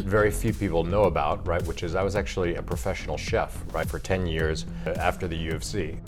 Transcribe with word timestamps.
very 0.00 0.30
few 0.30 0.52
people 0.52 0.84
know 0.84 1.04
about, 1.04 1.46
right? 1.46 1.62
Which 1.66 1.82
is 1.82 1.94
I 1.94 2.02
was 2.02 2.16
actually 2.16 2.54
a 2.56 2.62
professional 2.62 3.16
chef, 3.16 3.62
right, 3.72 3.86
for 3.86 3.98
10 3.98 4.26
years 4.26 4.66
after 4.86 5.28
the 5.28 5.36
U 5.36 5.52
of 5.52 5.62
C. 5.62 5.98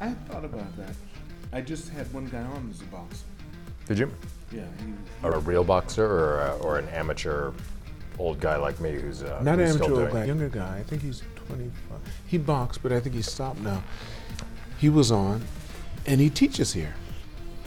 I 0.00 0.10
thought 0.28 0.44
about 0.44 0.76
that. 0.76 0.94
I 1.52 1.60
just 1.60 1.88
had 1.90 2.12
one 2.12 2.26
guy 2.26 2.42
on 2.42 2.68
as 2.72 2.80
a 2.80 2.84
boxer. 2.84 3.24
Did 3.86 3.98
you? 3.98 4.10
Yeah, 4.52 4.62
he, 4.78 5.26
Or 5.26 5.32
a 5.34 5.38
real 5.38 5.64
boxer 5.64 6.04
or, 6.04 6.40
a, 6.40 6.56
or 6.58 6.78
an 6.78 6.88
amateur 6.88 7.52
old 8.18 8.40
guy 8.40 8.56
like 8.56 8.80
me 8.80 8.92
who's 8.92 9.22
uh, 9.22 9.40
not 9.42 9.58
an 9.58 9.66
who's 9.66 9.74
still 9.74 9.86
amateur 9.86 10.00
old 10.02 10.10
doing 10.10 10.22
guy, 10.22 10.26
younger 10.26 10.48
guy. 10.48 10.78
I 10.78 10.82
think 10.82 11.02
he's 11.02 11.22
25. 11.46 11.72
He 12.26 12.38
boxed, 12.38 12.82
but 12.82 12.92
I 12.92 13.00
think 13.00 13.14
he 13.14 13.22
stopped 13.22 13.60
now. 13.60 13.82
He 14.78 14.88
was 14.88 15.10
on, 15.10 15.42
and 16.06 16.20
he 16.20 16.30
teaches 16.30 16.72
here. 16.72 16.94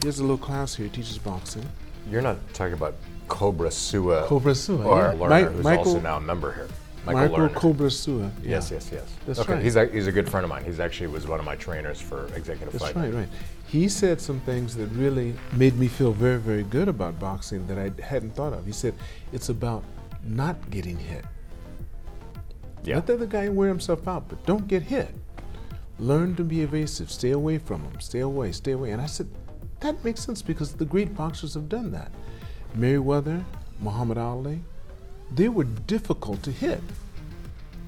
He 0.02 0.08
has 0.08 0.20
a 0.20 0.22
little 0.22 0.38
class 0.38 0.76
here. 0.76 0.86
He 0.86 0.92
teaches 0.92 1.18
boxing. 1.18 1.66
You're 2.10 2.22
not 2.22 2.38
talking 2.54 2.74
about 2.74 2.96
Cobra 3.28 3.72
Sua. 3.72 4.26
Cobra 4.28 4.56
Sua, 4.56 4.84
Or 4.86 4.98
yeah. 5.02 5.14
Lerner, 5.14 5.54
who's 5.54 5.64
Michael- 5.64 5.86
also 5.86 6.00
now 6.00 6.18
a 6.18 6.22
member 6.22 6.54
here. 6.54 6.68
Michael, 7.06 7.22
Michael 7.22 7.38
Lerner. 7.50 7.54
Cobra 7.56 7.92
Sua. 7.92 8.24
yeah. 8.24 8.52
Yes, 8.52 8.72
yes, 8.72 8.90
yes. 8.92 9.04
That's 9.26 9.40
okay, 9.40 9.54
right. 9.54 9.64
he's 9.64 9.76
a, 9.76 9.86
he's 9.88 10.08
a 10.08 10.12
good 10.12 10.30
friend 10.30 10.44
of 10.44 10.50
mine. 10.50 10.64
He's 10.64 10.80
actually 10.80 11.08
was 11.08 11.28
one 11.28 11.40
of 11.40 11.46
my 11.46 11.56
trainers 11.56 12.00
for 12.00 12.26
executive 12.36 12.72
That's 12.74 12.86
fight. 12.86 12.96
right, 12.96 13.14
right. 13.14 13.28
He 13.68 13.88
said 13.88 14.20
some 14.20 14.40
things 14.42 14.76
that 14.76 14.88
really 14.88 15.34
made 15.54 15.78
me 15.78 15.88
feel 15.88 16.12
very, 16.12 16.38
very 16.40 16.64
good 16.64 16.88
about 16.88 17.20
boxing 17.20 17.66
that 17.68 17.78
I 17.78 17.92
hadn't 18.02 18.36
thought 18.36 18.54
of. 18.54 18.66
He 18.66 18.72
said 18.72 18.94
it's 19.32 19.50
about 19.50 19.84
not 20.24 20.70
getting 20.72 20.98
hit. 20.98 21.26
Yeah. 22.84 22.96
Let 22.96 23.08
the 23.08 23.14
other 23.16 23.26
guy 23.28 23.50
wear 23.50 23.68
himself 23.70 24.08
out, 24.08 24.28
but 24.30 24.44
don't 24.46 24.68
get 24.68 24.82
hit. 24.84 25.14
Learn 26.00 26.36
to 26.36 26.44
be 26.44 26.62
evasive. 26.62 27.12
Stay 27.12 27.32
away 27.32 27.58
from 27.58 27.84
them. 27.84 28.00
Stay 28.00 28.20
away. 28.20 28.52
Stay 28.52 28.72
away. 28.72 28.92
And 28.92 29.02
I 29.02 29.06
said, 29.06 29.28
that 29.82 30.04
makes 30.04 30.24
sense 30.24 30.42
because 30.42 30.74
the 30.74 30.86
great 30.86 31.16
boxers 31.16 31.54
have 31.54 31.70
done 31.70 31.92
that. 31.92 32.12
Mayweather, 32.78 33.44
Muhammad 33.82 34.18
Ali, 34.18 34.62
they 35.32 35.50
were 35.50 35.64
difficult 35.64 36.44
to 36.44 36.52
hit. 36.52 36.82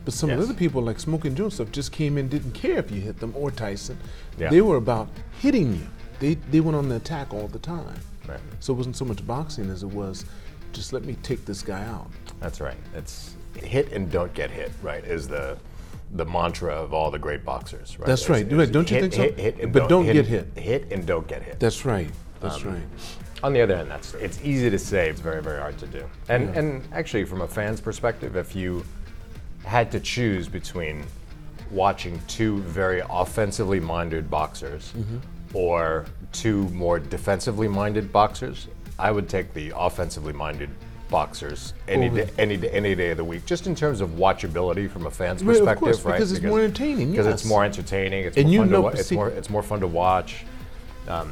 But 0.03 0.13
some 0.13 0.31
of 0.31 0.37
the 0.37 0.43
other 0.43 0.53
people 0.53 0.81
like 0.81 1.05
and 1.05 1.37
Joseph 1.37 1.71
just 1.71 1.91
came 1.91 2.17
in, 2.17 2.27
didn't 2.27 2.53
care 2.53 2.77
if 2.77 2.89
you 2.89 2.99
hit 3.01 3.19
them 3.19 3.33
or 3.35 3.51
Tyson. 3.51 3.97
Yeah. 4.37 4.49
They 4.49 4.61
were 4.61 4.77
about 4.77 5.09
hitting 5.39 5.75
you. 5.75 5.87
They 6.19 6.35
they 6.49 6.59
went 6.59 6.75
on 6.75 6.89
the 6.89 6.95
attack 6.95 7.33
all 7.33 7.47
the 7.47 7.59
time. 7.59 7.99
Right. 8.27 8.39
So 8.59 8.73
it 8.73 8.77
wasn't 8.77 8.95
so 8.95 9.05
much 9.05 9.25
boxing 9.27 9.69
as 9.69 9.83
it 9.83 9.89
was 9.89 10.25
just 10.73 10.93
let 10.93 11.03
me 11.03 11.15
take 11.21 11.45
this 11.45 11.61
guy 11.61 11.83
out. 11.85 12.09
That's 12.39 12.61
right. 12.61 12.77
It's 12.95 13.35
hit 13.55 13.91
and 13.91 14.11
don't 14.11 14.33
get 14.33 14.49
hit. 14.49 14.71
Right 14.81 15.03
is 15.03 15.27
the 15.27 15.57
the 16.13 16.25
mantra 16.25 16.73
of 16.73 16.93
all 16.93 17.09
the 17.11 17.19
great 17.19 17.45
boxers. 17.45 17.97
Right. 17.97 18.05
That's 18.07 18.27
right. 18.29 18.49
Right. 18.51 18.71
Don't 18.71 18.89
you 18.89 18.95
hit, 18.97 19.01
think 19.01 19.13
so? 19.13 19.21
hit, 19.41 19.57
hit, 19.57 19.71
But 19.71 19.87
don't 19.89 20.05
hit, 20.05 20.13
get 20.13 20.27
hit. 20.27 20.57
Hit 20.57 20.91
and 20.91 21.05
don't 21.05 21.27
get 21.27 21.41
hit. 21.43 21.59
That's 21.59 21.85
right. 21.85 22.09
That's 22.41 22.57
Um, 22.63 22.73
right. 22.73 22.83
On 23.43 23.53
the 23.53 23.61
other 23.61 23.75
hand, 23.77 23.89
that's 23.89 24.13
it's 24.15 24.39
easy 24.43 24.69
to 24.69 24.77
say. 24.77 25.09
It's 25.09 25.21
very 25.21 25.41
very 25.41 25.59
hard 25.59 25.77
to 25.79 25.87
do. 25.87 26.03
And 26.29 26.49
Yeah. 26.53 26.59
and 26.59 26.83
actually, 26.93 27.23
from 27.25 27.41
a 27.41 27.47
fan's 27.47 27.81
perspective, 27.81 28.35
if 28.35 28.55
you 28.55 28.83
had 29.63 29.91
to 29.91 29.99
choose 29.99 30.47
between 30.47 31.03
watching 31.71 32.21
two 32.27 32.59
very 32.63 33.01
offensively 33.09 33.79
minded 33.79 34.29
boxers 34.29 34.91
Mm-hmm. 34.97 35.17
or 35.53 36.05
two 36.33 36.67
more 36.69 36.99
defensively 36.99 37.67
minded 37.67 38.11
boxers, 38.11 38.67
I 38.99 39.11
would 39.11 39.27
take 39.29 39.53
the 39.53 39.71
offensively 39.75 40.33
minded 40.33 40.69
boxers 41.11 41.73
any 41.87 42.09
day, 42.09 42.27
any 42.39 42.57
day, 42.57 42.69
any 42.71 42.95
day 42.95 43.11
of 43.11 43.17
the 43.17 43.23
week, 43.23 43.45
just 43.45 43.67
in 43.67 43.75
terms 43.75 44.01
of 44.01 44.09
watchability 44.11 44.89
from 44.89 45.05
a 45.05 45.11
fan's 45.11 45.43
Right, 45.43 45.57
of 45.57 45.59
perspective, 45.59 45.79
course, 45.83 46.05
right? 46.05 46.13
because 46.13 46.31
it's 46.31 46.41
more 46.43 46.59
entertaining, 46.59 47.11
Because 47.11 47.27
it's 47.27 47.45
more 47.45 47.63
entertaining. 47.63 48.25
It's 48.25 48.37
And 48.37 48.45
more 48.47 48.53
you 48.53 48.59
fun 48.61 48.69
know- 48.71 48.75
to 48.77 48.81
wa- 48.81 48.89
it's 48.89 49.11
more 49.11 49.29
it's 49.29 49.49
more 49.51 49.61
fun 49.61 49.79
to 49.81 49.87
watch. 49.87 50.45
Um, 51.07 51.31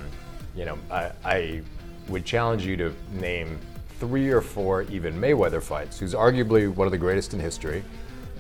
you 0.56 0.66
know, 0.66 0.78
I, 0.92 1.12
I 1.26 1.62
would 2.10 2.26
challenge 2.26 2.66
you 2.66 2.76
to 2.78 2.94
name 3.14 3.58
three 4.00 4.30
or 4.30 4.42
four 4.42 4.84
even 4.84 5.20
Mayweather 5.20 5.62
fights, 5.62 5.98
who's 6.00 6.14
arguably 6.14 6.72
one 6.74 6.86
of 6.88 6.92
the 6.92 6.98
greatest 6.98 7.34
in 7.34 7.40
history, 7.40 7.84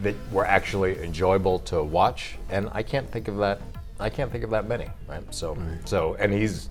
that 0.01 0.15
were 0.31 0.45
actually 0.45 1.01
enjoyable 1.03 1.59
to 1.59 1.81
watch. 1.83 2.37
And 2.49 2.69
I 2.73 2.83
can't 2.83 3.09
think 3.09 3.27
of 3.27 3.37
that. 3.37 3.61
I 3.99 4.09
can't 4.09 4.31
think 4.31 4.43
of 4.43 4.49
that 4.51 4.67
many. 4.67 4.87
Right. 5.07 5.23
So 5.33 5.57
so 5.85 6.15
and 6.19 6.33
he's 6.33 6.69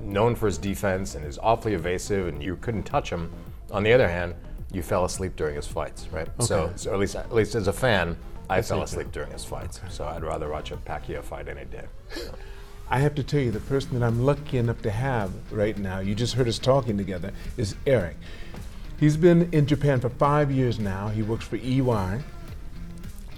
known 0.00 0.34
for 0.34 0.46
his 0.46 0.58
defense 0.58 1.14
and 1.14 1.24
is 1.24 1.38
awfully 1.38 1.74
evasive, 1.74 2.28
and 2.28 2.42
you 2.42 2.56
couldn't 2.56 2.82
touch 2.84 3.10
him. 3.10 3.30
On 3.74 3.82
the 3.82 3.92
other 3.92 4.08
hand, 4.08 4.36
you 4.72 4.82
fell 4.82 5.04
asleep 5.04 5.34
during 5.34 5.56
his 5.56 5.66
fights, 5.66 6.06
right? 6.12 6.28
So, 6.38 6.60
Okay. 6.62 6.72
so 6.76 6.92
at 6.94 7.00
least 7.00 7.16
at 7.16 7.34
least 7.34 7.56
as 7.56 7.66
a 7.66 7.72
fan, 7.72 8.16
I 8.48 8.62
fell 8.62 8.78
see. 8.78 8.84
asleep 8.84 9.10
during 9.10 9.32
his 9.32 9.44
fights. 9.44 9.80
So 9.90 10.04
I'd 10.04 10.22
rather 10.22 10.48
watch 10.48 10.70
a 10.70 10.76
Pacquiao 10.76 11.24
fight 11.24 11.48
any 11.48 11.64
day. 11.64 11.86
I 12.88 13.00
have 13.00 13.16
to 13.16 13.24
tell 13.24 13.40
you, 13.40 13.50
the 13.50 13.58
person 13.60 13.98
that 13.98 14.06
I'm 14.06 14.24
lucky 14.24 14.58
enough 14.58 14.80
to 14.82 14.92
have 14.92 15.32
right 15.50 15.76
now, 15.76 15.98
you 15.98 16.14
just 16.14 16.34
heard 16.34 16.46
us 16.46 16.60
talking 16.60 16.96
together, 16.96 17.32
is 17.56 17.74
Erik. 17.84 18.16
He's 19.00 19.16
been 19.16 19.48
in 19.52 19.66
Japan 19.66 20.00
for 20.00 20.08
five 20.08 20.52
years 20.52 20.78
now. 20.78 21.08
He 21.08 21.22
works 21.22 21.44
for 21.44 21.56
EY. 21.56 22.20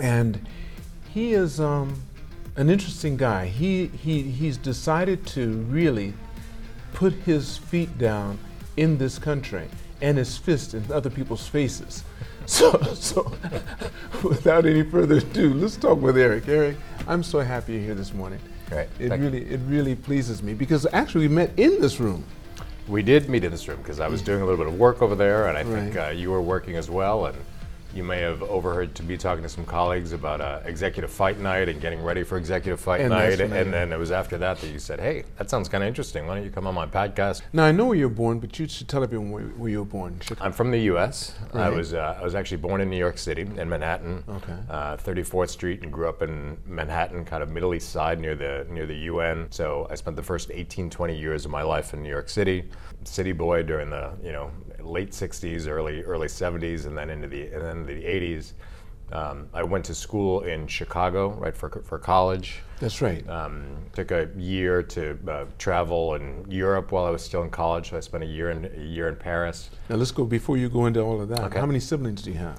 And 0.00 0.46
he 1.14 1.32
is 1.32 1.60
um, 1.60 2.02
an 2.56 2.68
interesting 2.68 3.16
guy. 3.16 3.46
He, 3.46 3.86
he, 3.86 4.22
he's 4.22 4.58
decided 4.58 5.24
to 5.28 5.62
really 5.70 6.12
put 6.92 7.14
his 7.14 7.56
feet 7.56 7.96
down 7.96 8.38
in 8.76 8.98
this 8.98 9.18
country 9.18 9.68
and 10.00 10.18
his 10.18 10.36
fist 10.36 10.74
in 10.74 10.84
other 10.92 11.10
people's 11.10 11.46
faces. 11.46 12.04
So, 12.48 12.80
so 12.94 13.32
without 14.22 14.66
any 14.66 14.84
further 14.84 15.16
ado, 15.16 15.52
let's 15.52 15.76
talk 15.76 16.00
with 16.00 16.16
Erik. 16.16 16.46
Erik, 16.46 16.76
I'm 17.08 17.24
so 17.24 17.40
happy 17.40 17.72
you're 17.72 17.82
here 17.82 17.94
this 17.96 18.14
morning. 18.14 18.38
Right. 18.70 18.88
It 19.00 19.08
Thank 19.08 19.20
you. 19.20 19.30
really, 19.30 19.50
it 19.50 19.60
really 19.66 19.96
pleases 19.96 20.44
me 20.44 20.54
because 20.54 20.86
actually 20.92 21.26
we 21.26 21.34
met 21.34 21.50
in 21.58 21.80
this 21.80 21.98
room. 21.98 22.22
We 22.86 23.02
did 23.02 23.28
meet 23.28 23.42
in 23.42 23.50
this 23.50 23.66
room 23.66 23.78
because 23.78 23.98
I 23.98 24.06
was 24.06 24.22
doing 24.22 24.42
a 24.42 24.44
little 24.44 24.64
bit 24.64 24.72
of 24.72 24.78
work 24.78 25.02
over 25.02 25.16
there, 25.16 25.48
and 25.48 25.58
I 25.58 25.64
think 25.64 25.96
uh, 25.96 26.10
you 26.10 26.30
were 26.30 26.40
working 26.40 26.76
as 26.76 26.88
well. 26.88 27.26
And 27.26 27.36
you 27.96 28.04
may 28.04 28.20
have 28.20 28.42
overheard 28.42 28.94
to 28.96 29.02
be 29.02 29.16
talking 29.16 29.42
to 29.42 29.48
some 29.48 29.64
colleagues 29.64 30.12
about 30.12 30.40
uh, 30.40 30.60
executive 30.64 31.10
fight 31.10 31.38
night 31.40 31.68
and 31.68 31.80
getting 31.80 32.02
ready 32.02 32.22
for 32.22 32.36
executive 32.36 32.78
fight 32.78 33.00
And 33.00 33.10
night. 33.10 33.40
I- 33.40 33.44
And 33.44 33.72
then 33.72 33.92
it 33.92 33.98
was 33.98 34.10
after 34.10 34.36
that 34.38 34.58
that 34.60 34.68
you 34.68 34.78
said, 34.78 35.00
"Hey, 35.00 35.24
that 35.38 35.48
sounds 35.48 35.68
kind 35.68 35.82
of 35.82 35.88
interesting. 35.88 36.26
Why 36.26 36.34
don't 36.36 36.44
you 36.44 36.50
come 36.50 36.66
on 36.66 36.74
my 36.74 36.86
podcast?" 36.86 37.42
Now 37.52 37.64
I 37.64 37.72
know 37.72 37.86
where 37.86 37.96
you're 37.96 38.08
born, 38.10 38.38
but 38.38 38.58
you 38.58 38.68
should 38.68 38.88
tell 38.88 39.02
everyone 39.02 39.30
where, 39.30 39.44
where 39.44 39.70
you 39.70 39.78
were 39.80 39.84
born. 39.86 40.20
Chicago. 40.20 40.44
I'm 40.44 40.52
from 40.52 40.70
the 40.70 40.80
U.S. 40.92 41.34
I 41.54 41.70
was 41.70 41.94
uh, 41.94 42.18
I 42.20 42.22
was 42.22 42.34
actually 42.34 42.58
born 42.58 42.80
in 42.80 42.90
New 42.90 42.98
York 42.98 43.18
City, 43.18 43.42
in 43.42 43.68
Manhattan, 43.68 44.22
Okay. 44.28 44.54
uh, 44.70 44.96
34th 44.98 45.50
Street, 45.50 45.82
and 45.82 45.92
grew 45.92 46.08
up 46.08 46.20
in 46.22 46.58
Manhattan, 46.66 47.24
kind 47.24 47.42
of 47.42 47.48
Middle 47.50 47.74
East 47.74 47.90
Side 47.90 48.20
near 48.20 48.34
the 48.34 48.66
near 48.70 48.86
the 48.86 48.96
UN. 49.12 49.46
So 49.50 49.86
I 49.90 49.94
spent 49.94 50.16
the 50.16 50.22
first 50.22 50.50
18, 50.52 50.90
20 50.90 51.16
years 51.18 51.44
of 51.44 51.50
my 51.50 51.62
life 51.62 51.94
in 51.94 52.02
New 52.02 52.10
York 52.10 52.28
City, 52.28 52.68
city 53.04 53.32
boy 53.32 53.62
during 53.62 53.88
the 53.90 54.10
you 54.22 54.32
know 54.32 54.50
late 54.80 55.10
60s, 55.10 55.68
early 55.68 56.02
early 56.02 56.28
70s, 56.28 56.86
and 56.86 56.96
then 56.96 57.10
into 57.10 57.28
the 57.28 57.46
and 57.48 57.62
then 57.62 57.86
the 57.86 58.04
80s. 58.04 58.52
Um, 59.12 59.48
I 59.54 59.62
went 59.62 59.84
to 59.84 59.94
school 59.94 60.40
in 60.40 60.66
Chicago, 60.66 61.30
right 61.30 61.56
for 61.56 61.70
for 61.84 61.98
college. 61.98 62.62
That's 62.80 63.00
right. 63.00 63.28
Um, 63.28 63.76
took 63.92 64.10
a 64.10 64.28
year 64.36 64.82
to 64.82 65.18
uh, 65.28 65.44
travel 65.58 66.14
in 66.14 66.44
Europe 66.48 66.92
while 66.92 67.04
I 67.04 67.10
was 67.10 67.24
still 67.24 67.42
in 67.42 67.50
college. 67.50 67.90
So 67.90 67.96
I 67.96 68.00
spent 68.00 68.24
a 68.24 68.26
year 68.26 68.50
in 68.50 68.64
a 68.64 68.82
year 68.82 69.08
in 69.08 69.16
Paris. 69.16 69.70
now 69.88 69.96
let's 69.96 70.10
go 70.10 70.24
before 70.24 70.56
you 70.56 70.68
go 70.68 70.86
into 70.86 71.00
all 71.00 71.20
of 71.20 71.28
that. 71.28 71.40
Okay. 71.40 71.60
How 71.60 71.66
many 71.66 71.80
siblings 71.80 72.22
do 72.22 72.32
you 72.32 72.38
have? 72.38 72.58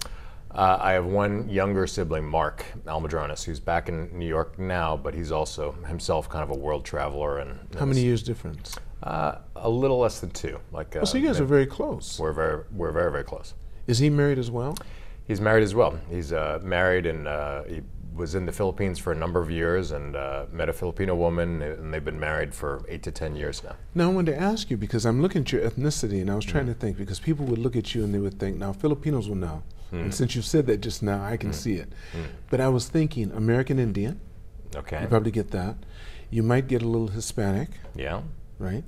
Uh, 0.52 0.78
I 0.82 0.94
have 0.94 1.06
one 1.06 1.48
younger 1.50 1.86
sibling, 1.86 2.26
Mark 2.26 2.66
Almadrones, 2.86 3.44
who's 3.44 3.60
back 3.60 3.90
in 3.90 4.18
New 4.18 4.26
York 4.28 4.58
now, 4.58 4.98
but 4.98 5.14
he's 5.14 5.32
also 5.32 5.74
himself 5.86 6.30
kind 6.30 6.44
of 6.44 6.50
a 6.50 6.58
world 6.58 6.84
traveler 6.84 7.38
and 7.38 7.60
How 7.78 7.86
many 7.86 8.02
years 8.02 8.24
difference? 8.24 8.76
Uh, 9.04 9.38
a 9.56 9.70
little 9.70 10.00
less 10.00 10.20
than 10.20 10.32
two. 10.32 10.60
Like, 10.72 10.96
uh, 10.96 11.06
so 11.06 11.18
you 11.18 11.28
guys 11.28 11.40
are 11.40 11.46
very 11.46 11.68
close. 11.68 12.20
we're 12.20 12.34
very, 12.34 12.64
we're 12.72 12.92
very, 12.92 13.12
very 13.12 13.24
close. 13.24 13.54
Is 13.86 14.00
he 14.00 14.10
married 14.10 14.40
as 14.40 14.50
well? 14.50 14.76
He's 15.26 15.40
married 15.40 15.64
as 15.64 15.76
well. 15.76 16.00
He's 16.10 16.34
uh, 16.34 16.60
married 16.64 17.06
and 17.06 17.28
uh, 17.28 17.64
he 17.64 17.82
was 18.16 18.34
in 18.34 18.48
the 18.48 18.52
Philippines 18.52 18.98
for 18.98 19.12
a 19.12 19.16
number 19.16 19.40
of 19.40 19.52
years 19.52 19.92
and 19.92 20.16
uh, 20.16 20.46
met 20.52 20.70
a 20.70 20.74
Filipino 20.74 21.14
woman, 21.16 21.62
and 21.62 21.94
they've 21.94 22.04
been 22.04 22.20
married 22.20 22.56
for 22.56 22.84
eight 22.90 23.04
to 23.04 23.12
ten 23.12 23.36
years 23.36 23.64
now. 23.64 23.76
Now 23.94 24.10
I 24.10 24.14
wanted 24.14 24.32
to 24.32 24.40
ask 24.42 24.72
you 24.72 24.78
because 24.78 25.06
I'm 25.06 25.22
looking 25.22 25.44
at 25.44 25.52
your 25.52 25.62
ethnicity 25.70 26.20
and 26.22 26.32
I 26.32 26.36
was 26.36 26.46
trying 26.46 26.66
to 26.66 26.74
think 26.74 26.98
because 26.98 27.20
people 27.20 27.46
would 27.46 27.60
look 27.60 27.76
at 27.76 27.94
you 27.94 28.04
and 28.04 28.12
they 28.16 28.20
would 28.20 28.40
think, 28.40 28.58
now 28.58 28.74
Filipinos 28.74 29.30
will 29.30 29.36
know. 29.36 29.62
And 29.92 30.14
since 30.14 30.36
you've 30.36 30.46
said 30.46 30.66
that 30.68 30.82
just 30.82 31.02
now, 31.04 31.24
I 31.24 31.38
can 31.38 31.54
see 31.54 31.76
it. 31.76 31.94
But 32.50 32.60
I 32.60 32.68
was 32.68 32.90
thinking 32.90 33.32
American 33.32 33.78
Indian, 33.80 34.20
Okay. 34.76 35.02
you 35.02 35.08
probably 35.08 35.32
get 35.32 35.52
that. 35.52 35.76
You 36.30 36.44
might 36.44 36.68
get 36.68 36.82
a 36.82 36.88
little 36.88 37.08
Hispanic, 37.10 37.70
Yeah. 37.96 38.22
Right? 38.60 38.84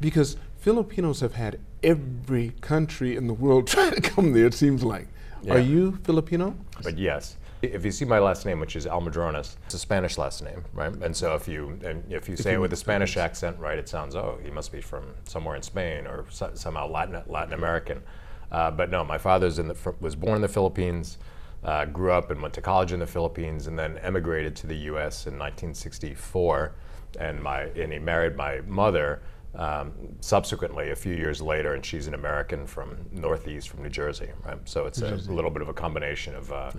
Because 0.00 0.36
Filipinos 0.58 1.20
have 1.20 1.34
had 1.34 1.58
every 1.82 2.52
country 2.60 3.16
in 3.16 3.26
the 3.26 3.34
world 3.34 3.66
try 3.74 3.90
to 3.90 4.00
come 4.00 4.32
there, 4.32 4.46
it 4.46 4.54
seems 4.54 4.82
like. 4.84 5.08
Are 5.50 5.58
you 5.60 5.98
Filipino? 6.02 6.56
But 6.82 6.98
yes, 6.98 7.36
if 7.62 7.84
you 7.84 7.92
see 7.92 8.04
my 8.04 8.18
last 8.18 8.44
name, 8.44 8.58
which 8.60 8.74
is 8.76 8.86
Almadrones, 8.86 9.56
it's 9.66 9.74
a 9.74 9.78
Spanish 9.78 10.18
last 10.18 10.42
name, 10.42 10.64
right? 10.72 10.92
And 10.92 11.16
so 11.16 11.34
if 11.34 11.46
you 11.48 11.78
and 11.84 12.02
if 12.12 12.28
you 12.28 12.36
say 12.36 12.54
it 12.54 12.60
with 12.60 12.72
a 12.72 12.76
Spanish 12.76 13.16
accent, 13.16 13.58
right, 13.58 13.78
it 13.78 13.88
sounds 13.88 14.14
oh 14.16 14.38
he 14.42 14.50
must 14.50 14.72
be 14.72 14.80
from 14.80 15.04
somewhere 15.24 15.56
in 15.56 15.62
Spain 15.62 16.06
or 16.06 16.24
so, 16.30 16.50
somehow 16.54 16.88
Latin 16.88 17.22
Latin 17.28 17.54
American. 17.54 18.02
Uh, 18.50 18.70
but 18.70 18.90
no, 18.90 19.04
my 19.04 19.18
father's 19.18 19.58
in 19.58 19.68
the 19.68 19.94
was 20.00 20.16
born 20.16 20.36
in 20.36 20.42
the 20.42 20.48
Philippines, 20.48 21.18
Uh, 21.64 21.84
grew 21.84 22.12
up 22.12 22.30
and 22.30 22.40
went 22.40 22.54
to 22.54 22.60
college 22.60 22.92
in 22.92 23.00
the 23.00 23.06
Philippines, 23.06 23.66
and 23.66 23.76
then 23.78 23.98
emigrated 23.98 24.54
to 24.56 24.66
the 24.66 24.76
U.S. 24.92 25.26
in 25.26 25.34
1964. 25.38 26.72
And 27.18 27.42
my 27.42 27.62
and 27.62 27.92
he 27.92 27.98
married 27.98 28.36
my 28.36 28.60
mother. 28.62 29.20
Um, 29.54 29.92
subsequently, 30.20 30.90
a 30.90 30.94
few 30.96 31.14
years 31.14 31.40
later, 31.40 31.74
and 31.74 31.84
she's 31.84 32.06
an 32.06 32.12
American 32.14 32.66
from 32.66 32.96
Northeast, 33.10 33.70
from 33.70 33.82
New 33.82 33.88
Jersey, 33.88 34.28
right? 34.44 34.58
So 34.66 34.84
it's 34.84 35.00
a 35.00 35.14
little 35.16 35.50
bit 35.50 35.62
of 35.62 35.68
a 35.70 35.72
combination 35.72 36.34
of, 36.36 36.52
uh, 36.52 36.70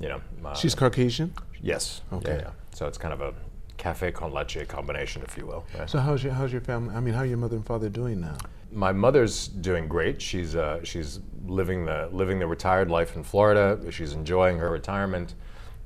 you 0.00 0.08
know. 0.08 0.20
Uh, 0.44 0.52
She's 0.52 0.74
Caucasian. 0.74 1.32
yes. 1.62 2.02
Okay. 2.12 2.32
Yeah, 2.34 2.40
yeah. 2.40 2.50
So 2.74 2.86
it's 2.86 2.98
kind 2.98 3.14
of 3.14 3.20
a 3.20 3.32
cafe 3.78 4.10
con 4.10 4.32
leche 4.32 4.66
combination, 4.66 5.22
if 5.22 5.38
you 5.38 5.46
will. 5.46 5.64
right? 5.78 5.88
So 5.88 6.00
how's 6.00 6.22
your 6.24 6.32
how's 6.34 6.50
your 6.52 6.60
family? 6.60 6.94
I 6.94 7.00
mean, 7.00 7.14
how 7.14 7.20
are 7.20 7.26
your 7.26 7.38
mother 7.38 7.56
and 7.56 7.64
father 7.64 7.88
doing 7.88 8.20
now? 8.20 8.36
My 8.72 8.92
mother's 8.92 9.46
doing 9.46 9.86
great. 9.88 10.20
She's 10.20 10.56
uh, 10.56 10.80
she's 10.84 11.20
living 11.46 11.84
the 11.86 12.08
living 12.12 12.40
the 12.40 12.48
retired 12.48 12.90
life 12.90 13.14
in 13.16 13.22
Florida. 13.22 13.78
She's 13.92 14.12
enjoying 14.12 14.58
her 14.58 14.70
retirement, 14.70 15.34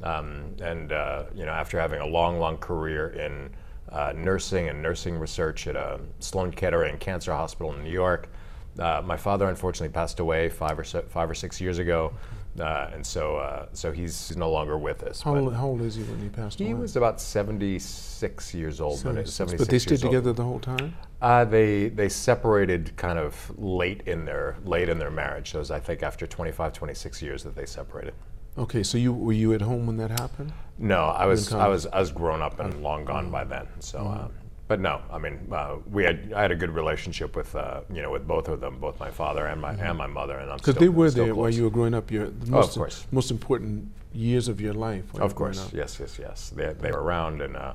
um, 0.02 0.56
and 0.62 0.92
uh, 0.92 1.24
you 1.34 1.44
know, 1.44 1.52
after 1.52 1.78
having 1.78 2.00
a 2.00 2.06
long, 2.06 2.38
long 2.40 2.56
career 2.56 3.10
in 3.10 3.50
uh, 3.92 4.12
nursing 4.16 4.68
and 4.68 4.82
nursing 4.82 5.18
research 5.18 5.66
at 5.66 5.76
uh, 5.76 5.98
Sloan 6.20 6.50
Kettering 6.52 6.98
Cancer 6.98 7.32
Hospital 7.32 7.74
in 7.74 7.84
New 7.84 7.90
York, 7.90 8.28
uh, 8.78 9.02
my 9.04 9.16
father 9.16 9.48
unfortunately 9.48 9.92
passed 9.92 10.18
away 10.20 10.48
five 10.48 10.78
or 10.78 10.84
so, 10.84 11.02
five 11.02 11.28
or 11.28 11.34
six 11.34 11.60
years 11.60 11.78
ago, 11.78 12.12
uh, 12.58 12.88
and 12.94 13.04
so 13.06 13.36
uh, 13.36 13.66
so 13.74 13.92
he's 13.92 14.34
no 14.36 14.50
longer 14.50 14.78
with 14.78 15.02
us. 15.02 15.20
How 15.20 15.36
old, 15.36 15.54
how 15.54 15.66
old 15.66 15.82
is 15.82 15.94
he 15.96 16.02
when 16.04 16.20
he 16.20 16.30
passed 16.30 16.58
he 16.58 16.64
away? 16.64 16.74
He 16.74 16.80
was 16.80 16.96
about 16.96 17.20
seventy 17.20 17.78
six 17.78 18.54
years 18.54 18.80
old. 18.80 19.04
when 19.04 19.18
it- 19.18 19.28
76. 19.28 19.58
76 19.58 19.58
but 19.58 19.70
they 19.70 19.78
stayed 19.78 19.90
years 19.90 20.04
old. 20.04 20.12
together 20.12 20.32
the 20.32 20.42
whole 20.44 20.60
time. 20.60 20.96
Uh, 21.20 21.44
they 21.44 21.90
they 21.90 22.08
separated 22.08 22.96
kind 22.96 23.18
of 23.18 23.52
late 23.58 24.02
in 24.06 24.24
their 24.24 24.56
late 24.64 24.88
in 24.88 24.98
their 24.98 25.10
marriage. 25.10 25.52
So 25.52 25.58
it 25.58 25.60
was 25.60 25.70
I 25.70 25.78
think 25.78 26.02
after 26.02 26.26
25, 26.26 26.72
26 26.72 27.20
years 27.22 27.42
that 27.44 27.54
they 27.54 27.66
separated. 27.66 28.14
Okay, 28.58 28.82
so 28.82 28.99
you 28.99 29.12
were 29.12 29.32
you 29.32 29.54
at 29.54 29.62
home 29.62 29.87
when 29.87 29.96
that 29.96 30.10
happened? 30.10 30.52
No, 30.78 31.04
I 31.04 31.26
was 31.26 31.52
I 31.52 31.69
was 31.69 31.87
I 31.87 32.00
was 32.00 32.12
grown 32.12 32.43
up 32.43 32.60
and 32.60 32.82
long 32.82 33.04
gone 33.04 33.31
by 33.31 33.44
then. 33.44 33.66
So, 33.81 33.99
uh, 34.00 34.28
but 34.69 34.78
no, 34.81 35.00
I 35.10 35.19
mean 35.19 35.49
uh, 35.50 35.76
we 35.90 36.04
had 36.04 36.32
I 36.37 36.43
had 36.43 36.50
a 36.50 36.56
good 36.56 36.70
relationship 36.70 37.34
with 37.34 37.54
uh, 37.56 37.81
you 37.93 38.02
know 38.02 38.10
with 38.10 38.26
both 38.26 38.49
of 38.49 38.60
them, 38.60 38.78
both 38.78 39.00
my 39.00 39.10
father 39.10 39.46
and 39.46 39.60
my 39.60 39.72
and 39.72 39.96
my 39.96 40.06
mother, 40.06 40.37
and 40.38 40.50
I'm 40.50 40.58
Because 40.58 40.75
they 40.76 40.88
were 40.90 41.10
still 41.10 41.25
there 41.25 41.34
while 41.34 41.44
close. 41.46 41.56
you 41.56 41.64
were 41.64 41.70
growing 41.70 41.94
up. 41.94 42.10
Your 42.10 42.26
the 42.26 42.32
Oh, 42.54 42.58
of 42.58 42.66
most, 42.66 42.76
course. 42.76 43.06
most 43.10 43.31
important 43.31 43.88
years 44.12 44.49
of 44.49 44.60
your 44.60 44.75
life. 44.75 45.05
while 45.12 45.20
you 45.22 45.25
Of 45.25 45.32
were 45.32 45.38
growing 45.38 45.55
course, 45.55 45.69
up. 45.69 45.72
yes, 45.72 45.98
yes, 45.98 46.19
yes. 46.19 46.52
They, 46.55 46.75
they 46.75 46.90
were 46.93 47.02
around 47.02 47.40
and 47.40 47.56
uh, 47.56 47.72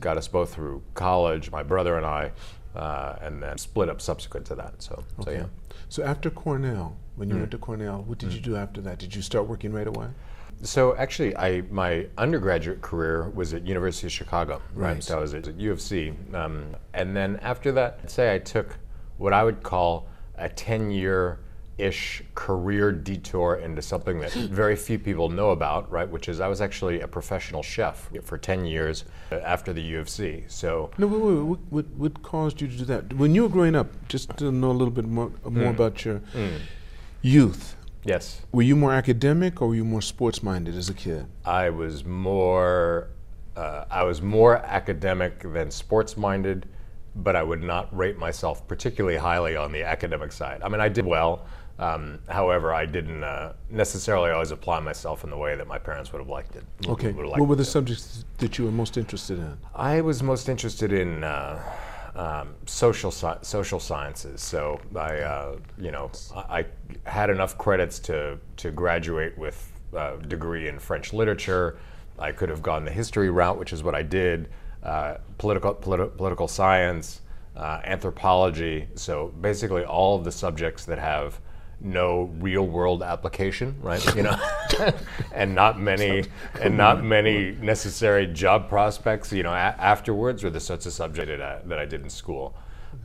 got 0.00 0.16
us 0.16 0.26
both 0.26 0.52
through 0.54 0.82
college, 0.94 1.52
my 1.52 1.62
brother 1.62 1.96
and 1.96 2.04
I, 2.06 2.32
uh, 2.74 3.16
and 3.20 3.42
then 3.42 3.58
split 3.58 3.88
up 3.88 4.00
subsequent 4.00 4.46
to 4.46 4.54
that. 4.56 4.82
So, 4.82 5.04
so 5.16 5.22
Okay. 5.30 5.40
yeah. 5.40 5.46
So 5.88 6.02
after 6.02 6.30
Cornell, 6.30 6.96
when 7.16 7.28
Mm. 7.28 7.32
you 7.32 7.38
went 7.38 7.50
to 7.52 7.58
Cornell, 7.58 8.02
what 8.06 8.18
did 8.18 8.32
you 8.32 8.40
do 8.40 8.56
after 8.56 8.80
that? 8.82 8.98
Did 8.98 9.14
you 9.14 9.22
start 9.22 9.46
working 9.46 9.72
right 9.72 9.86
away? 9.86 10.08
So 10.62 10.96
actually, 10.96 11.36
I 11.36 11.62
my 11.70 12.06
undergraduate 12.16 12.80
career 12.80 13.28
was 13.30 13.52
at 13.54 13.66
University 13.66 14.06
of 14.06 14.12
Chicago. 14.12 14.62
Right. 14.74 15.02
So 15.02 15.18
I 15.18 15.20
was 15.20 15.34
at 15.34 15.54
U 15.56 15.72
of 15.72 15.80
C, 15.80 16.14
um, 16.32 16.74
and 16.94 17.14
then 17.14 17.38
after 17.42 17.70
that, 17.72 18.00
I'd 18.02 18.10
say 18.10 18.34
I 18.34 18.38
took 18.38 18.78
what 19.18 19.32
I 19.32 19.44
would 19.44 19.62
call 19.62 20.06
a 20.38 20.48
ten-year 20.48 21.38
ish 21.76 22.22
career 22.36 22.92
detour 22.92 23.56
into 23.56 23.82
something 23.82 24.20
that 24.20 24.32
very 24.62 24.76
few 24.76 24.98
people 24.98 25.28
know 25.28 25.50
about, 25.50 25.90
right? 25.90 26.08
Which 26.08 26.28
is 26.28 26.40
I 26.40 26.46
was 26.48 26.60
actually 26.60 27.00
a 27.00 27.08
professional 27.08 27.62
chef 27.62 28.10
for 28.22 28.38
ten 28.38 28.64
years 28.64 29.04
after 29.30 29.72
the 29.72 29.82
U 29.82 29.98
of 29.98 30.08
C. 30.08 30.44
So 30.46 30.90
No, 30.98 31.06
wait, 31.08 31.20
wait, 31.20 31.42
what, 31.42 31.58
what, 31.70 31.86
what 31.96 32.22
caused 32.22 32.60
you 32.60 32.68
to 32.68 32.76
do 32.76 32.84
that? 32.84 33.12
When 33.14 33.34
you 33.34 33.42
were 33.42 33.48
growing 33.48 33.74
up, 33.74 33.88
just 34.08 34.36
to 34.36 34.52
know 34.52 34.70
a 34.70 34.78
little 34.80 34.92
bit 34.92 35.06
more, 35.06 35.32
uh, 35.44 35.48
Mm. 35.48 35.52
more 35.52 35.70
about 35.70 36.04
your 36.04 36.20
youth, 37.22 37.76
yes, 38.04 38.42
were 38.52 38.62
you 38.62 38.76
more 38.76 38.92
academic 38.92 39.60
or 39.62 39.68
were 39.68 39.74
you 39.74 39.84
more 39.84 40.02
sports 40.02 40.42
minded 40.42 40.76
as 40.76 40.88
a 40.88 40.94
kid? 40.94 41.26
I 41.44 41.70
was 41.70 42.04
more 42.04 43.08
uh, 43.56 43.84
I 43.90 44.02
was 44.04 44.20
more 44.20 44.56
academic 44.58 45.40
than 45.52 45.70
sports 45.70 46.16
minded, 46.16 46.66
but 47.14 47.36
I 47.36 47.42
would 47.42 47.62
not 47.62 47.96
rate 47.96 48.18
myself 48.18 48.66
particularly 48.66 49.16
highly 49.16 49.56
on 49.56 49.70
the 49.72 49.84
academic 49.84 50.32
side. 50.32 50.60
I 50.62 50.68
mean, 50.68 50.80
I 50.80 50.88
did 50.88 51.06
well. 51.06 51.46
Um, 51.78 52.20
however, 52.28 52.72
I 52.72 52.86
didn't 52.86 53.24
uh, 53.24 53.54
necessarily 53.68 54.30
always 54.30 54.52
apply 54.52 54.80
myself 54.80 55.24
in 55.24 55.30
the 55.30 55.36
way 55.36 55.56
that 55.56 55.66
my 55.66 55.78
parents 55.78 56.12
would 56.12 56.20
have 56.20 56.28
liked 56.28 56.54
it. 56.54 56.64
Okay. 56.86 57.10
liked 57.10 57.38
What 57.38 57.48
were 57.48 57.56
the 57.56 57.64
subjects 57.64 58.24
that 58.38 58.58
you 58.58 58.64
were 58.64 58.70
most 58.70 58.96
interested 58.96 59.38
in? 59.38 59.58
I 59.74 60.00
was 60.00 60.22
most 60.22 60.48
interested 60.48 60.92
in 60.92 61.24
uh, 61.24 61.60
um, 62.14 62.54
social 62.66 63.10
sci- 63.10 63.42
social 63.42 63.80
sciences. 63.80 64.40
So 64.40 64.80
I, 64.94 65.18
uh, 65.18 65.56
you 65.76 65.90
know, 65.90 66.12
I, 66.36 66.64
I 67.04 67.10
had 67.10 67.30
enough 67.30 67.58
credits 67.58 67.98
to 68.00 68.38
to 68.58 68.70
graduate 68.70 69.36
with 69.36 69.72
a 69.92 70.16
degree 70.18 70.68
in 70.68 70.78
French 70.78 71.12
literature. 71.12 71.78
I 72.18 72.30
could 72.30 72.48
have 72.48 72.62
gone 72.62 72.84
the 72.84 72.92
history 72.92 73.30
route, 73.30 73.58
which 73.58 73.72
is 73.72 73.82
what 73.82 73.96
I 73.96 74.02
did. 74.02 74.48
Uh, 74.84 75.16
political 75.38 75.74
politi- 75.74 76.16
political 76.16 76.46
science, 76.46 77.22
uh, 77.56 77.80
anthropology. 77.84 78.86
So 78.94 79.28
basically, 79.40 79.84
all 79.84 80.16
of 80.16 80.24
the 80.24 80.30
subjects 80.30 80.84
that 80.84 80.98
have 80.98 81.40
no 81.84 82.30
real 82.40 82.66
world 82.66 83.02
application, 83.02 83.76
right? 83.80 84.02
You 84.16 84.22
know, 84.24 84.36
and 85.32 85.54
not 85.54 85.78
many 85.78 86.24
and 86.60 86.76
not 86.76 87.04
many 87.04 87.52
necessary 87.60 88.26
job 88.26 88.68
prospects. 88.68 89.32
You 89.32 89.42
know, 89.44 89.52
a- 89.52 89.76
afterwards 89.78 90.42
were 90.42 90.50
the 90.50 90.60
sorts 90.60 90.86
of 90.86 90.92
subject 90.92 91.28
that 91.28 91.42
I, 91.42 91.58
that 91.66 91.78
I 91.78 91.84
did 91.84 92.02
in 92.02 92.10
school. 92.10 92.56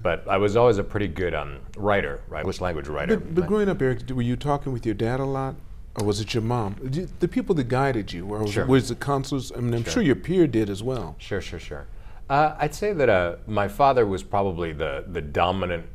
But 0.02 0.28
I 0.28 0.38
was 0.38 0.56
always 0.56 0.78
a 0.78 0.84
pretty 0.84 1.08
good 1.08 1.34
um, 1.34 1.60
writer, 1.76 2.22
right? 2.30 2.40
English 2.40 2.62
language 2.62 2.88
writer. 2.88 3.18
But, 3.18 3.36
but 3.36 3.48
growing 3.48 3.68
up, 3.70 3.82
Erik, 3.82 4.10
were 4.12 4.22
you 4.22 4.36
talking 4.36 4.72
with 4.72 4.86
your 4.86 4.96
dad 4.96 5.20
a 5.20 5.26
lot? 5.26 5.56
Or 5.96 6.06
was 6.06 6.22
it 6.22 6.34
your 6.34 6.44
mom? 6.44 6.76
The 7.20 7.28
people 7.28 7.56
that 7.56 7.68
guided 7.68 8.14
you, 8.14 8.26
or 8.28 8.44
was, 8.44 8.52
Sure. 8.52 8.66
was 8.66 8.92
it 8.92 9.00
counselors? 9.00 9.52
I 9.52 9.60
mean, 9.60 9.74
I'm 9.74 9.84
sure. 9.84 10.04
your 10.04 10.16
peer 10.16 10.48
did 10.48 10.70
as 10.70 10.82
well. 10.84 11.16
Sure, 11.18 11.42
sure, 11.42 11.60
sure. 11.60 11.88
Uh, 12.30 12.56
I'd 12.60 12.76
say 12.76 12.94
that 12.94 13.10
uh, 13.10 13.38
my 13.48 13.68
father 13.68 14.06
was 14.06 14.22
probably 14.24 14.72
the, 14.72 15.04
the 15.08 15.22
dominant 15.22 15.88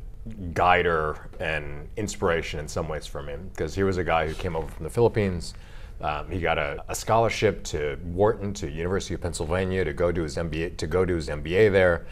guider 0.53 1.29
and 1.39 1.87
inspiration 1.97 2.59
in 2.59 2.67
some 2.67 2.87
ways 2.87 3.05
for 3.05 3.21
me 3.21 3.35
because 3.53 3.75
he 3.75 3.83
was 3.83 3.97
a 3.97 4.03
guy 4.03 4.27
who 4.27 4.33
came 4.33 4.55
over 4.55 4.67
from 4.67 4.83
the 4.83 4.89
Philippines. 4.89 5.53
Um, 6.01 6.29
he 6.29 6.39
got 6.39 6.57
a, 6.57 6.83
a 6.89 6.95
scholarship 6.95 7.63
to 7.65 7.97
Wharton, 8.03 8.53
to 8.55 8.69
University 8.69 9.13
of 9.13 9.21
Pennsylvania, 9.21 9.85
to 9.85 9.93
go 9.93 10.11
do 10.11 10.23
his 10.23 10.35
MBA, 10.35 10.77
to 10.77 10.87
go 10.87 11.05
do 11.05 11.15
his 11.15 11.29
MBA 11.29 11.71
there, 11.71 12.05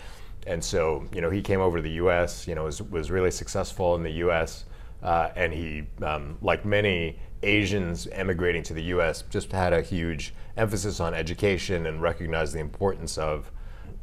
and 0.47 0.63
so 0.63 1.05
you 1.13 1.21
know 1.21 1.29
he 1.29 1.41
came 1.41 1.59
over 1.59 1.77
to 1.77 1.83
the 1.83 1.91
U.S. 1.91 2.47
You 2.47 2.55
know 2.55 2.63
was 2.65 2.81
was 2.81 3.11
really 3.11 3.31
successful 3.31 3.95
in 3.95 4.03
the 4.03 4.11
U.S. 4.11 4.65
Uh, 5.01 5.29
and 5.35 5.51
he, 5.51 5.83
um, 6.01 6.37
like 6.41 6.63
many 6.63 7.19
Asians 7.43 8.07
emigrating 8.13 8.63
to 8.63 8.73
the 8.73 8.83
U.S., 8.83 9.23
just 9.29 9.51
had 9.51 9.73
a 9.73 9.81
huge 9.81 10.33
emphasis 10.55 11.01
on 11.01 11.13
education 11.13 11.87
and 11.87 12.01
recognized 12.01 12.53
the 12.53 12.59
importance 12.59 13.17
of 13.17 13.51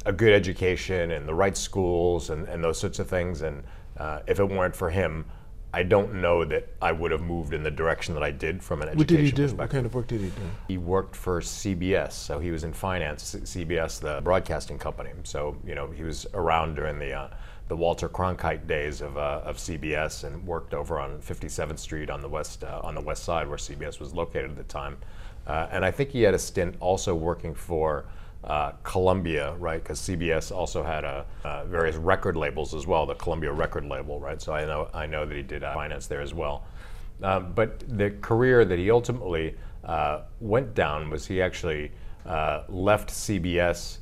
a 0.05 0.13
good 0.13 0.33
education 0.33 1.11
and 1.13 1.27
the 1.27 1.35
right 1.35 1.57
schools 1.57 2.29
and, 2.29 2.47
and 2.49 2.63
those 2.63 2.79
sorts 2.79 2.99
of 2.99 3.09
things. 3.09 3.41
And 3.41 3.65
uh, 4.01 4.21
if 4.27 4.41
it 4.41 4.49
weren't 4.49 4.75
for 4.75 4.91
him, 4.91 5.27
I 5.73 5.85
don't 5.85 6.15
know 6.15 6.45
that 6.45 6.69
I 6.83 6.91
would 6.91 7.13
have 7.13 7.21
moved 7.21 7.53
in 7.53 7.63
the 7.63 7.71
direction 7.71 8.15
that 8.15 8.25
I 8.25 8.33
did 8.33 8.63
from 8.63 8.83
an 8.83 8.89
education 8.89 8.99
What 8.99 9.07
did 9.07 9.25
he 9.25 9.31
do? 9.31 9.57
What 9.57 9.71
kind 9.71 9.87
of 9.87 9.95
work 9.95 10.09
did 10.09 10.21
he 10.21 10.29
do? 10.29 10.43
He 10.67 10.79
worked 10.79 11.15
for 11.15 11.41
CBS, 11.41 12.13
so 12.13 12.41
he 12.41 12.51
was 12.51 12.65
in 12.65 12.73
finance. 12.73 13.37
CBS, 13.37 14.01
the 14.01 14.21
broadcasting 14.23 14.79
company. 14.79 15.11
So 15.23 15.57
you 15.65 15.75
know 15.75 15.89
he 15.91 16.03
was 16.03 16.27
around 16.35 16.75
during 16.75 16.99
the 16.99 17.13
uh, 17.13 17.29
the 17.69 17.77
Walter 17.77 18.09
Cronkite 18.09 18.67
days 18.67 19.01
of, 19.01 19.17
uh, 19.17 19.43
of 19.45 19.57
CBS 19.59 20.25
and 20.25 20.45
worked 20.45 20.75
over 20.75 20.99
on 20.99 21.21
57th 21.21 21.79
Street 21.79 22.11
on 22.11 22.21
the 22.21 22.29
west 22.29 22.65
uh, 22.65 22.81
on 22.83 22.97
the 22.97 23.01
west 23.01 23.23
side 23.23 23.47
where 23.47 23.59
CBS 23.59 24.01
was 24.01 24.13
located 24.13 24.51
at 24.51 24.57
the 24.57 24.65
time. 24.65 24.97
Uh, 25.47 25.69
and 25.71 25.85
I 25.85 25.91
think 25.93 26.11
he 26.11 26.23
had 26.23 26.35
a 26.35 26.39
stint 26.39 26.75
also 26.81 27.15
working 27.15 27.55
for 27.55 28.07
uh, 28.45 28.73
Columbia, 28.83 29.55
right? 29.59 29.83
Because 29.83 30.01
CBS 30.01 30.51
also 30.55 30.83
had 30.83 31.05
a, 31.05 31.27
uh, 31.45 31.65
various 31.65 31.97
record 31.97 32.37
labels 32.37 32.75
as 32.75 32.87
well, 32.87 33.07
the 33.07 33.15
Columbia 33.15 33.53
record 33.53 33.85
label, 33.85 34.19
right? 34.19 34.41
So 34.41 34.53
I 34.53 34.65
know 34.65 34.89
I 34.95 35.07
know 35.07 35.27
that 35.27 35.37
he 35.37 35.43
did 35.43 35.63
uh, 35.63 35.75
finance 35.75 36.07
there 36.07 36.23
as 36.23 36.33
well. 36.33 36.65
Um, 37.23 37.53
but 37.55 37.81
the 37.99 38.11
career 38.23 38.65
that 38.65 38.79
he 38.79 38.91
ultimately 38.91 39.55
uh, 39.85 40.23
went 40.41 40.75
down 40.75 41.11
was 41.11 41.27
he 41.27 41.43
actually 41.43 41.93
uh, 42.25 42.63
left 42.69 43.11
CBS 43.11 43.99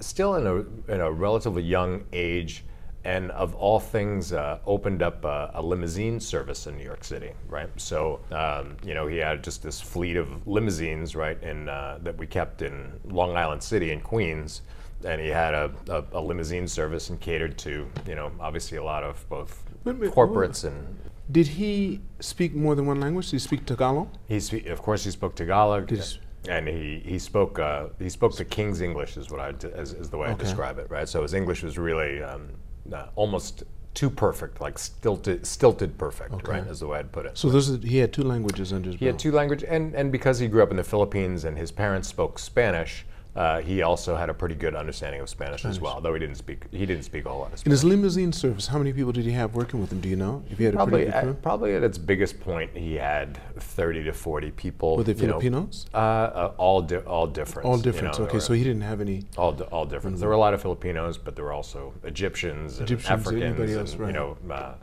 still 0.00 0.36
in 0.36 0.46
a, 0.46 0.92
in 0.92 1.00
a 1.00 1.10
relatively 1.10 1.62
young 1.62 2.04
age, 2.12 2.64
and 3.04 3.30
of 3.30 3.54
all 3.54 3.80
things, 3.80 4.32
uh, 4.32 4.58
opened 4.66 5.02
up 5.02 5.24
a, 5.24 5.50
a 5.54 5.62
limousine 5.62 6.20
service 6.20 6.66
in 6.66 6.76
New 6.76 6.84
York 6.84 7.04
City, 7.04 7.32
right? 7.48 7.68
So, 7.76 8.20
um, 8.30 8.76
you 8.84 8.94
know, 8.94 9.06
he 9.06 9.16
had 9.16 9.42
just 9.42 9.62
this 9.62 9.80
fleet 9.80 10.16
of 10.16 10.46
limousines, 10.46 11.16
right, 11.16 11.42
in, 11.42 11.68
uh, 11.68 11.98
that 12.02 12.16
we 12.18 12.26
kept 12.26 12.62
in 12.62 12.92
Long 13.04 13.36
Island 13.36 13.62
City 13.62 13.90
in 13.90 14.00
Queens. 14.00 14.62
And 15.02 15.18
he 15.18 15.28
had 15.28 15.54
a, 15.54 15.72
a, 15.88 16.04
a 16.12 16.20
limousine 16.20 16.68
service 16.68 17.08
and 17.08 17.18
catered 17.18 17.56
to, 17.58 17.88
you 18.06 18.14
know, 18.14 18.30
obviously 18.38 18.76
a 18.76 18.84
lot 18.84 19.02
of 19.02 19.26
both 19.30 19.64
Wait 19.84 19.92
a 19.92 19.94
minute, 19.98 20.14
corporates 20.14 20.64
and 20.64 20.98
Did 21.30 21.46
he 21.46 22.00
speak 22.18 22.54
more 22.54 22.74
than 22.74 22.84
one 22.84 23.00
language? 23.00 23.26
Did 23.30 23.36
he 23.36 23.38
speak 23.38 23.64
Tagalog? 23.64 24.08
He 24.28 24.40
spe- 24.40 24.66
of 24.66 24.82
course, 24.82 25.04
he 25.04 25.10
spoke 25.10 25.36
Tagalog, 25.36 25.86
Did 25.86 26.04
and 26.48 26.68
he, 26.68 27.00
he 27.04 27.18
spoke 27.18 27.58
uh, 27.58 27.88
he 27.98 28.10
spoke 28.10 28.36
the 28.36 28.44
King's 28.44 28.82
English, 28.82 29.16
is 29.16 29.30
what 29.30 29.40
I 29.40 29.54
as, 29.74 29.94
is 29.94 30.10
the 30.10 30.18
way 30.18 30.28
I 30.28 30.34
describe 30.34 30.78
it, 30.78 30.90
right? 30.90 31.08
So 31.08 31.22
his 31.22 31.32
English 31.32 31.62
was 31.62 31.78
really 31.78 32.22
um, 32.22 32.50
uh, 32.92 33.06
almost 33.16 33.64
too 33.94 34.10
perfect, 34.10 34.60
like 34.60 34.78
stilted, 34.78 35.46
stilted 35.46 35.98
perfect, 35.98 36.46
right? 36.46 36.66
Is 36.66 36.80
the 36.80 36.86
way 36.86 37.00
I'd 37.00 37.12
put 37.12 37.26
it. 37.26 37.36
So 37.36 37.50
he 37.78 37.98
had 37.98 38.12
two 38.12 38.22
languages 38.22 38.72
under 38.72 38.90
his 38.90 38.98
He 38.98 39.06
had 39.06 39.18
two 39.18 39.32
language, 39.32 39.64
and, 39.64 39.94
and 39.94 40.12
because 40.12 40.38
he 40.38 40.46
grew 40.48 40.62
up 40.62 40.70
in 40.70 40.76
the 40.76 40.84
Philippines 40.84 41.44
and 41.44 41.58
his 41.58 41.72
parents 41.72 42.08
spoke 42.08 42.38
Spanish, 42.38 43.04
uh, 43.36 43.60
he 43.60 43.82
also 43.82 44.16
had 44.16 44.28
a 44.28 44.34
pretty 44.34 44.56
good 44.56 44.74
understanding 44.74 45.20
of 45.20 45.28
Spanish, 45.28 45.64
as 45.64 45.80
well. 45.80 46.00
Though 46.00 46.12
he 46.14 46.18
didn't 46.18 46.36
speak, 46.36 46.64
he 46.72 46.84
didn't 46.84 47.04
speak 47.04 47.26
a 47.26 47.28
whole 47.28 47.40
lot 47.40 47.52
of 47.52 47.60
Spanish. 47.60 47.66
In 47.66 47.70
his 47.70 47.84
limousine 47.84 48.32
service, 48.32 48.66
how 48.66 48.78
many 48.78 48.92
people 48.92 49.12
did 49.12 49.24
he 49.24 49.30
have 49.32 49.54
working 49.54 49.80
with 49.80 49.92
him? 49.92 50.00
Do 50.00 50.08
you 50.08 50.16
know? 50.16 50.42
If 50.50 50.58
he 50.58 50.64
had 50.64 50.74
a 50.74 50.76
Probably, 50.76 51.04
pretty 51.04 51.12
good 51.12 51.20
crew? 51.20 51.30
at, 51.30 51.42
probably 51.42 51.74
at 51.74 51.82
its 51.84 51.96
biggest 51.96 52.40
point, 52.40 52.76
he 52.76 52.94
had 52.94 53.38
thirty 53.56 54.02
to 54.02 54.12
forty 54.12 54.50
people. 54.50 54.96
Were 54.96 55.04
they 55.04 55.12
you 55.12 55.28
know, 55.28 55.38
Filipinos? 55.38 55.86
uh, 55.94 55.96
uh, 55.96 56.54
all 56.58 56.82
di- 56.82 56.96
all 56.96 57.26
different. 57.26 57.68
All 57.68 57.76
you 57.76 57.82
different. 57.82 58.18
know, 58.18 58.24
okay, 58.24 58.32
there 58.32 58.40
so 58.40 58.52
he 58.52 58.64
didn't 58.64 58.82
have 58.82 59.00
any. 59.00 59.24
all 59.36 59.52
di- 59.52 59.64
all 59.64 59.86
different. 59.86 60.18
There 60.18 60.28
were 60.28 60.34
a 60.34 60.38
lot 60.38 60.54
of 60.54 60.62
Filipinos, 60.62 61.16
but 61.16 61.36
there 61.36 61.44
were 61.44 61.52
also 61.52 61.92
Egyptians 62.02 62.80
and 62.80 62.90
Africans 62.90 63.42
anybody 63.42 63.74
and 63.74 64.00
right. 64.00 64.06
you 64.08 64.12
know 64.12 64.36
uh, 64.50 64.74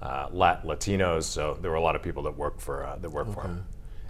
uh, 0.00 0.28
Latinos. 0.30 1.24
So 1.24 1.58
there 1.60 1.70
were 1.70 1.76
a 1.76 1.82
lot 1.82 1.96
of 1.96 2.02
people 2.02 2.22
that 2.24 2.36
worked 2.36 2.60
for 2.60 2.84
uh, 2.84 2.96
that 2.96 3.10
worked 3.10 3.34
for 3.34 3.42
him. 3.42 3.64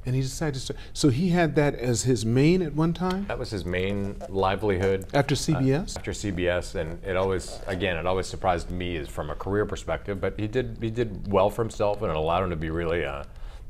And 0.06 0.14
he 0.14 0.22
decided 0.22 0.54
to 0.54 0.60
start. 0.60 0.78
So 0.92 1.08
he 1.08 1.30
had 1.30 1.56
that 1.56 1.74
as 1.74 2.04
his 2.04 2.24
main 2.24 2.62
at 2.62 2.72
one 2.74 2.92
time 2.92 3.26
That 3.26 3.40
was 3.40 3.50
his 3.50 3.64
main 3.64 4.16
livelihood. 4.28 5.04
after 5.12 5.34
CBS? 5.34 5.96
after 5.96 6.12
CBS, 6.12 6.76
and 6.76 7.02
it 7.04 7.16
always, 7.16 7.58
again, 7.66 7.96
it 7.96 8.06
always 8.06 8.28
surprised 8.28 8.70
me 8.70 8.96
is 8.96 9.08
from 9.08 9.30
a 9.30 9.34
career 9.34 9.66
perspective. 9.66 10.20
But 10.20 10.38
he 10.38 10.46
did, 10.46 10.78
he 10.80 10.90
did 10.90 11.30
well 11.30 11.50
for 11.50 11.62
himself, 11.62 12.02
and 12.02 12.10
it 12.10 12.16
allowed 12.16 12.44
him 12.44 12.50
to 12.50 12.56
be 12.56 12.70
really, 12.70 13.04
uh, 13.04 13.24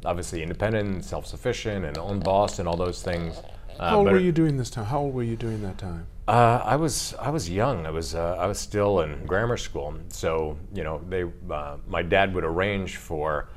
obviously 0.05 0.43
independent, 0.43 0.89
and 0.89 1.03
self-sufficient, 1.05 1.87
and 1.87 1.97
own 1.97 2.21
boss, 2.21 2.59
and 2.59 2.69
all 2.69 2.77
those 2.77 3.03
things. 3.03 3.39
Uh, 3.81 3.91
How 3.91 3.99
old 3.99 4.07
were 4.09 4.19
you 4.19 4.33
during 4.33 4.59
this 4.59 4.69
time? 4.69 4.85
How 4.85 5.01
old 5.01 5.15
were 5.15 5.23
you 5.23 5.37
during 5.37 5.63
that 5.63 5.79
time? 5.79 6.07
Uh, 6.29 6.61
I 6.63 6.77
was, 6.77 7.15
I 7.19 7.31
was 7.31 7.49
young. 7.49 7.87
I 7.87 7.91
was, 7.91 8.15
uh, 8.15 8.37
I 8.39 8.47
was 8.47 8.59
still 8.59 9.01
in 9.01 9.25
grammar 9.27 9.57
school. 9.57 9.95
So 10.09 10.59
you 10.75 10.85
know, 10.85 11.01
they, 11.09 11.25
uh, 11.51 11.77
my 11.89 12.03
dad 12.03 12.35
would 12.35 12.45
arrange 12.45 12.97
for 12.99 13.49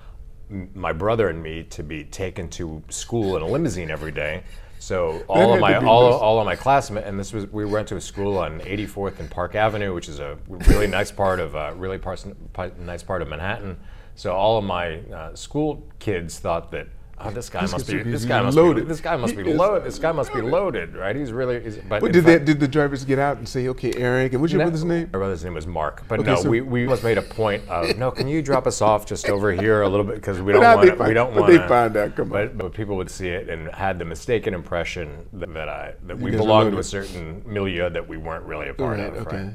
my 0.73 0.91
brother 0.91 1.29
and 1.29 1.41
me 1.41 1.63
to 1.63 1.83
be 1.83 2.03
taken 2.03 2.49
to 2.49 2.81
school 2.89 3.37
in 3.37 3.43
a 3.43 3.47
limousine 3.47 3.91
every 3.91 4.11
day. 4.11 4.43
So 4.79 5.23
all 5.27 5.53
of 5.53 5.59
my 5.59 5.75
all, 5.75 6.13
all 6.13 6.39
of 6.39 6.45
my 6.45 6.55
classmates, 6.55 7.05
and 7.05 7.19
this 7.19 7.33
was 7.33 7.47
we 7.47 7.65
went 7.65 7.87
to 7.89 7.97
a 7.97 8.01
school 8.01 8.37
on 8.37 8.59
84th 8.61 9.19
and 9.19 9.29
Park 9.29 9.53
Avenue, 9.55 9.93
which 9.93 10.07
is 10.07 10.19
a 10.19 10.37
really 10.47 10.87
nice 10.87 11.11
part 11.11 11.39
of 11.39 11.55
uh, 11.55 11.73
really 11.75 11.97
pi- 11.97 12.71
nice 12.79 13.03
part 13.03 13.21
of 13.21 13.27
Manhattan. 13.27 13.77
So 14.15 14.33
all 14.33 14.57
of 14.57 14.63
my 14.63 14.99
uh, 14.99 15.35
school 15.35 15.87
kids 15.99 16.39
thought 16.39 16.71
that. 16.71 16.87
Oh, 17.21 17.31
this 17.31 17.49
guy 17.49 17.61
This 17.61 17.71
must 17.73 17.87
be. 17.87 18.01
be 18.01 18.11
This 18.11 18.23
guy 18.23 18.41
must 18.41 18.55
be. 18.55 18.61
loaded. 18.61 18.87
This 18.87 19.01
guy 19.01 19.17
must 19.17 19.35
He 19.35 19.43
be 19.43 19.53
loaded. 19.53 19.83
This 19.83 19.99
guy 19.99 20.11
must 20.13 20.33
be 20.33 20.41
loaded, 20.41 20.95
right? 20.95 21.15
He's 21.15 21.33
really. 21.33 21.59
He's, 21.61 21.77
but 21.77 22.01
did, 22.13 22.23
fact- 22.23 22.25
they, 22.25 22.39
did 22.53 22.59
the 22.61 22.67
drivers 22.67 23.03
get 23.03 23.19
out 23.19 23.37
and 23.37 23.47
say, 23.47 23.67
okay, 23.67 23.91
Erik, 23.97 24.31
and 24.31 24.41
what's 24.41 24.53
your 24.53 24.59
no, 24.59 24.65
brother's 24.65 24.85
name? 24.85 25.09
My 25.11 25.19
brother's 25.19 25.43
name 25.43 25.53
was 25.53 25.67
Mark. 25.67 26.03
But 26.07 26.21
Okay, 26.21 26.31
no, 26.31 26.41
so- 26.41 26.49
we, 26.49 26.61
we 26.61 26.83
almost 26.83 27.03
made 27.03 27.17
a 27.17 27.21
point 27.21 27.67
of 27.67 27.97
no. 27.97 28.11
Can 28.11 28.27
you 28.29 28.41
drop 28.41 28.65
us 28.67 28.81
off 28.81 29.05
just 29.05 29.27
over 29.29 29.51
here 29.51 29.81
a 29.81 29.89
little 29.89 30.05
bit 30.05 30.15
because 30.15 30.41
we 30.41 30.53
don't 30.53 30.63
want 30.63 30.97
to. 30.97 31.03
We 31.03 31.13
don't 31.13 31.33
but 31.33 31.41
want 31.41 31.51
they 31.53 31.67
find 31.67 31.97
out, 31.97 32.15
come 32.15 32.27
on. 32.27 32.31
But, 32.31 32.57
but 32.57 32.73
people 32.73 32.95
would 32.95 33.11
see 33.11 33.27
it 33.29 33.49
and 33.49 33.67
had 33.75 33.99
the 33.99 34.05
mistaken 34.05 34.53
impression 34.53 35.25
that, 35.33 35.53
that 35.53 35.67
I 35.67 35.93
that 36.07 36.17
we 36.17 36.31
belonged 36.31 36.71
to 36.71 36.79
a 36.79 36.83
certain 36.83 37.43
milieu 37.45 37.89
that 37.89 38.07
we 38.07 38.15
weren't 38.17 38.45
really 38.45 38.69
a 38.69 38.73
part 38.73 38.97
Right, 38.97 39.07
of. 39.13 39.27
okay. 39.27 39.37
Right? 39.43 39.53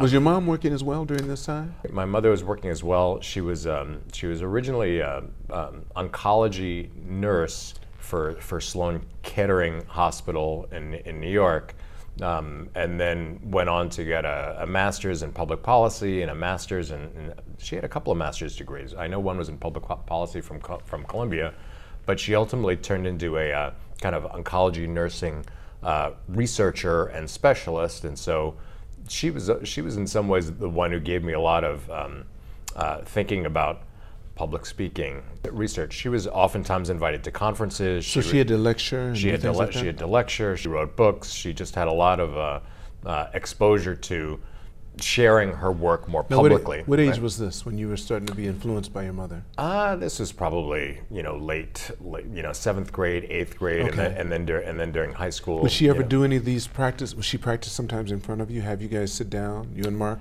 Was 0.00 0.12
your 0.12 0.20
mom 0.20 0.46
working 0.46 0.72
as 0.72 0.84
well 0.84 1.04
during 1.04 1.28
this 1.28 1.44
time? 1.44 1.74
My 1.90 2.04
mother 2.04 2.30
was 2.30 2.44
working 2.44 2.70
as 2.70 2.84
well. 2.84 3.20
She 3.20 3.40
was 3.40 3.66
um, 3.66 4.00
she 4.12 4.26
was 4.26 4.42
originally 4.42 5.00
a 5.00 5.24
um, 5.50 5.84
oncology 5.96 6.94
nurse 7.04 7.74
for 7.98 8.34
for 8.40 8.60
Sloan 8.60 9.04
Kettering 9.22 9.84
Hospital 9.86 10.68
in 10.72 10.94
in 10.94 11.20
New 11.20 11.30
York, 11.30 11.74
um, 12.20 12.68
and 12.74 13.00
then 13.00 13.40
went 13.44 13.68
on 13.68 13.88
to 13.90 14.04
get 14.04 14.24
a, 14.24 14.58
a 14.60 14.66
master's 14.66 15.22
in 15.22 15.32
public 15.32 15.62
policy 15.62 16.22
and 16.22 16.30
a 16.30 16.34
master's 16.34 16.90
in, 16.90 17.00
in. 17.00 17.34
She 17.58 17.74
had 17.74 17.84
a 17.84 17.88
couple 17.88 18.12
of 18.12 18.18
master's 18.18 18.56
degrees. 18.56 18.94
I 18.94 19.06
know 19.06 19.20
one 19.20 19.38
was 19.38 19.48
in 19.48 19.56
public 19.56 19.84
policy 20.06 20.40
from 20.40 20.60
from 20.84 21.04
Columbia, 21.04 21.54
but 22.04 22.20
she 22.20 22.34
ultimately 22.34 22.76
turned 22.76 23.06
into 23.06 23.38
a 23.38 23.52
uh, 23.52 23.70
kind 24.02 24.14
of 24.14 24.24
oncology 24.24 24.86
nursing 24.88 25.44
uh, 25.82 26.10
researcher 26.28 27.06
and 27.06 27.28
specialist, 27.28 28.04
and 28.04 28.18
so 28.18 28.54
she 29.08 29.30
was 29.30 29.50
uh, 29.50 29.64
she 29.64 29.80
was 29.80 29.96
in 29.96 30.06
some 30.06 30.28
ways 30.28 30.52
the 30.52 30.68
one 30.68 30.90
who 30.90 31.00
gave 31.00 31.22
me 31.22 31.32
a 31.32 31.40
lot 31.40 31.64
of 31.64 31.90
um, 31.90 32.24
uh, 32.76 33.02
thinking 33.02 33.46
about 33.46 33.82
public 34.34 34.64
speaking 34.64 35.22
research. 35.50 35.92
She 35.92 36.08
was 36.08 36.26
oftentimes 36.28 36.90
invited 36.90 37.24
to 37.24 37.30
conferences. 37.32 38.06
So 38.06 38.20
she 38.20 38.38
had 38.38 38.48
to 38.48 38.56
lecture 38.56 39.14
she 39.14 39.28
had 39.30 39.40
to 39.40 39.52
le- 39.52 39.58
like 39.58 39.72
she 39.72 39.86
had 39.86 39.98
to 39.98 40.06
lecture. 40.06 40.56
She 40.56 40.68
wrote 40.68 40.96
books. 40.96 41.32
She 41.32 41.52
just 41.52 41.74
had 41.74 41.88
a 41.88 41.92
lot 41.92 42.20
of 42.20 42.36
uh, 42.36 42.60
uh, 43.04 43.30
exposure 43.34 43.94
to 43.94 44.40
sharing 45.00 45.52
her 45.52 45.70
work 45.72 46.08
more 46.08 46.24
Now, 46.28 46.38
what, 46.40 46.50
publicly. 46.50 46.82
what 46.86 47.00
age 47.00 47.12
right? 47.12 47.22
was 47.22 47.38
this 47.38 47.64
when 47.64 47.78
you 47.78 47.88
were 47.88 47.96
starting 47.96 48.26
to 48.26 48.34
be 48.34 48.46
influenced 48.46 48.92
by 48.92 49.04
your 49.04 49.12
mother? 49.12 49.42
Uh, 49.56 49.96
this 49.96 50.18
was 50.18 50.32
probably 50.32 51.00
you 51.10 51.22
know 51.22 51.36
late, 51.36 51.90
late 52.00 52.26
you 52.32 52.42
know 52.42 52.52
seventh 52.52 52.92
grade, 52.92 53.24
eighth 53.30 53.58
grade, 53.58 53.86
and 53.86 53.98
then 53.98 54.12
and 54.16 54.32
then, 54.32 54.44
dur- 54.44 54.60
and 54.60 54.78
then 54.78 54.92
during 54.92 55.12
high 55.12 55.30
school. 55.30 55.60
Would 55.62 55.72
she 55.72 55.88
ever 55.88 56.02
know. 56.02 56.08
do 56.08 56.24
any 56.24 56.36
of 56.36 56.44
these 56.44 56.66
practice? 56.66 57.14
Would 57.14 57.24
she 57.24 57.38
practice 57.38 57.72
sometimes 57.72 58.10
in 58.12 58.20
front 58.20 58.40
of 58.40 58.50
you? 58.50 58.60
Have 58.62 58.82
you 58.82 58.88
guys 58.88 59.12
sit 59.12 59.30
down, 59.30 59.70
you 59.74 59.84
and 59.84 59.96
Mark? 59.96 60.20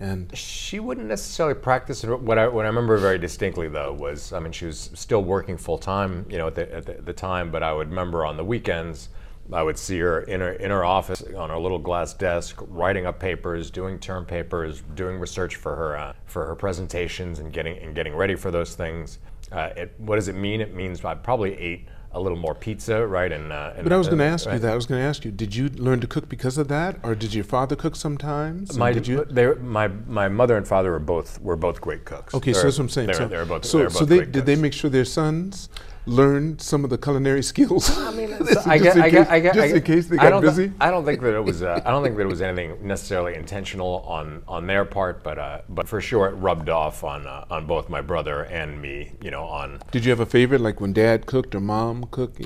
And 0.00 0.36
She 0.36 0.80
wouldn't 0.80 1.06
necessarily 1.06 1.54
practice. 1.54 2.04
What 2.04 2.38
I 2.38 2.46
what 2.46 2.64
I 2.64 2.68
remember 2.68 2.98
very 2.98 3.18
distinctly 3.18 3.68
though 3.68 3.92
was, 3.92 4.32
I 4.32 4.38
mean, 4.38 4.52
she 4.52 4.66
was 4.66 4.90
still 4.94 5.24
working 5.24 5.56
full 5.56 5.78
time, 5.78 6.26
you 6.28 6.36
know, 6.38 6.46
at 6.46 6.54
the, 6.54 6.72
at 6.74 6.86
the 6.86 6.92
the 7.02 7.12
time. 7.12 7.50
But 7.50 7.62
I 7.62 7.72
would 7.72 7.88
remember 7.88 8.24
on 8.24 8.36
the 8.36 8.44
weekends, 8.44 9.08
I 9.52 9.62
would 9.62 9.78
see 9.78 9.98
her 10.00 10.20
in 10.22 10.40
her 10.40 10.52
in 10.52 10.70
her 10.70 10.84
office 10.84 11.22
on 11.22 11.50
her 11.50 11.58
little 11.58 11.78
glass 11.78 12.12
desk, 12.14 12.56
writing 12.68 13.06
up 13.06 13.18
papers, 13.18 13.70
doing 13.70 13.98
term 13.98 14.26
papers, 14.26 14.82
doing 14.94 15.18
research 15.18 15.56
for 15.56 15.74
her 15.74 15.96
uh, 15.96 16.12
for 16.26 16.46
her 16.46 16.54
presentations, 16.54 17.38
and 17.38 17.52
getting 17.52 17.78
and 17.78 17.94
getting 17.94 18.14
ready 18.14 18.34
for 18.34 18.50
those 18.50 18.74
things. 18.74 19.18
Uh, 19.50 19.70
it, 19.76 19.94
what 19.98 20.16
does 20.16 20.28
it 20.28 20.34
mean? 20.34 20.60
It 20.60 20.74
means 20.74 21.02
I 21.04 21.14
probably 21.14 21.58
ate 21.58 21.88
a 22.12 22.20
little 22.20 22.38
more 22.38 22.54
pizza, 22.54 23.06
right? 23.06 23.30
And, 23.30 23.52
uh, 23.52 23.72
and 23.76 23.84
but 23.84 23.92
I 23.92 23.96
was 23.96 24.08
going 24.08 24.18
to 24.18 24.24
ask 24.24 24.46
you 24.46 24.58
that. 24.58 24.72
I 24.72 24.74
was 24.74 24.86
going 24.86 25.00
to 25.00 25.06
ask 25.06 25.24
you: 25.24 25.30
Did 25.30 25.54
you 25.54 25.68
learn 25.70 26.00
to 26.00 26.06
cook 26.06 26.28
because 26.28 26.58
of 26.58 26.68
that, 26.68 26.98
or 27.02 27.14
did 27.14 27.32
your 27.34 27.44
father 27.44 27.76
cook 27.76 27.96
sometimes? 27.96 28.76
My, 28.76 28.92
did 28.92 29.06
you? 29.06 29.24
they, 29.24 29.54
my 29.54 29.88
my 29.88 30.28
mother 30.28 30.56
and 30.56 30.66
father 30.66 30.90
were 30.90 30.98
both 30.98 31.40
were 31.40 31.56
both 31.56 31.80
great 31.80 32.04
cooks. 32.04 32.34
Okay, 32.34 32.52
so 32.52 32.58
They're- 32.58 32.64
that's 32.64 32.78
what 32.78 32.84
I'm 32.84 32.88
saying. 32.90 33.06
They're, 33.06 33.16
so, 33.16 33.28
they're 33.28 33.46
both. 33.46 33.64
so, 33.64 33.78
they're 33.78 33.90
so 33.90 34.04
they 34.04 34.24
did 34.24 34.44
they 34.44 34.56
make 34.56 34.72
sure 34.74 34.90
their 34.90 35.04
sons 35.06 35.68
learned 36.08 36.60
some 36.60 36.84
of 36.84 36.90
the 36.90 36.98
culinary 36.98 37.42
skills? 37.42 37.96
I 37.98 38.10
mean, 38.12 38.32
I 38.66 38.78
get, 38.78 38.96
I 38.96 39.10
get, 39.10 39.30
I 39.30 39.40
get, 39.40 39.54
just 39.54 39.74
in 39.74 39.82
case 39.82 40.06
they 40.08 40.16
I 40.16 40.22
got 40.24 40.30
don't 40.30 40.42
thi- 40.42 40.48
busy. 40.48 40.72
I 40.80 40.90
don't 40.90 41.04
think 41.04 41.20
that 41.20 41.34
it 41.34 41.44
was. 41.44 41.62
Uh, 41.62 41.80
I 41.84 41.90
don't 41.90 42.02
think 42.02 42.16
that 42.16 42.22
it 42.22 42.28
was 42.28 42.42
anything 42.48 42.86
necessarily 42.86 43.34
intentional 43.34 44.00
on 44.06 44.42
on 44.48 44.66
their 44.66 44.84
part, 44.84 45.22
but 45.22 45.38
uh, 45.38 45.60
but 45.68 45.88
for 45.88 46.00
sure 46.00 46.26
it 46.28 46.34
rubbed 46.34 46.68
off 46.68 47.04
on 47.04 47.26
uh, 47.26 47.44
on 47.50 47.66
both 47.66 47.88
my 47.88 48.00
brother 48.00 48.42
and 48.44 48.80
me. 48.80 49.12
You 49.20 49.30
know, 49.30 49.44
on 49.44 49.80
Did 49.90 50.04
you 50.04 50.10
have 50.10 50.20
a 50.20 50.26
favorite, 50.26 50.60
like 50.60 50.80
when 50.80 50.92
Dad 50.92 51.26
cooked 51.26 51.54
or 51.54 51.60
Mom 51.60 52.04
cooked, 52.10 52.40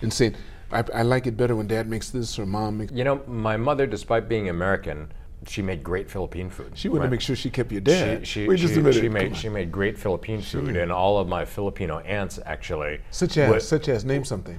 and 0.00 0.12
saying, 0.12 0.36
I, 0.70 0.84
"I 0.94 1.02
like 1.02 1.26
it 1.26 1.36
better 1.36 1.56
when 1.56 1.66
Dad 1.66 1.88
makes 1.88 2.10
this 2.10 2.38
or 2.38 2.46
Mom 2.46 2.78
makes." 2.78 2.92
you 2.92 3.04
know, 3.04 3.22
my 3.26 3.56
mother, 3.56 3.86
despite 3.86 4.28
being 4.28 4.48
American, 4.48 5.12
she 5.46 5.62
made 5.62 5.82
great 5.82 6.10
Philippine 6.10 6.50
food. 6.50 6.72
She 6.74 6.88
wanted 6.88 7.00
right? 7.00 7.06
to 7.06 7.10
make 7.12 7.20
sure 7.20 7.36
she 7.36 7.50
kept 7.50 7.70
you 7.72 7.80
dead. 7.80 8.26
She, 8.26 8.42
she, 8.42 8.48
Wait 8.48 8.58
just 8.58 8.74
she- 8.74 8.80
a 8.80 8.82
minute. 8.82 9.00
she 9.00 9.08
made 9.08 9.36
she 9.36 9.48
made 9.48 9.70
great 9.70 9.98
Philippine 9.98 10.42
food, 10.42 10.76
and 10.76 10.90
all 10.90 11.18
of 11.18 11.28
my 11.28 11.44
Filipino 11.44 11.98
aunts 12.00 12.38
actually. 12.44 13.00
such 13.10 13.36
as 13.38 13.50
would- 13.50 13.62
such 13.62 13.88
as 13.88 14.04
name 14.04 14.24
something. 14.24 14.58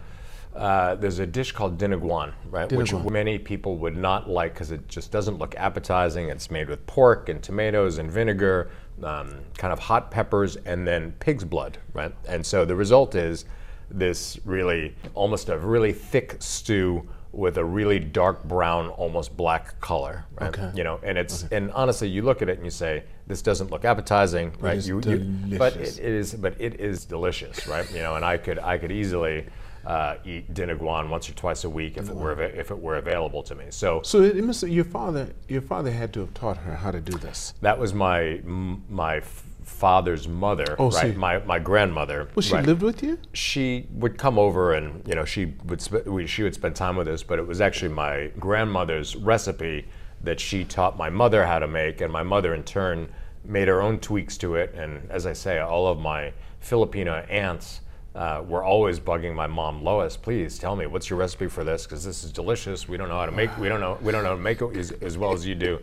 Uh, 0.56 0.96
there's 0.96 1.20
a 1.20 1.28
dish 1.28 1.52
called 1.52 1.78
dinuguan, 1.78 2.34
right? 2.50 2.72
Which 2.72 2.94
many 2.94 3.38
people 3.38 3.78
would 3.78 3.96
not 3.96 4.30
like 4.30 4.54
because 4.54 4.72
it 4.72 4.88
just 4.88 5.12
doesn't 5.12 5.38
look 5.38 5.56
appetizing. 5.56 6.28
It's 6.30 6.50
made 6.50 6.68
with 6.70 6.86
pork 6.88 7.30
and 7.30 7.42
tomatoes 7.42 8.00
and 8.00 8.12
vinegar, 8.12 8.72
um, 9.04 9.36
kind 9.58 9.72
of 9.72 9.80
hot 9.80 10.10
peppers, 10.12 10.56
and 10.58 10.88
then 10.88 11.14
pig's 11.20 11.46
blood, 11.46 11.78
right? 11.94 12.14
And 12.28 12.46
so 12.46 12.66
the 12.66 12.76
result 12.76 13.16
is 13.16 13.46
this 13.92 14.40
really 14.44 14.96
almost 15.14 15.50
a 15.50 15.58
really 15.58 15.94
thick 15.94 16.38
stew 16.40 17.08
with 17.32 17.58
a 17.58 17.64
really 17.64 18.00
dark 18.00 18.44
brown, 18.44 18.90
almost 18.90 19.38
black 19.38 19.80
color, 19.80 20.26
right? 20.40 20.50
Okay. 20.50 20.72
You 20.76 20.84
know, 20.84 21.00
and 21.04 21.18
it's 21.18 21.44
and 21.52 21.72
honestly, 21.72 22.10
you 22.10 22.24
look 22.24 22.42
at 22.42 22.50
it 22.50 22.58
and 22.58 22.66
you 22.66 22.72
say, 22.72 23.04
this 23.28 23.42
doesn't 23.42 23.70
look 23.70 23.86
appetizing, 23.86 24.52
right? 24.60 24.84
you, 24.84 25.00
you, 25.02 25.58
but 25.58 25.76
it, 25.76 26.00
is, 26.00 26.34
but 26.34 26.60
it 26.60 26.80
is 26.80 27.06
delicious, 27.06 27.68
right? 27.68 27.90
You 27.92 28.00
know, 28.00 28.16
and 28.16 28.26
I 28.26 28.38
could 28.38 28.58
I 28.60 28.78
could 28.80 28.92
easily 28.92 29.46
uh, 29.86 30.16
eat 30.26 30.54
dinuguan 30.54 31.10
once 31.10 31.30
or 31.30 31.34
twice 31.34 31.64
a 31.64 31.70
week 31.70 31.98
if 31.98 32.10
it 32.10 32.16
were 32.16 32.42
if 32.42 32.72
it 32.72 32.80
were 32.80 32.98
available 32.98 33.44
to 33.44 33.56
me. 33.56 33.66
So 33.70 34.02
So 34.04 34.22
it 34.24 34.44
must 34.44 34.64
your 34.64 34.84
father 34.86 35.30
your 35.48 35.62
father 35.62 35.92
had 35.92 36.12
to 36.14 36.22
have 36.22 36.34
taught 36.34 36.58
her 36.58 36.76
how 36.76 36.92
to 36.92 37.00
do 37.02 37.18
this. 37.18 37.54
that 37.62 37.78
was 37.78 37.94
my 37.94 38.42
my 38.44 39.22
father's 39.70 40.28
mother, 40.28 40.76
Oh, 40.80 40.90
right? 40.92 41.16
my 41.16 41.40
my 41.40 41.60
grandmother. 41.60 42.28
Well, 42.36 42.42
she 42.42 42.54
right? 42.56 42.66
lived 42.66 42.82
with 42.82 43.02
you. 43.04 43.18
she 43.34 43.88
would 43.94 44.18
come 44.18 44.38
over 44.40 44.74
and 44.74 45.08
you 45.08 45.16
know 45.16 45.24
she 45.26 45.54
would 45.66 45.82
sp- 45.86 46.06
we, 46.08 46.26
she 46.28 46.44
would 46.44 46.54
spend 46.54 46.76
time 46.76 46.96
with 46.98 47.08
us 47.08 47.24
but 47.24 47.40
it 47.40 47.48
was 47.48 47.62
actually 47.62 47.94
my 47.94 48.32
grandmother's 48.40 49.16
recipe 49.16 49.86
that 50.24 50.40
she 50.40 50.66
taught 50.66 50.98
my 50.98 51.10
mother 51.10 51.46
how 51.46 51.60
to 51.60 51.68
make 51.68 52.02
and 52.02 52.12
my 52.12 52.24
mother 52.24 52.54
in 52.54 52.64
turn 52.64 53.08
made 53.46 53.68
her 53.70 53.82
own 53.82 54.00
tweaks 54.00 54.38
to 54.38 54.56
it 54.56 54.74
and 54.74 55.10
as 55.10 55.26
i 55.26 55.32
say 55.34 55.60
all 55.60 55.88
of 55.88 55.98
my 56.00 56.34
filipino 56.60 57.14
aunts 57.30 57.80
uh, 58.16 58.44
were 58.46 58.64
always 58.64 59.00
bugging 59.00 59.36
my 59.36 59.48
mom, 59.48 59.84
Lois, 59.84 60.18
please 60.18 60.58
tell 60.58 60.76
me 60.76 60.88
what's 60.88 61.10
your 61.10 61.20
recipe 61.20 61.48
for 61.48 61.64
this 61.64 61.84
because 61.84 62.04
this 62.04 62.24
is 62.24 62.32
delicious. 62.32 62.88
We 62.88 62.98
don't 62.98 63.08
know 63.08 63.20
how 63.20 63.26
to 63.26 63.32
make. 63.32 63.56
We 63.58 63.70
don't 63.70 63.80
know. 63.80 63.98
We 64.02 64.12
don't 64.12 64.24
know 64.24 64.30
how 64.30 64.36
to 64.36 64.42
make 64.42 64.62
it 64.62 64.76
as, 64.76 64.92
as 64.92 65.18
well 65.18 65.32
as 65.32 65.46
you 65.46 65.56
do. 65.56 65.80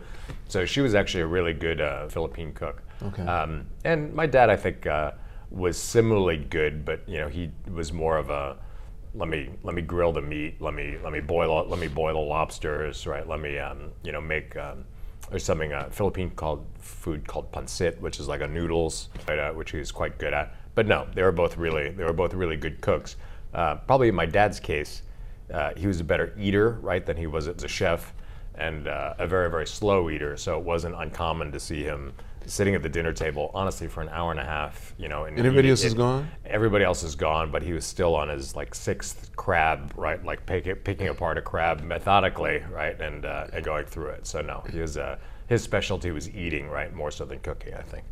So 0.47 0.65
she 0.65 0.81
was 0.81 0.93
actually 0.93 1.21
a 1.21 1.27
really 1.27 1.53
good 1.53 1.79
uh, 1.79 2.09
Philippine 2.09 2.51
cook. 2.53 2.81
Okay. 3.01 3.23
Um, 3.23 3.65
and 3.85 4.13
my 4.13 4.25
dad, 4.25 4.49
I 4.49 4.57
think, 4.57 4.85
uh, 4.85 5.11
was 5.51 5.77
similarly 5.77 6.37
good, 6.37 6.83
but 6.83 7.07
you 7.07 7.17
know, 7.17 7.29
he 7.29 7.49
was 7.71 7.93
more 7.93 8.17
of 8.17 8.29
a 8.29 8.57
let 9.15 9.29
me 9.29 9.49
let 9.63 9.73
me 9.73 9.81
grill 9.81 10.11
the 10.11 10.21
meat. 10.21 10.61
Let 10.61 10.73
me 10.73 10.97
let 11.03 11.13
me 11.13 11.21
boil 11.21 11.65
let 11.67 11.79
me 11.79 11.87
boil 11.87 12.13
the 12.13 12.19
lobsters. 12.19 13.07
Right. 13.07 13.27
Let 13.27 13.39
me 13.39 13.57
um, 13.57 13.91
you 14.03 14.11
know 14.11 14.21
make. 14.21 14.55
Um, 14.57 14.85
there's 15.29 15.43
something 15.43 15.73
uh, 15.73 15.89
Philippine 15.89 16.29
called 16.31 16.65
food 16.79 17.27
called 17.27 17.51
pancit, 17.51 17.99
which 17.99 18.19
is 18.19 18.27
like 18.27 18.41
a 18.41 18.47
noodles, 18.47 19.09
right, 19.27 19.39
uh, 19.39 19.51
which 19.51 19.71
he's 19.71 19.91
quite 19.91 20.17
good 20.17 20.33
at. 20.33 20.55
But 20.77 20.85
no, 20.85 21.07
they 21.15 21.23
were 21.23 21.31
both 21.31 21.57
really 21.57 21.89
they 21.89 22.03
were 22.03 22.13
both 22.13 22.35
really 22.35 22.55
good 22.55 22.81
cooks. 22.81 23.15
Uh, 23.51 23.77
probably 23.87 24.09
in 24.09 24.13
my 24.15 24.27
dad's 24.27 24.59
case, 24.59 25.01
uh, 25.51 25.71
he 25.75 25.87
was 25.87 25.99
a 25.99 26.03
better 26.03 26.35
eater, 26.37 26.73
right, 26.83 27.03
than 27.03 27.17
he 27.17 27.25
was 27.25 27.47
as 27.47 27.63
a 27.63 27.67
chef, 27.67 28.13
and 28.53 28.87
uh, 28.87 29.15
a 29.17 29.25
very 29.25 29.49
very 29.49 29.65
slow 29.65 30.07
eater. 30.11 30.37
So 30.37 30.55
it 30.59 30.63
wasn't 30.63 30.93
uncommon 30.93 31.51
to 31.51 31.59
see 31.59 31.81
him 31.81 32.13
sitting 32.45 32.75
at 32.75 32.83
the 32.83 32.89
dinner 32.89 33.11
table, 33.11 33.49
honestly, 33.55 33.87
for 33.87 34.01
an 34.01 34.09
hour 34.09 34.29
and 34.29 34.39
a 34.39 34.43
half. 34.43 34.93
You 34.99 35.07
know, 35.07 35.23
and 35.23 35.35
else 35.71 35.83
is 35.83 35.93
it- 35.93 35.97
gone? 35.97 36.29
Everybody 36.45 36.85
else 36.85 37.01
is 37.01 37.15
gone, 37.15 37.49
but 37.49 37.63
he 37.63 37.73
was 37.73 37.83
still 37.83 38.13
on 38.15 38.29
his 38.29 38.55
like 38.55 38.75
sixth 38.75 39.35
crab, 39.35 39.93
right? 39.97 40.23
Like 40.23 40.45
picking, 40.45 40.75
picking 40.75 41.07
apart 41.07 41.39
a 41.39 41.41
crab 41.41 41.81
methodically, 41.81 42.63
right, 42.71 43.01
and 43.01 43.25
uh, 43.25 43.47
and 43.51 43.65
going 43.65 43.87
through 43.87 44.09
it. 44.09 44.27
So 44.27 44.41
no, 44.41 44.63
he 44.71 44.79
was 44.79 44.95
uh, 44.95 45.17
his 45.47 45.63
specialty 45.63 46.11
was 46.11 46.29
eating, 46.35 46.69
right, 46.69 46.93
more 46.93 47.09
so 47.09 47.25
than 47.25 47.39
cooking, 47.39 47.73
I 47.73 47.81
think. 47.81 48.03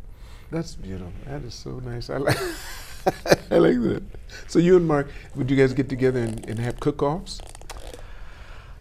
That's 0.50 0.74
beautiful. 0.76 1.12
That 1.26 1.42
is 1.42 1.54
so 1.54 1.78
nice. 1.80 2.10
I 2.10 2.18
like. 2.18 2.38
I 3.50 3.58
like 3.58 3.80
that. 3.82 4.02
So 4.48 4.58
you 4.58 4.76
and 4.76 4.86
Mark, 4.86 5.08
would 5.36 5.50
you 5.50 5.56
guys 5.56 5.72
get 5.72 5.88
together 5.88 6.20
and, 6.20 6.44
and 6.48 6.58
have 6.58 6.80
cook-offs? 6.80 7.40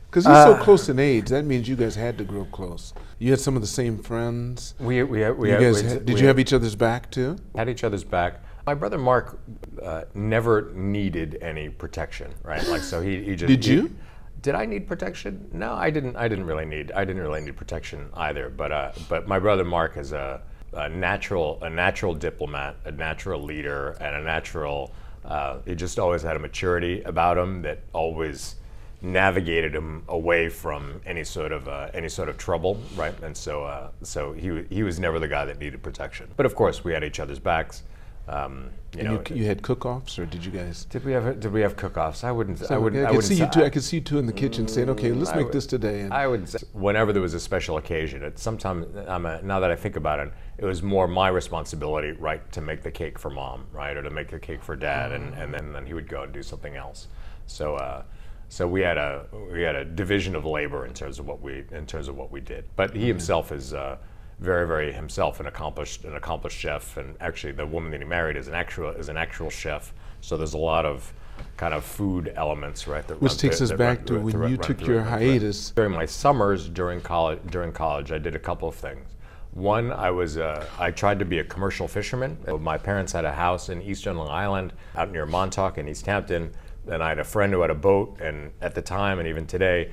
Because 0.10 0.25
you're 0.25 0.34
so 0.43 0.53
Uh, 0.53 0.63
close 0.63 0.89
in 0.89 0.98
age, 0.98 1.29
that 1.29 1.45
means 1.45 1.67
you 1.67 1.75
guys 1.75 1.95
had 1.95 2.17
to 2.17 2.24
grow 2.24 2.45
close. 2.45 2.93
You 3.19 3.31
had 3.31 3.39
some 3.39 3.55
of 3.55 3.62
the 3.62 3.67
same 3.67 3.98
friends. 4.00 4.74
We 4.79 5.03
we 5.03 5.29
we 5.31 5.51
you 5.51 5.57
guys 5.60 5.84
we- 5.84 5.89
had- 5.89 6.05
did 6.05 6.15
we 6.15 6.22
you 6.22 6.27
have 6.27 6.39
each 6.39 6.53
other's 6.53 6.75
back 6.75 7.12
too? 7.12 7.38
had 7.55 7.69
each 7.69 7.84
other's 7.84 8.03
back. 8.03 8.41
My 8.65 8.74
brother 8.74 8.98
Mark 8.98 9.38
uh, 9.84 10.03
never 10.15 10.72
needed 10.74 11.38
any 11.41 11.69
protection, 11.69 12.34
right? 12.43 12.65
Like 12.67 12.81
so 12.81 13.01
he, 13.01 13.24
he 13.24 13.36
just 13.36 13.48
Did 13.48 13.63
he- 13.65 13.74
you? 13.74 13.95
Did 14.41 14.55
I 14.55 14.65
need 14.65 14.88
protection? 14.88 15.50
No, 15.53 15.74
I 15.74 15.89
didn't. 15.89 16.15
I 16.15 16.27
didn't 16.27 16.45
really 16.45 16.65
need. 16.65 16.91
I 16.91 17.03
didn't 17.03 17.22
really 17.22 17.41
need 17.41 17.55
protection 17.57 18.10
either. 18.15 18.50
But 18.50 18.72
uh, 18.72 18.91
but 19.10 19.27
my 19.27 19.39
brother 19.39 19.63
Mark 19.65 19.98
is 19.98 20.13
a, 20.13 20.41
a 20.75 20.89
natural 20.89 21.60
a 21.62 21.70
natural 21.70 22.13
diplomat, 22.13 22.75
a 22.86 22.91
natural 22.91 23.41
leader, 23.41 23.91
and 24.00 24.15
a 24.15 24.22
natural. 24.22 24.94
Uh, 25.24 25.58
he 25.65 25.74
just 25.74 25.98
always 25.98 26.22
had 26.22 26.36
a 26.36 26.39
maturity 26.39 27.01
about 27.03 27.38
him 27.38 27.62
that 27.63 27.79
always 27.94 28.55
navigated 29.01 29.74
him 29.74 30.03
away 30.08 30.50
from 30.50 31.01
any 31.05 31.24
sort 31.24 31.51
of 31.51 31.67
uh, 31.67 31.89
any 31.94 32.10
sort 32.10 32.29
of 32.29 32.38
trouble, 32.38 32.79
right? 32.96 33.13
And 33.24 33.36
so 33.36 33.63
uh, 33.63 33.89
so 34.01 34.34
he 34.34 34.63
he 34.70 34.84
was 34.84 35.00
never 35.00 35.20
the 35.20 35.27
guy 35.27 35.46
that 35.46 35.60
needed 35.60 35.82
protection. 35.82 36.27
But 36.36 36.46
of 36.46 36.55
course, 36.55 36.84
we 36.84 36.94
had 36.94 37.03
each 37.03 37.20
other's 37.20 37.39
backs. 37.39 37.84
Um, 38.27 38.72
you 38.98 39.03
know, 39.03 39.22
you, 39.29 39.36
you 39.36 39.46
had 39.46 39.62
cook-offs, 39.62 40.17
or 40.17 40.25
did 40.25 40.44
you 40.44 40.51
guys? 40.51 40.86
did 40.86 41.05
we 41.05 41.12
have 41.12 41.39
did 41.39 41.51
we 41.51 41.62
have 41.62 41.75
cook-offs? 41.75 42.24
I 42.24 42.32
wouldn't. 42.32 42.72
I 42.72 42.77
wouldn't. 42.77 43.05
I, 43.05 43.10
I 43.10 43.13
could 43.15 43.24
see 43.24 43.36
you 43.36 43.48
two. 43.48 43.62
I- 43.62 43.65
I 43.65 43.70
could 43.70 43.84
see 43.84 43.98
you 43.98 44.01
two 44.01 44.17
in 44.17 44.25
the 44.25 44.34
kitchen 44.34 44.67
saying, 44.67 44.89
"Okay, 44.89 45.12
let's 45.12 45.29
I 45.32 45.36
make 45.36 45.46
would- 45.48 45.53
this 45.53 45.67
today." 45.67 46.01
And 46.01 46.13
I 46.13 46.25
would 46.25 46.48
say 46.50 46.60
whenever 46.74 47.13
there 47.13 47.22
was 47.22 47.34
a 47.36 47.39
special 47.39 47.77
occasion. 47.77 48.24
It 48.24 48.39
sometimes 48.39 48.88
I'm 49.08 49.25
a, 49.27 49.41
now 49.44 49.60
that 49.60 49.70
I 49.70 49.75
think 49.75 49.96
about 49.96 50.20
it, 50.20 50.32
it 50.58 50.65
was 50.65 50.82
more 50.82 51.08
my 51.08 51.27
responsibility, 51.27 52.13
right, 52.13 52.50
to 52.53 52.62
make 52.62 52.82
the 52.82 52.89
cake 52.91 53.20
for 53.20 53.29
mom, 53.29 53.65
right, 53.72 53.96
or 53.96 54.01
to 54.01 54.10
make 54.10 54.32
the 54.32 54.39
cake 54.39 54.63
for 54.63 54.75
dad, 54.75 55.12
and, 55.12 55.34
and 55.36 55.53
then, 55.53 55.74
then 55.74 55.86
he 55.86 55.94
would 55.94 56.08
go 56.08 56.24
and 56.24 56.34
do 56.34 56.41
something 56.41 56.75
else. 56.75 57.08
So 57.46 57.75
uh, 57.75 58.03
so 58.50 58.67
we 58.67 58.82
had 58.82 58.98
a 58.98 59.25
we 59.51 59.62
had 59.62 59.75
a 59.75 59.86
division 59.86 60.36
of 60.36 60.46
labor 60.46 60.86
in 60.88 60.94
terms 60.94 61.20
of 61.20 61.27
what 61.27 61.41
we 61.41 61.63
in 61.72 61.86
terms 61.86 62.08
of 62.08 62.15
what 62.15 62.32
we 62.32 62.39
did. 62.39 62.63
But 62.75 62.96
he 62.96 63.08
himself 63.08 63.51
is. 63.51 63.74
Uh, 63.74 63.98
very, 64.39 64.68
very 64.68 64.92
himself 64.92 65.39
an 65.39 65.46
accomplished 65.48 66.04
an 66.04 66.15
accomplished 66.15 66.58
chef, 66.58 66.98
and 66.98 67.15
actually 67.22 67.54
the 67.54 67.65
woman 67.65 67.92
that 67.92 68.01
he 68.01 68.06
married 68.06 68.36
is 68.38 68.48
an 68.48 68.54
actual 68.54 68.89
is 68.89 69.10
an 69.10 69.18
actual 69.18 69.50
chef. 69.50 69.94
So 70.22 70.38
there's 70.38 70.54
a 70.54 70.58
lot 70.58 70.86
of 70.86 71.13
kind 71.58 71.74
of 71.74 71.84
food 71.84 72.34
elements, 72.36 72.88
right? 72.88 73.06
That 73.08 73.22
Which 73.22 73.38
takes 73.38 73.58
through- 73.60 73.65
us 73.65 73.72
back 73.74 73.98
run 74.00 74.06
to 74.08 74.20
when 74.20 74.38
run- 74.39 74.51
you 74.51 74.58
run 74.58 74.65
took 74.68 74.82
your 74.88 74.98
run 75.01 75.06
through 75.20 75.27
it. 75.27 75.30
hiatus. 75.32 75.70
During 75.72 75.92
my 75.92 76.06
summers 76.06 76.68
during 76.70 77.01
college, 77.01 77.39
during 77.50 77.72
college, 77.72 78.12
I 78.12 78.18
did 78.18 78.36
a 78.36 78.39
couple 78.39 78.68
of 78.68 78.75
things. 78.75 79.08
One, 79.54 79.94
I 79.94 80.12
was 80.12 80.38
uh, 80.38 80.65
I 80.80 80.92
tried 80.92 81.19
to 81.19 81.26
be 81.26 81.39
a 81.39 81.43
commercial 81.45 81.88
fisherman. 81.88 82.38
My 82.60 82.78
parents 82.78 83.13
had 83.13 83.24
a 83.24 83.32
house 83.32 83.69
in 83.69 83.82
Eastern 83.82 84.17
Long 84.17 84.28
Island, 84.30 84.74
out 84.98 85.12
near 85.12 85.26
Montauk 85.26 85.78
in 85.78 85.88
East 85.88 86.06
Hampton. 86.06 86.52
And 86.91 87.02
I 87.02 87.10
had 87.10 87.17
a 87.19 87.24
friend 87.24 87.52
who 87.52 87.62
had 87.62 87.71
a 87.71 87.76
boat, 87.76 88.19
and 88.21 88.52
at 88.62 88.76
the 88.76 88.82
time, 88.82 89.17
and 89.17 89.28
even 89.28 89.48
today, 89.48 89.91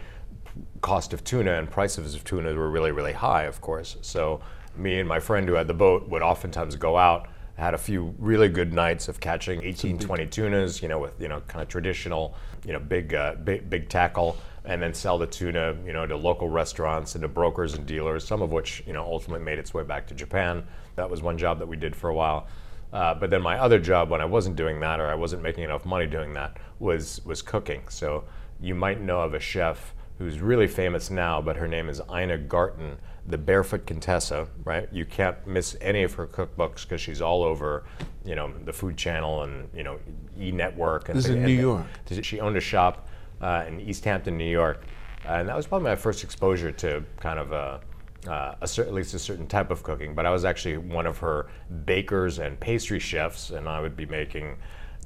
cost 0.80 1.12
of 1.12 1.24
tuna 1.24 1.54
and 1.58 1.70
prices 1.70 2.14
of 2.14 2.24
tuna 2.24 2.54
were 2.54 2.70
really, 2.70 2.92
really 2.92 3.12
high, 3.12 3.44
of 3.44 3.60
course. 3.60 3.96
So 4.02 4.40
me 4.76 4.98
and 4.98 5.08
my 5.08 5.20
friend 5.20 5.48
who 5.48 5.54
had 5.54 5.66
the 5.66 5.74
boat 5.74 6.08
would 6.08 6.22
oftentimes 6.22 6.76
go 6.76 6.96
out, 6.96 7.28
had 7.56 7.74
a 7.74 7.78
few 7.78 8.14
really 8.18 8.48
good 8.48 8.72
nights 8.72 9.08
of 9.08 9.20
catching 9.20 9.62
18, 9.62 9.98
20 9.98 10.26
tunas, 10.26 10.82
you 10.82 10.88
know, 10.88 10.98
with, 10.98 11.20
you 11.20 11.28
know, 11.28 11.40
kind 11.40 11.62
of 11.62 11.68
traditional, 11.68 12.34
you 12.64 12.72
know, 12.72 12.78
big, 12.78 13.14
uh, 13.14 13.34
big, 13.44 13.68
big 13.68 13.88
tackle, 13.88 14.36
and 14.64 14.80
then 14.80 14.94
sell 14.94 15.18
the 15.18 15.26
tuna, 15.26 15.76
you 15.84 15.92
know, 15.92 16.06
to 16.06 16.16
local 16.16 16.48
restaurants 16.48 17.14
and 17.14 17.22
to 17.22 17.28
brokers 17.28 17.74
and 17.74 17.84
dealers, 17.86 18.24
some 18.24 18.42
of 18.42 18.52
which, 18.52 18.82
you 18.86 18.92
know, 18.92 19.02
ultimately 19.02 19.44
made 19.44 19.58
its 19.58 19.74
way 19.74 19.82
back 19.82 20.06
to 20.06 20.14
Japan. 20.14 20.64
That 20.96 21.10
was 21.10 21.22
one 21.22 21.36
job 21.36 21.58
that 21.58 21.68
we 21.68 21.76
did 21.76 21.94
for 21.94 22.10
a 22.10 22.14
while. 22.14 22.46
Uh, 22.92 23.14
but 23.14 23.30
then 23.30 23.42
my 23.42 23.58
other 23.58 23.78
job, 23.78 24.10
when 24.10 24.20
I 24.20 24.26
wasn't 24.26 24.56
doing 24.56 24.80
that 24.80 25.00
or 25.00 25.06
I 25.06 25.14
wasn't 25.14 25.42
making 25.42 25.64
enough 25.64 25.86
money 25.86 26.06
doing 26.06 26.34
that, 26.34 26.58
was 26.78 27.24
was 27.24 27.40
cooking. 27.40 27.82
So 27.88 28.24
you 28.60 28.74
might 28.74 29.00
know 29.00 29.20
of 29.22 29.34
a 29.34 29.40
chef 29.40 29.94
who's 30.18 30.40
really 30.40 30.66
famous 30.66 31.10
now, 31.10 31.40
but 31.40 31.56
her 31.56 31.66
name 31.68 31.88
is 31.88 32.00
Ina 32.14 32.38
Garten, 32.38 32.98
the 33.26 33.38
Barefoot 33.38 33.86
Contessa. 33.86 34.48
Right? 34.64 34.88
You 34.92 35.04
can't 35.04 35.44
miss 35.46 35.76
any 35.80 36.02
of 36.02 36.14
her 36.14 36.26
cookbooks 36.26 36.82
because 36.82 37.00
she's 37.00 37.20
all 37.20 37.42
over, 37.42 37.84
you 38.24 38.34
know, 38.34 38.52
the 38.64 38.72
Food 38.72 38.96
Channel 38.96 39.42
and 39.42 39.68
you 39.74 39.82
know 39.82 39.98
E 40.38 40.50
Network. 40.52 41.08
And 41.08 41.18
This 41.18 41.26
is 41.26 41.32
in 41.32 41.44
New. 41.44 41.52
York. 41.52 41.86
She 42.22 42.40
owned 42.40 42.56
a 42.56 42.60
shop 42.60 43.08
uh, 43.40 43.64
in 43.66 43.80
East 43.80 44.04
Hampton, 44.04 44.36
New 44.36 44.50
York, 44.50 44.84
and 45.24 45.48
that 45.48 45.56
was 45.56 45.66
probably 45.66 45.88
my 45.88 45.96
first 45.96 46.24
exposure 46.24 46.70
to 46.72 47.04
kind 47.18 47.38
of 47.38 47.52
a, 47.52 47.80
uh, 48.28 48.54
a 48.60 48.68
cer- 48.68 48.84
at 48.84 48.94
least 48.94 49.14
a 49.14 49.18
certain 49.18 49.46
type 49.46 49.70
of 49.70 49.82
cooking. 49.82 50.14
But 50.14 50.26
I 50.26 50.30
was 50.30 50.44
actually 50.44 50.76
one 50.76 51.06
of 51.06 51.18
her 51.18 51.48
bakers 51.84 52.38
and 52.38 52.58
pastry 52.60 53.00
chefs, 53.00 53.50
and 53.50 53.68
I 53.68 53.80
would 53.80 53.96
be 53.96 54.06
making 54.06 54.56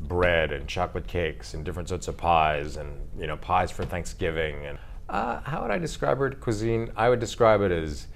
bread 0.03 0.53
and 0.53 0.69
chocolate 0.69 1.07
cakes 1.07 1.55
and 1.55 1.65
different 1.65 1.89
sorts 1.89 2.07
of 2.07 2.19
pies 2.19 2.77
and 2.77 3.09
you 3.19 3.27
know 3.27 3.37
pies 3.39 3.71
for 3.71 3.85
Thanksgiving. 3.85 4.67
And 4.67 4.79
uh, 5.09 5.41
how 5.41 5.63
would 5.63 5.71
I 5.71 5.79
describe 5.79 6.19
her 6.19 6.31
cuisine? 6.31 6.91
I 6.97 7.09
would 7.09 7.21
describe 7.21 7.61
it 7.61 7.73
as 7.73 8.07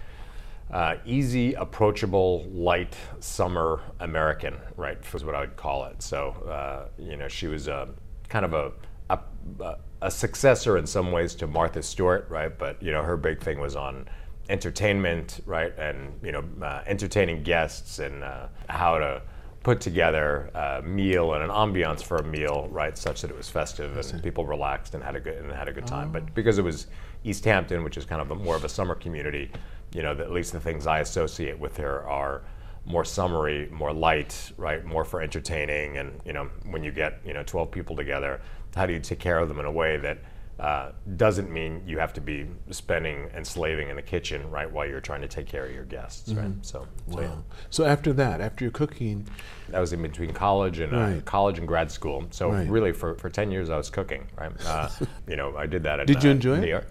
uh, 0.70 0.96
easy, 1.05 1.55
approachable, 1.55 2.44
light 2.50 2.96
summer 3.18 3.81
American, 4.00 4.57
right? 4.76 4.98
Was 5.12 5.24
what 5.24 5.35
I 5.35 5.40
would 5.40 5.57
call 5.57 5.85
it. 5.87 6.03
So 6.03 6.31
uh, 6.48 6.88
you 6.98 7.16
know, 7.16 7.29
she 7.29 7.46
was 7.48 7.68
a 7.68 7.88
kind 8.29 8.44
of 8.44 8.55
a, 8.55 8.72
a 9.11 9.76
a 10.03 10.11
successor 10.11 10.79
in 10.79 10.87
some 10.87 11.12
ways 11.12 11.35
to 11.37 11.46
Martha 11.46 11.83
Stewart, 11.83 12.26
right? 12.31 12.57
But 12.57 12.83
you 12.83 12.92
know, 12.92 13.03
her 13.03 13.16
big 13.16 13.40
thing 13.40 13.61
was 13.61 13.76
on 13.76 14.09
entertainment, 14.48 15.40
right? 15.46 15.76
And 15.79 16.18
you 16.22 16.33
know, 16.33 16.44
uh, 16.62 16.83
entertaining 16.87 17.42
guests 17.42 17.98
and 17.98 18.24
uh, 18.24 18.48
how 18.68 18.98
to 18.98 19.22
put 19.62 19.80
together 19.80 20.50
a 20.54 20.82
meal 20.82 21.34
and 21.34 21.44
an 21.44 21.50
ambiance 21.50 22.02
for 22.02 22.16
a 22.16 22.24
meal, 22.24 22.68
right, 22.70 22.96
such 22.96 23.20
that 23.20 23.30
it 23.30 23.36
was 23.36 23.48
festive 23.48 23.96
and 23.96 24.22
people 24.22 24.46
relaxed 24.46 24.94
and 24.94 25.02
had 25.04 25.16
a 25.16 25.20
good 25.20 25.36
and 25.36 25.52
had 25.52 25.68
a 25.68 25.72
good 25.72 25.86
time. 25.86 26.10
But 26.10 26.22
oh. 26.22 26.28
because 26.34 26.58
it 26.58 26.64
was 26.64 26.86
East 27.24 27.44
Hampton, 27.44 27.84
which 27.84 27.96
is 27.96 28.06
kind 28.06 28.22
of 28.22 28.30
a, 28.30 28.34
more 28.34 28.56
of 28.56 28.64
a 28.64 28.68
summer 28.68 28.94
community, 28.94 29.50
you 29.92 30.02
know, 30.02 30.14
the, 30.14 30.24
at 30.24 30.32
least 30.32 30.52
the 30.52 30.60
things 30.60 30.86
I 30.86 31.00
associate 31.00 31.58
with 31.58 31.76
her 31.76 32.02
are 32.08 32.42
more 32.86 33.04
summery, 33.04 33.68
more 33.70 33.92
light, 33.92 34.52
right, 34.56 34.84
more 34.84 35.04
for 35.04 35.20
entertaining. 35.20 35.98
And 35.98 36.18
you 36.24 36.32
know, 36.32 36.48
when 36.64 36.82
you 36.82 36.90
get 36.90 37.20
you 37.24 37.34
know 37.34 37.42
12 37.42 37.70
people 37.70 37.94
together, 37.94 38.40
how 38.74 38.86
do 38.86 38.94
you 38.94 39.00
take 39.00 39.18
care 39.18 39.38
of 39.38 39.48
them 39.48 39.58
in 39.58 39.66
a 39.66 39.72
way 39.72 39.98
that 39.98 40.18
uh, 40.60 40.92
doesn't 41.16 41.50
mean 41.50 41.82
you 41.86 41.98
have 41.98 42.12
to 42.12 42.20
be 42.20 42.46
spending 42.70 43.30
and 43.34 43.46
slaving 43.46 43.88
in 43.88 43.96
the 43.96 44.02
kitchen, 44.02 44.50
right, 44.50 44.70
while 44.70 44.86
you're 44.86 45.00
trying 45.00 45.22
to 45.22 45.28
take 45.28 45.46
care 45.46 45.64
of 45.64 45.72
your 45.72 45.84
guests, 45.86 46.30
right? 46.32 46.52
So, 46.62 46.86
so 47.10 47.20
yeah. 47.20 47.28
Wow. 47.28 47.44
So 47.70 47.84
after 47.86 48.12
that, 48.12 48.40
after 48.42 48.64
your 48.64 48.72
cooking, 48.72 49.26
That 49.70 49.80
was 49.80 49.92
in 49.92 50.02
between 50.02 50.32
college 50.32 50.78
and 50.80 50.92
uh, 50.94 51.20
college 51.24 51.58
and 51.58 51.66
grad 51.66 51.90
school. 51.90 52.26
So 52.30 52.50
Right. 52.50 52.68
really, 52.68 52.92
for, 52.92 53.14
for 53.14 53.30
ten 53.30 53.50
years, 53.50 53.70
I 53.70 53.76
was 53.76 53.88
cooking. 53.88 54.26
Right. 54.38 54.52
Uh, 54.66 54.88
you 55.26 55.36
know, 55.36 55.56
I 55.56 55.66
did 55.66 55.82
that. 55.84 56.00
At, 56.00 56.06
Did 56.06 56.22
you 56.22 56.30
uh, 56.30 56.34
enjoy 56.34 56.56
New 56.58 56.66
it? 56.66 56.70
York. 56.70 56.86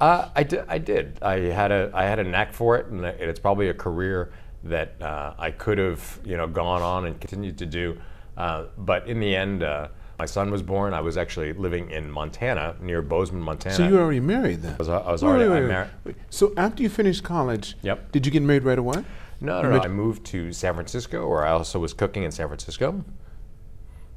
Uh, 0.00 0.28
I 0.34 0.42
did. 0.42 0.64
I 0.68 0.78
did. 0.78 1.18
I 1.22 1.38
had 1.38 1.70
a 1.70 1.90
I 1.94 2.04
had 2.04 2.18
a 2.18 2.24
knack 2.24 2.52
for 2.54 2.76
it, 2.76 2.86
and 2.86 3.04
it's 3.04 3.38
probably 3.40 3.68
a 3.68 3.74
career 3.74 4.32
that 4.64 5.00
uh, 5.00 5.34
I 5.38 5.50
could 5.52 5.78
have 5.78 6.18
you 6.24 6.36
know 6.36 6.46
gone 6.48 6.82
on 6.82 7.06
and 7.06 7.20
continued 7.20 7.58
to 7.58 7.66
do. 7.66 8.00
Uh, 8.36 8.64
but 8.78 9.06
in 9.06 9.20
the 9.20 9.36
end, 9.36 9.62
uh, 9.62 9.88
my 10.18 10.26
son 10.26 10.50
was 10.50 10.62
born. 10.62 10.94
I 10.94 11.00
was 11.00 11.16
actually 11.16 11.52
living 11.52 11.90
in 11.90 12.10
Montana, 12.10 12.76
near 12.80 13.02
Bozeman, 13.02 13.42
Montana. 13.42 13.74
so 13.74 13.86
you 13.86 13.94
were 13.94 14.00
already 14.00 14.20
married 14.20 14.62
then. 14.62 14.74
I 14.74 14.76
was, 14.78 14.88
I 14.88 15.12
was 15.12 15.22
Wait, 15.22 15.28
already 15.28 15.48
wait, 15.50 15.56
I 15.56 15.60
wait, 15.60 15.68
married. 15.68 16.16
So 16.30 16.52
after 16.56 16.82
you 16.82 16.88
finished 16.88 17.22
college, 17.22 17.76
Yep. 17.82 18.12
did 18.12 18.24
you 18.26 18.32
get 18.32 18.42
married 18.42 18.64
right 18.64 18.78
away? 18.78 19.04
No, 19.40 19.60
no, 19.60 19.70
no. 19.70 19.80
I 19.80 19.88
moved 19.88 20.24
to 20.26 20.52
San 20.52 20.74
Francisco, 20.74 21.28
where 21.28 21.44
I 21.44 21.50
also 21.50 21.78
was 21.78 21.92
cooking 21.92 22.22
in 22.22 22.30
San 22.30 22.46
Francisco. 22.48 23.04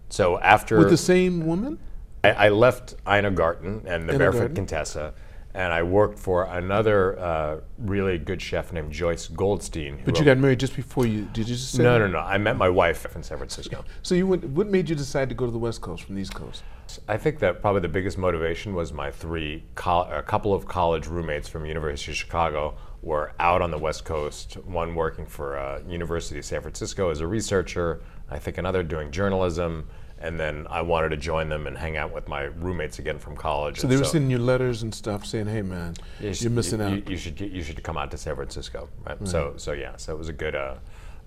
So 0.09 0.39
after 0.39 0.77
With 0.77 0.89
the 0.89 0.97
same 0.97 1.45
woman? 1.45 1.79
I, 2.23 2.31
I 2.31 2.49
left 2.49 2.95
Ina 3.07 3.31
Garten 3.31 3.83
and 3.85 4.07
the 4.07 4.13
Ina 4.13 4.17
Barefoot 4.19 4.39
Garten. 4.39 4.55
Contessa, 4.55 5.13
and 5.53 5.73
I 5.73 5.81
worked 5.81 6.19
for 6.19 6.43
another 6.45 7.17
uh, 7.19 7.59
really 7.79 8.17
good 8.17 8.41
chef 8.41 8.71
named 8.71 8.91
Joyce 8.91 9.27
Goldstein. 9.27 9.99
But 10.05 10.19
you 10.19 10.25
got 10.25 10.37
married 10.37 10.59
just 10.59 10.75
before 10.75 11.05
you, 11.05 11.27
did 11.33 11.49
you 11.49 11.55
just 11.55 11.71
say 11.71 11.83
no, 11.83 11.93
that? 11.93 11.99
no, 11.99 12.07
no. 12.07 12.19
I 12.19 12.37
met 12.37 12.55
my 12.55 12.69
wife 12.69 13.05
in 13.15 13.23
San 13.23 13.37
Francisco. 13.37 13.83
So 14.03 14.15
you 14.15 14.27
went, 14.27 14.43
what 14.45 14.67
made 14.67 14.89
you 14.89 14.95
decide 14.95 15.27
to 15.29 15.35
go 15.35 15.45
to 15.45 15.51
the 15.51 15.57
West 15.57 15.81
Coast 15.81 16.03
from 16.03 16.15
the 16.15 16.21
East 16.21 16.35
Coast? 16.35 16.63
I 17.07 17.17
think 17.17 17.39
that 17.39 17.61
probably 17.61 17.81
the 17.81 17.87
biggest 17.87 18.17
motivation 18.17 18.73
was 18.73 18.93
my 18.93 19.11
three, 19.11 19.63
a 19.85 20.23
couple 20.23 20.53
of 20.53 20.67
college 20.67 21.07
roommates 21.07 21.47
from 21.47 21.65
University 21.65 22.11
of 22.11 22.17
Chicago 22.17 22.75
were 23.01 23.33
out 23.39 23.61
on 23.61 23.71
the 23.71 23.77
West 23.77 24.05
Coast. 24.05 24.53
One 24.65 24.93
working 24.95 25.25
for 25.25 25.57
uh, 25.57 25.81
University 25.87 26.39
of 26.39 26.45
San 26.45 26.61
Francisco 26.61 27.09
as 27.09 27.21
a 27.21 27.27
researcher. 27.27 28.01
I 28.29 28.39
think 28.39 28.57
another 28.57 28.83
doing 28.83 29.11
journalism. 29.11 29.87
And 30.21 30.39
then 30.39 30.67
I 30.69 30.81
wanted 30.81 31.09
to 31.09 31.17
join 31.17 31.47
them 31.47 31.65
and 31.65 31.77
hang 31.77 31.95
out 31.95 32.13
with 32.13 32.27
my 32.27 32.43
roommates 32.43 32.99
again 32.99 33.19
from 33.19 33.37
college. 33.37 33.77
So 33.77 33.83
and 33.83 33.91
they 33.91 33.97
were 33.97 34.03
sending 34.03 34.29
you 34.29 34.37
letters 34.37 34.83
and 34.83 34.93
stuff 34.93 35.25
saying, 35.25 35.47
hey 35.47 35.61
man, 35.61 35.95
you 36.19 36.25
you're 36.25 36.33
should- 36.33 36.51
missing 36.51 36.79
you, 36.79 36.85
out. 36.85 36.91
You, 36.93 37.03
you 37.07 37.17
should 37.17 37.39
you 37.39 37.63
should 37.63 37.81
come 37.83 37.97
out 37.97 38.11
to 38.11 38.17
San 38.17 38.35
Francisco, 38.35 38.89
right? 39.05 39.17
So 39.27 39.53
so 39.55 39.71
yeah, 39.71 39.95
so 39.97 40.13
it 40.13 40.17
was 40.17 40.29
a 40.29 40.33
good. 40.33 40.55
Uh, 40.55 40.75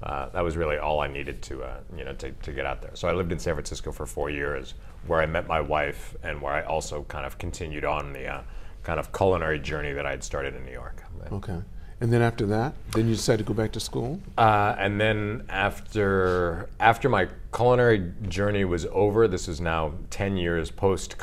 uh, 0.03 0.29
that 0.31 0.43
was 0.43 0.57
really 0.57 0.79
all 0.79 0.99
I 1.01 1.07
needed 1.07 1.43
to 1.43 1.63
uh, 1.63 1.77
you 1.97 2.05
know 2.05 2.13
to, 2.15 2.33
to 2.33 2.53
get 2.53 2.67
out 2.67 2.83
there. 2.83 2.91
So 2.95 3.09
I 3.09 3.13
lived 3.13 3.31
in 3.33 3.39
San 3.39 3.55
Francisco 3.55 3.93
for 3.93 4.05
four 4.05 4.31
years, 4.31 4.75
where 5.07 5.21
I 5.21 5.27
met 5.27 5.47
my 5.47 5.61
wife, 5.61 6.17
and 6.23 6.43
where 6.43 6.53
I 6.53 6.63
also 6.63 7.05
kind 7.05 7.25
of 7.25 7.39
continued 7.39 7.85
on 7.85 8.13
the 8.13 8.27
uh, 8.27 8.43
kind 8.83 8.99
of 8.99 9.13
culinary 9.13 9.61
journey 9.61 9.93
that 9.93 10.05
I 10.05 10.11
had 10.11 10.25
started 10.25 10.57
in 10.57 10.65
New 10.65 10.73
York. 10.73 11.05
okay. 11.31 11.61
And 12.03 12.13
then 12.13 12.21
after 12.21 12.47
that, 12.47 12.75
then 12.91 13.07
you 13.07 13.15
decided 13.15 13.47
to 13.47 13.49
go 13.49 13.55
back 13.55 13.71
to 13.73 13.81
school? 13.81 14.19
Uh, 14.37 14.75
and 14.77 15.01
then 15.01 15.45
after 15.49 16.69
after 16.81 17.09
my 17.09 17.29
culinary 17.55 18.11
journey 18.29 18.65
was 18.65 18.87
over, 18.87 19.29
this 19.29 19.47
is 19.47 19.61
now 19.61 19.93
ten 20.11 20.37
years 20.37 20.69
post 20.69 21.15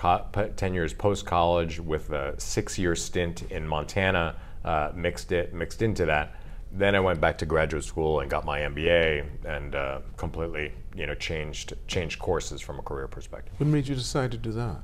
ten 0.55 0.73
years 0.73 0.93
post 0.93 1.25
college 1.25 1.81
with 1.81 2.11
a 2.11 2.33
six 2.39 2.79
year 2.79 2.95
stint 2.95 3.41
in 3.51 3.67
Montana 3.67 4.37
uh, 4.63 4.91
mixed 4.95 5.33
it 5.33 5.53
mixed 5.53 5.81
into 5.81 6.05
that. 6.05 6.35
Then 6.71 6.95
I 6.95 7.01
went 7.01 7.19
back 7.19 7.37
to 7.39 7.45
graduate 7.45 7.83
school 7.83 8.21
and 8.21 8.29
got 8.31 8.45
my 8.45 8.59
MBA 8.59 9.25
and 9.43 9.75
uh, 9.75 9.99
completely 10.15 10.71
you 10.95 11.07
know 11.07 11.15
changed 11.15 11.73
changed 11.87 12.19
courses 12.19 12.61
from 12.61 12.79
a 12.79 12.83
career 12.83 13.09
perspective. 13.09 13.53
What 13.57 13.67
made 13.67 13.85
you 13.85 13.95
decide 13.95 14.31
to 14.31 14.37
do 14.37 14.53
that? 14.53 14.77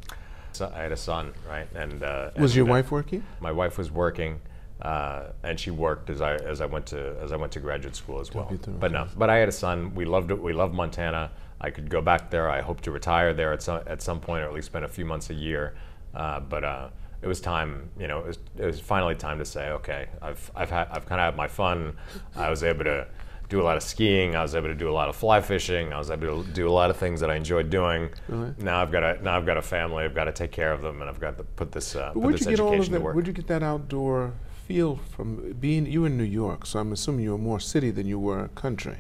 So 0.52 0.70
I 0.76 0.82
had 0.82 0.92
a 0.92 0.98
son, 0.98 1.34
right? 1.50 1.68
And 1.74 2.04
uh, 2.04 2.32
Was 2.38 2.54
your 2.54 2.66
wife 2.66 2.92
working? 2.92 3.24
my 3.40 3.52
wife 3.54 3.78
was 3.78 3.92
working, 3.92 4.42
uh, 4.82 5.30
and 5.44 5.60
she 5.60 5.72
worked 5.72 6.10
as 6.10 6.22
I 6.22 6.36
as 6.36 6.62
I 6.62 6.66
went 6.66 6.86
to 6.88 7.16
as 7.22 7.32
I 7.32 7.38
went 7.38 7.52
to 7.54 7.60
graduate 7.60 7.96
school 7.96 8.20
as 8.20 8.34
well. 8.34 8.52
But 8.80 8.92
no, 8.92 9.08
but 9.18 9.30
I 9.30 9.38
had 9.38 9.50
a 9.50 9.54
son. 9.54 9.96
We 9.96 10.06
loved 10.06 10.32
it. 10.32 10.42
We 10.42 10.54
loved 10.54 10.74
Montana. 10.74 11.32
I 11.62 11.70
could 11.70 11.90
go 11.90 12.02
back 12.02 12.30
there. 12.30 12.50
I 12.50 12.62
hope 12.62 12.82
to 12.82 12.92
retire 12.92 13.34
there 13.34 13.54
at 13.54 13.62
some 13.62 13.82
at 13.88 14.02
some 14.02 14.20
point, 14.20 14.44
or 14.44 14.48
at 14.48 14.54
least 14.54 14.68
spend 14.68 14.86
a 14.86 14.90
few 14.90 15.06
months 15.06 15.30
a 15.30 15.34
year. 15.34 15.76
Uh, 16.14 16.42
but 16.42 16.64
uh, 16.64 16.90
it 17.22 17.28
was 17.28 17.40
time. 17.40 17.90
You 17.98 18.08
know, 18.08 18.20
it 18.20 18.28
was, 18.28 18.40
it 18.58 18.66
was 18.66 18.80
finally 18.80 19.16
time 19.16 19.40
to 19.40 19.46
say, 19.46 19.70
okay, 19.70 20.08
I've 20.22 20.52
I've 20.56 20.72
I've 20.72 21.06
kind 21.06 21.22
of 21.22 21.26
had 21.26 21.36
my 21.38 21.48
fun. 21.48 21.96
I 22.36 22.50
was 22.50 22.64
able 22.64 22.84
to 22.84 23.08
do 23.48 23.62
a 23.62 23.64
lot 23.64 23.78
of 23.78 23.84
skiing. 23.84 24.36
I 24.36 24.42
was 24.42 24.56
able 24.56 24.68
to 24.68 24.76
do 24.76 24.90
a 24.90 24.94
lot 24.94 25.08
of 25.08 25.16
fly 25.16 25.40
fishing. 25.40 25.94
I 25.94 25.98
was 25.98 26.12
able 26.12 26.44
to 26.44 26.52
do 26.52 26.68
a 26.68 26.72
lot 26.72 26.90
of 26.90 26.98
things 26.98 27.20
that 27.22 27.30
I 27.30 27.36
enjoyed 27.36 27.70
doing. 27.70 28.10
Really? 28.28 28.54
Now 28.58 28.82
I've 28.82 28.92
got 28.92 29.04
a 29.04 29.24
now 29.24 29.38
I've 29.38 29.46
got 29.46 29.58
a 29.58 29.62
family. 29.62 30.04
I've 30.04 30.16
got 30.16 30.26
to 30.26 30.34
take 30.34 30.52
care 30.52 30.74
of 30.74 30.82
them, 30.82 31.02
and 31.02 31.10
I've 31.10 31.20
got 31.20 31.38
to 31.38 31.44
put 31.44 31.72
this 31.72 31.96
uh, 31.96 32.12
put 32.12 32.34
this 32.34 32.42
you 32.42 32.52
get 32.52 32.60
all 32.60 32.68
of 32.68 32.74
education 32.74 32.94
to 32.96 33.00
work. 33.00 33.16
Where'd 33.16 33.28
you 33.28 33.34
get 33.34 33.48
that 33.48 33.64
outdoor 33.64 34.34
feel 34.68 34.98
from 35.12 35.54
being? 35.60 35.86
You 35.86 36.06
in 36.06 36.18
New 36.18 36.24
York, 36.24 36.66
so 36.66 36.80
I'm 36.80 36.92
assuming 36.92 37.24
you 37.26 37.32
were 37.32 37.38
more 37.38 37.60
city 37.60 37.92
than 37.92 38.08
you 38.08 38.20
were 38.20 38.48
country. 38.50 38.98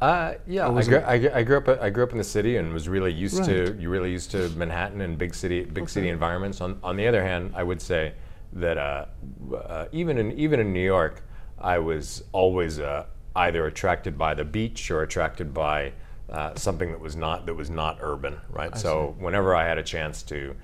Uh, 0.00 0.34
yeah, 0.46 0.68
I 0.68 0.82
grew, 0.82 0.98
I, 0.98 1.38
I 1.38 1.42
grew 1.44 1.58
up. 1.58 1.68
I 1.68 1.88
grew 1.90 2.02
up 2.02 2.12
in 2.12 2.18
the 2.18 2.24
city 2.24 2.56
and 2.56 2.72
was 2.72 2.88
really 2.88 3.12
used 3.12 3.44
to. 3.44 3.76
You 3.78 3.88
really 3.88 4.10
used 4.10 4.30
to 4.32 4.48
Manhattan 4.50 5.00
and 5.00 5.16
big 5.16 5.34
city, 5.34 5.64
big 5.64 5.88
city 5.88 6.08
environments. 6.08 6.60
On 6.60 6.78
on 6.82 6.96
the 6.96 7.06
other 7.06 7.22
hand, 7.22 7.52
I 7.54 7.62
would 7.62 7.80
say 7.80 8.14
that 8.54 8.78
uh, 8.78 9.06
uh, 9.54 9.86
even 9.92 10.18
in 10.18 10.32
even 10.32 10.60
in 10.60 10.72
New 10.72 10.84
York, 10.84 11.22
I 11.58 11.78
was 11.78 12.24
always 12.32 12.80
uh, 12.80 13.06
either 13.36 13.66
attracted 13.66 14.18
by 14.18 14.34
the 14.34 14.44
beach 14.44 14.90
or 14.90 15.02
attracted 15.02 15.54
by 15.54 15.92
uh, 16.28 16.54
something 16.56 16.90
that 16.90 17.00
was 17.00 17.14
not 17.14 17.46
that 17.46 17.54
was 17.54 17.70
not 17.70 17.98
urban, 18.00 18.40
right? 18.50 18.76
so 18.76 19.14
whenever 19.18 19.54
I 19.54 19.66
had 19.66 19.78
a 19.78 19.82
chance 19.82 20.22
to 20.24 20.56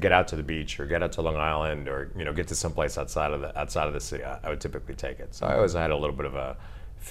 get 0.00 0.12
out 0.12 0.28
to 0.28 0.36
the 0.36 0.42
beach 0.42 0.78
or 0.80 0.86
get 0.86 1.02
out 1.02 1.12
to 1.12 1.22
Long 1.22 1.36
Island 1.36 1.88
or 1.88 2.10
you 2.16 2.24
know 2.24 2.32
get 2.32 2.48
to 2.48 2.54
someplace 2.54 2.98
outside 2.98 3.32
of 3.32 3.40
the 3.40 3.58
outside 3.58 3.86
of 3.86 3.94
the 3.94 4.00
city, 4.00 4.24
I, 4.24 4.38
I 4.44 4.50
would 4.50 4.60
typically 4.60 4.94
take 4.94 5.20
it. 5.20 5.34
So 5.34 5.46
I 5.46 5.56
always 5.56 5.72
had 5.72 5.90
a 5.90 5.96
little 5.96 6.16
bit 6.16 6.26
of 6.26 6.34
a 6.34 6.56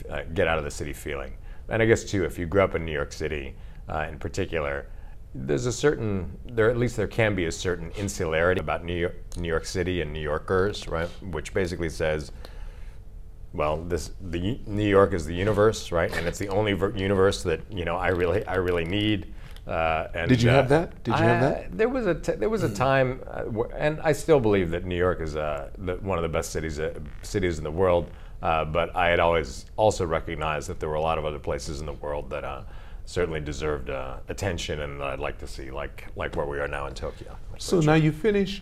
uh, 0.10 0.24
get 0.34 0.48
out 0.48 0.58
of 0.58 0.64
the 0.64 0.72
city 0.72 0.94
feeling. 0.94 1.34
And 1.70 1.82
I 1.82 1.86
guess 1.86 2.04
too, 2.04 2.26
if 2.26 2.38
you 2.38 2.46
grew 2.46 2.62
up 2.62 2.76
in 2.76 2.86
New 2.86 2.92
York 2.92 3.14
City, 3.14 3.56
uh, 3.90 4.06
in 4.10 4.20
particular, 4.20 4.88
there's 5.34 5.66
a 5.66 5.72
certain 5.72 6.38
there 6.46 6.70
at 6.70 6.78
least 6.78 6.96
there 6.96 7.08
can 7.08 7.36
be 7.36 7.46
a 7.46 7.52
certain 7.52 7.92
insularity 7.92 8.62
about 8.62 8.86
New 8.86 8.96
York, 8.96 9.16
New 9.38 9.48
York 9.50 9.66
City 9.66 10.02
and 10.02 10.14
New 10.14 10.22
Yorkers, 10.22 10.88
right? 10.88 11.10
Which 11.22 11.54
basically 11.54 11.90
says, 11.90 12.32
well, 13.54 13.78
this 13.78 14.12
the 14.22 14.60
New 14.66 14.88
York 14.88 15.14
is 15.14 15.26
the 15.26 15.34
universe, 15.34 15.92
right? 15.92 16.16
And 16.16 16.28
it's 16.28 16.40
the 16.40 16.50
only 16.50 16.74
ver- 16.74 16.96
universe 16.96 17.44
that 17.44 17.62
you 17.72 17.86
know 17.86 17.96
I 17.96 18.10
really 18.10 18.46
I 18.46 18.56
really 18.56 18.86
need. 18.86 19.34
Uh, 19.68 20.08
and, 20.14 20.30
Did 20.30 20.44
you 20.44 20.50
have 20.50 20.66
uh, 20.66 20.80
that? 20.80 21.04
Did 21.04 21.18
you 21.18 21.24
have 21.24 21.42
that? 21.42 21.76
There 21.76 21.90
was 21.90 22.06
a 22.06 22.14
t- 22.14 22.34
there 22.34 22.50
was 22.50 22.62
a 22.62 22.70
time, 22.70 23.22
uh, 23.28 23.64
and 23.76 24.00
I 24.02 24.12
still 24.12 24.40
believe 24.40 24.70
that 24.72 24.86
New 24.86 24.98
York 24.98 25.22
is 25.22 25.36
uh, 25.36 25.70
the, 25.80 25.96
one 25.96 26.20
of 26.20 26.22
the 26.22 26.30
best 26.30 26.52
cities 26.52 26.80
uh, 26.80 26.94
cities 27.24 27.58
in 27.58 27.64
the 27.64 27.72
world. 27.72 28.12
Uh, 28.44 28.64
but 28.64 28.96
I 28.96 29.08
had 29.08 29.20
always 29.20 29.66
also 29.76 30.06
recognized 30.06 30.70
that 30.70 30.80
there 30.80 30.90
were 30.90 30.96
a 30.96 31.02
lot 31.02 31.18
of 31.18 31.26
other 31.26 31.40
places 31.40 31.80
in 31.80 31.88
the 31.88 31.94
world 31.94 32.30
that 32.30 32.44
uh, 32.44 32.62
certainly 33.06 33.40
deserved 33.40 33.90
uh, 33.90 34.18
attention, 34.30 34.82
and 34.82 35.02
that 35.02 35.08
I'd 35.08 35.20
like 35.20 35.40
to 35.40 35.48
see, 35.48 35.72
like 35.72 36.06
like 36.16 36.36
where 36.36 36.46
we 36.46 36.60
are 36.60 36.68
now 36.68 36.86
in 36.86 36.94
Tokyo. 36.94 37.36
So 37.58 37.80
now 37.80 37.96
you 37.96 38.12
finish, 38.12 38.62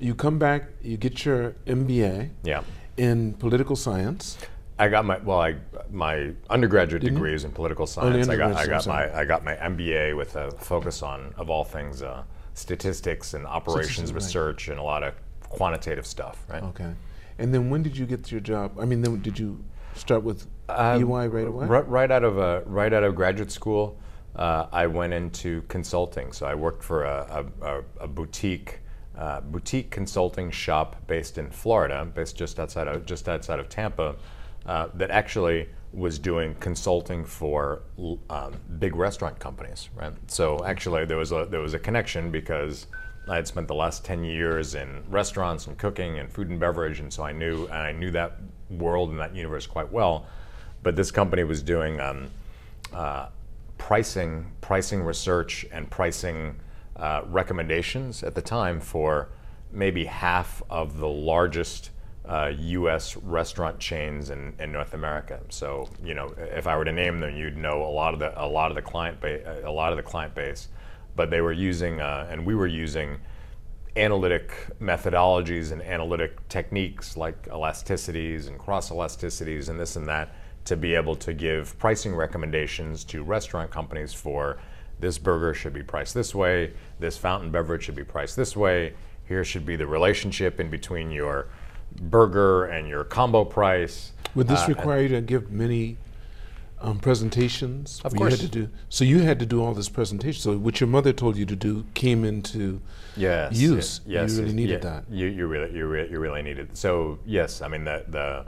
you 0.00 0.14
come 0.14 0.38
back, 0.38 0.64
you 0.82 0.98
get 0.98 1.24
your 1.24 1.52
MBA 1.66 2.28
yeah. 2.42 2.62
in 2.98 3.32
political 3.34 3.76
science. 3.76 4.36
I 4.78 4.88
got 4.88 5.04
my 5.04 5.18
well, 5.18 5.40
I 5.40 5.56
my 5.90 6.32
undergraduate 6.50 7.02
Didn't 7.02 7.14
you? 7.14 7.18
degree 7.18 7.34
is 7.34 7.44
in 7.44 7.52
political 7.52 7.86
science. 7.86 8.28
I 8.28 8.36
got 8.36 8.56
I 8.56 8.66
got 8.66 8.86
my 8.86 9.16
I 9.16 9.24
got 9.24 9.44
my 9.44 9.54
MBA 9.54 10.16
with 10.16 10.36
a 10.36 10.50
focus 10.52 11.02
on 11.02 11.34
of 11.36 11.50
all 11.50 11.64
things 11.64 12.02
uh, 12.02 12.22
statistics 12.54 13.34
and 13.34 13.46
operations 13.46 14.12
right. 14.12 14.22
research 14.22 14.68
and 14.68 14.78
a 14.78 14.82
lot 14.82 15.02
of 15.02 15.14
quantitative 15.48 16.06
stuff. 16.06 16.44
Right. 16.48 16.62
Okay. 16.62 16.92
And 17.38 17.52
then 17.52 17.70
when 17.70 17.82
did 17.82 17.96
you 17.96 18.06
get 18.06 18.30
your 18.30 18.40
job? 18.40 18.78
I 18.78 18.84
mean, 18.84 19.02
then 19.02 19.20
did 19.20 19.38
you 19.38 19.62
start 19.94 20.22
with 20.22 20.46
Um, 20.68 21.02
EY 21.02 21.28
right 21.28 21.46
away? 21.46 21.66
Right, 21.66 21.88
right 21.88 22.10
out 22.10 22.24
of 22.24 22.38
uh, 22.38 22.62
right 22.66 22.92
out 22.92 23.04
of 23.04 23.14
graduate 23.14 23.50
school, 23.50 23.98
uh, 24.36 24.66
I 24.72 24.86
went 24.86 25.12
into 25.12 25.62
consulting. 25.62 26.32
So 26.32 26.46
I 26.46 26.54
worked 26.54 26.82
for 26.82 27.04
a, 27.04 27.46
a, 27.62 27.66
a, 27.66 27.82
a 28.00 28.08
boutique 28.08 28.80
uh, 29.16 29.40
boutique 29.42 29.90
consulting 29.90 30.50
shop 30.50 30.96
based 31.06 31.36
in 31.36 31.50
Florida, 31.50 32.04
based 32.14 32.36
just 32.36 32.58
outside 32.58 32.88
of 32.88 33.04
just 33.04 33.28
outside 33.28 33.58
of 33.60 33.68
Tampa, 33.68 34.16
uh, 34.66 34.88
that 34.94 35.10
actually 35.10 35.68
was 35.92 36.18
doing 36.18 36.54
consulting 36.60 37.24
for 37.24 37.82
um, 38.30 38.54
big 38.78 38.96
restaurant 38.96 39.38
companies. 39.38 39.90
Right. 39.94 40.12
So 40.26 40.64
actually, 40.64 41.04
there 41.04 41.18
was 41.18 41.32
a 41.32 41.46
there 41.50 41.60
was 41.60 41.74
a 41.74 41.78
connection 41.78 42.30
because. 42.30 42.86
I 43.28 43.36
had 43.36 43.46
spent 43.46 43.68
the 43.68 43.74
last 43.74 44.04
ten 44.04 44.24
years 44.24 44.74
in 44.74 45.04
restaurants 45.08 45.68
and 45.68 45.78
cooking 45.78 46.18
and 46.18 46.28
food 46.28 46.50
and 46.50 46.58
beverage, 46.58 46.98
and 46.98 47.12
so 47.12 47.22
I 47.22 47.30
knew 47.30 47.66
and 47.66 47.74
I 47.74 47.92
knew 47.92 48.10
that 48.10 48.32
world 48.68 49.10
and 49.10 49.20
that 49.20 49.32
universe 49.32 49.64
quite 49.64 49.92
well. 49.92 50.26
But 50.82 50.96
this 50.96 51.12
company 51.12 51.44
was 51.44 51.62
doing 51.62 52.00
um, 52.00 52.30
uh, 52.92 53.28
pricing, 53.78 54.50
pricing 54.60 55.04
research, 55.04 55.64
and 55.70 55.88
pricing 55.88 56.56
uh, 56.96 57.22
recommendations 57.28 58.24
at 58.24 58.34
the 58.34 58.42
time 58.42 58.80
for 58.80 59.28
maybe 59.70 60.04
half 60.04 60.62
of 60.68 60.98
the 60.98 61.08
largest 61.08 61.90
uh, 62.28 62.52
U.S. 62.56 63.16
restaurant 63.16 63.78
chains 63.78 64.30
in, 64.30 64.54
in 64.58 64.70
North 64.70 64.94
America. 64.94 65.40
So, 65.48 65.88
you 66.04 66.14
know, 66.14 66.32
if 66.38 66.66
I 66.66 66.76
were 66.76 66.84
to 66.84 66.92
name 66.92 67.18
them, 67.20 67.36
you'd 67.36 67.56
know 67.56 67.84
a 67.84 67.90
lot 67.90 68.14
of 68.14 68.20
the 68.20 68.40
a 68.40 68.46
lot 68.46 68.70
of 68.70 68.76
the 68.76 68.82
client 68.82 69.20
ba- 69.20 69.62
a 69.64 69.70
lot 69.70 69.92
of 69.92 69.96
the 69.96 70.02
client 70.02 70.34
base. 70.34 70.68
But 71.14 71.30
they 71.30 71.40
were 71.40 71.52
using, 71.52 72.00
uh, 72.00 72.28
and 72.30 72.46
we 72.46 72.54
were 72.54 72.66
using 72.66 73.18
analytic 73.96 74.54
methodologies 74.80 75.72
and 75.72 75.82
analytic 75.82 76.48
techniques 76.48 77.16
like 77.16 77.46
elasticities 77.48 78.48
and 78.48 78.58
cross 78.58 78.90
elasticities 78.90 79.68
and 79.68 79.78
this 79.78 79.96
and 79.96 80.08
that 80.08 80.34
to 80.64 80.76
be 80.76 80.94
able 80.94 81.16
to 81.16 81.34
give 81.34 81.78
pricing 81.78 82.14
recommendations 82.14 83.04
to 83.04 83.22
restaurant 83.22 83.70
companies 83.70 84.14
for 84.14 84.58
this 85.00 85.18
burger 85.18 85.52
should 85.52 85.72
be 85.72 85.82
priced 85.82 86.14
this 86.14 86.34
way, 86.34 86.72
this 87.00 87.18
fountain 87.18 87.50
beverage 87.50 87.82
should 87.82 87.96
be 87.96 88.04
priced 88.04 88.36
this 88.36 88.56
way, 88.56 88.94
here 89.26 89.44
should 89.44 89.66
be 89.66 89.76
the 89.76 89.86
relationship 89.86 90.60
in 90.60 90.70
between 90.70 91.10
your 91.10 91.48
burger 92.00 92.64
and 92.64 92.88
your 92.88 93.04
combo 93.04 93.44
price. 93.44 94.12
Would 94.34 94.48
this 94.48 94.62
Uh, 94.64 94.68
require 94.68 95.02
you 95.02 95.08
to 95.08 95.20
give 95.20 95.50
many 95.50 95.96
um, 96.80 96.98
presentations? 96.98 98.00
Of 98.04 98.12
where 98.14 98.30
You 98.30 98.36
had 98.36 98.40
to 98.40 98.48
do, 98.60 98.68
so 98.88 99.04
you 99.04 99.20
had 99.20 99.38
to 99.38 99.46
do 99.46 99.62
all 99.62 99.74
this 99.74 99.88
presentation. 99.88 100.40
So 100.40 100.56
what 100.56 100.80
your 100.80 100.88
mother 100.88 101.12
told 101.12 101.36
you 101.36 101.46
to 101.46 101.56
do 101.56 101.84
came 101.94 102.24
into 102.24 102.80
yes, 103.16 103.52
use. 103.56 104.00
ye- 104.06 104.14
Yes, 104.14 104.32
you 104.32 104.40
really 104.42 104.54
needed 104.54 104.82
yeah, 104.84 104.90
that. 104.90 105.04
You, 105.10 105.26
you 105.26 105.46
really, 105.46 105.76
you, 105.76 105.86
re- 105.86 106.08
you 106.10 106.18
really 106.18 106.42
needed. 106.42 106.76
So 106.76 107.18
yes, 107.26 107.60
I 107.62 107.68
mean 107.68 107.84
the 107.84 108.04
the. 108.08 108.44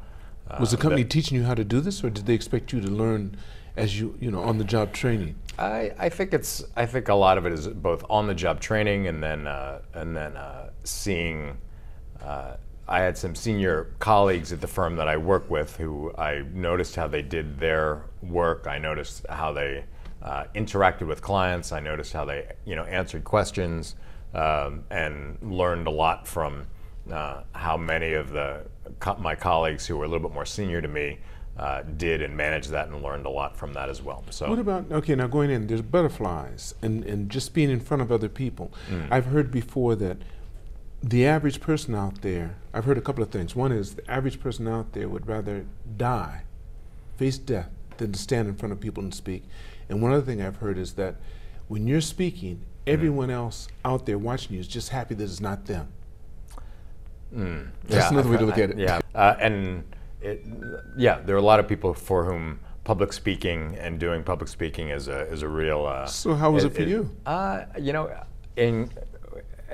Uh, 0.50 0.57
Was 0.61 0.70
the 0.72 0.76
company 0.76 1.02
the- 1.02 1.09
teaching 1.09 1.38
you 1.38 1.44
how 1.44 1.54
to 1.54 1.64
do 1.64 1.80
this, 1.80 2.02
or 2.04 2.11
did 2.11 2.26
they 2.26 2.35
expect 2.35 2.72
you 2.72 2.80
to 2.80 2.88
learn 2.88 3.37
as 3.76 3.98
you, 3.98 4.14
you 4.20 4.30
know, 4.30 4.42
on 4.42 4.59
the 4.59 4.64
job 4.64 4.92
training? 4.92 5.35
I, 5.59 5.92
I 5.98 6.09
think 6.09 6.33
it's 6.35 6.62
I 6.76 6.87
think 6.87 7.09
a 7.09 7.14
lot 7.14 7.38
of 7.38 7.46
it 7.46 7.52
is 7.52 7.68
both 7.68 8.04
on 8.11 8.26
the 8.26 8.35
job 8.35 8.61
training 8.61 9.07
and 9.07 9.22
then 9.22 9.46
uh, 9.46 9.80
and 9.94 10.16
then 10.16 10.37
uh, 10.37 10.70
seeing. 10.83 11.57
I 12.87 13.01
had 13.01 13.16
some 13.16 13.35
senior 13.35 13.88
colleagues 13.99 14.53
at 14.53 14.61
the 14.61 14.66
firm 14.66 14.97
that 14.97 15.09
I 15.09 15.16
work 15.16 15.49
with 15.49 15.77
who 15.77 16.12
I 16.16 16.42
noticed 16.53 16.97
how 16.97 17.09
they 17.09 17.23
did 17.23 17.59
their 17.59 18.03
work. 18.23 18.66
I 18.66 18.79
noticed 18.79 19.27
how 19.29 19.53
they 19.53 19.85
uh, 20.23 20.44
interacted 20.55 21.07
with 21.07 21.23
clients. 21.23 21.73
I 21.73 21.81
noticed 21.81 22.12
how 22.12 22.25
they 22.25 22.53
you 22.64 22.77
know 22.77 22.85
answered 22.85 23.25
questions 23.25 23.94
um, 24.35 24.85
and 24.90 25.38
learned 25.42 25.87
a 25.87 25.90
lot 25.90 26.27
from 26.27 26.66
uh, 27.11 27.42
how 27.53 27.77
many 27.77 28.12
of 28.14 28.31
the 28.31 28.62
co- 29.01 29.16
my 29.16 29.35
colleagues 29.35 29.87
who 29.87 29.97
were 29.97 30.05
a 30.05 30.09
little 30.09 30.27
bit 30.27 30.35
more 30.35 30.47
senior 30.47 30.83
to 30.83 30.88
me 30.88 31.18
uh, 31.59 31.83
did 31.97 32.20
and 32.20 32.37
managed 32.37 32.70
that 32.70 32.88
and 32.88 33.03
learned 33.03 33.27
a 33.27 33.31
lot 33.31 33.57
from 33.57 33.73
that 33.75 33.88
as 33.88 34.03
well. 34.03 34.25
So 34.31 34.49
What 34.51 34.59
about 34.59 34.90
okay? 34.90 35.14
Now 35.14 35.27
going 35.27 35.51
in, 35.51 35.68
there's 35.68 35.83
butterflies 35.83 36.75
and 36.83 37.05
and 37.05 37.31
just 37.31 37.55
being 37.55 37.70
in 37.70 37.81
front 37.81 38.03
of 38.03 38.12
other 38.12 38.29
people. 38.29 38.73
Mm. 38.90 39.09
I've 39.11 39.27
heard 39.27 39.51
before 39.51 39.94
that 39.97 40.18
the 41.08 41.26
average 41.26 41.60
person 41.60 41.94
out 41.94 42.22
there. 42.22 42.56
I've 42.72 42.84
heard 42.86 42.96
a 42.96 43.02
couple 43.02 43.22
of 43.22 43.30
things. 43.30 43.54
One 43.54 43.72
is 43.72 43.94
the 43.94 44.10
average 44.10 44.40
person 44.40 44.66
out 44.66 44.92
there 44.94 45.08
would 45.08 45.26
rather 45.28 45.66
die, 45.96 46.42
face 47.16 47.36
death, 47.36 47.68
than 47.98 48.12
to 48.12 48.18
stand 48.18 48.48
in 48.48 48.54
front 48.56 48.72
of 48.72 48.80
people 48.80 49.02
and 49.02 49.14
speak. 49.14 49.44
And 49.88 50.00
one 50.00 50.12
other 50.12 50.22
thing 50.22 50.40
I've 50.40 50.56
heard 50.56 50.78
is 50.78 50.94
that 50.94 51.16
when 51.68 51.86
you're 51.86 52.00
speaking, 52.00 52.62
everyone 52.86 53.30
else 53.30 53.68
out 53.84 54.06
there 54.06 54.16
watching 54.18 54.54
you 54.54 54.60
is 54.60 54.68
just 54.68 54.88
happy 54.88 55.14
that 55.14 55.24
it's 55.24 55.40
not 55.40 55.66
them. 55.66 55.88
Mm, 57.34 57.68
That's 57.84 58.10
another 58.10 58.30
way 58.30 58.38
to 58.38 58.46
look 58.46 58.58
at 58.58 58.70
it. 58.70 58.78
Yeah, 58.78 59.00
uh, 59.14 59.34
and 59.40 59.84
it, 60.22 60.42
yeah, 60.96 61.20
there 61.20 61.34
are 61.34 61.38
a 61.38 61.42
lot 61.42 61.60
of 61.60 61.68
people 61.68 61.92
for 61.92 62.24
whom 62.24 62.60
public 62.84 63.12
speaking 63.12 63.76
and 63.78 63.98
doing 63.98 64.22
public 64.22 64.48
speaking 64.48 64.88
is 64.90 65.08
a 65.08 65.22
is 65.32 65.42
a 65.42 65.48
real. 65.48 65.84
Uh, 65.84 66.06
So 66.06 66.34
how 66.34 66.52
was 66.52 66.64
it 66.64 66.74
for 66.74 66.82
you? 66.82 67.10
Uh, 67.26 67.64
you 67.78 67.92
know, 67.92 68.10
in 68.56 68.88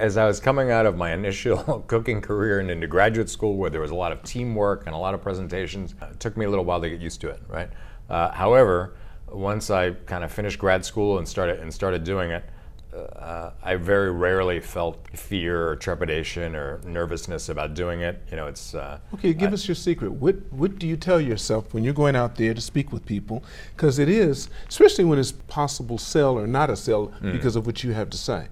as 0.01 0.17
I 0.17 0.25
was 0.27 0.41
coming 0.41 0.71
out 0.71 0.87
of 0.87 0.97
my 0.97 1.13
initial 1.13 1.85
cooking 1.87 2.21
career 2.21 2.59
and 2.59 2.71
into 2.71 2.87
graduate 2.87 3.29
school, 3.29 3.57
where 3.57 3.71
there 3.71 3.83
was 3.83 3.91
a 3.91 3.95
lot 3.95 4.13
of 4.13 4.23
teamwork 4.23 4.87
and 4.87 4.95
a 4.95 4.99
lot 4.99 5.15
of 5.15 5.23
presentations, 5.23 5.95
it 6.01 6.19
took 6.19 6.37
me 6.37 6.47
a 6.47 6.51
little 6.51 6.65
while 6.65 6.81
to 6.81 6.89
get 6.89 7.01
used 7.01 7.21
to 7.21 7.29
it. 7.29 7.41
Right. 7.47 7.69
Uh, 8.09 8.31
however, 8.33 8.95
once 9.31 9.71
I 9.71 9.91
kind 9.93 10.25
of 10.25 10.33
finished 10.33 10.59
grad 10.59 10.85
school 10.85 11.19
and 11.19 11.29
started 11.29 11.61
and 11.61 11.73
started 11.73 12.03
doing 12.03 12.31
it, 12.31 12.45
uh, 12.93 13.53
I 13.63 13.77
very 13.77 14.11
rarely 14.11 14.59
felt 14.59 15.07
fear 15.17 15.69
or 15.69 15.77
trepidation 15.77 16.57
or 16.57 16.81
nervousness 16.85 17.49
about 17.49 17.75
doing 17.75 18.01
it. 18.01 18.21
You 18.31 18.37
know, 18.37 18.47
it's 18.47 18.75
uh, 18.75 18.99
Okay, 19.15 19.33
give 19.33 19.53
us 19.53 19.69
your 19.69 19.77
secret. 19.77 20.11
What 20.11 20.37
what 20.51 20.79
do 20.79 20.89
you 20.89 20.97
tell 20.97 21.21
yourself 21.21 21.73
when 21.73 21.85
you're 21.85 21.95
going 21.95 22.17
out 22.17 22.35
there 22.35 22.53
to 22.53 22.61
speak 22.61 22.91
with 22.91 23.07
people? 23.07 23.45
Because 23.77 24.01
it 24.01 24.09
is, 24.09 24.49
especially 24.69 25.05
when 25.05 25.21
it's 25.21 25.31
possible 25.33 25.99
sell 25.99 26.37
or 26.37 26.49
not 26.49 26.69
a 26.71 26.75
sell 26.75 27.13
because 27.23 27.55
of 27.55 27.65
what 27.67 27.85
you 27.85 27.93
have 27.93 28.11
to 28.11 28.19
say, 28.19 28.49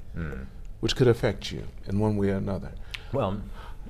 which 0.80 0.96
could 0.96 1.08
affect 1.08 1.52
you 1.52 1.64
in 1.86 1.98
one 1.98 2.16
way 2.16 2.30
or 2.30 2.36
another. 2.36 2.72
well, 3.12 3.40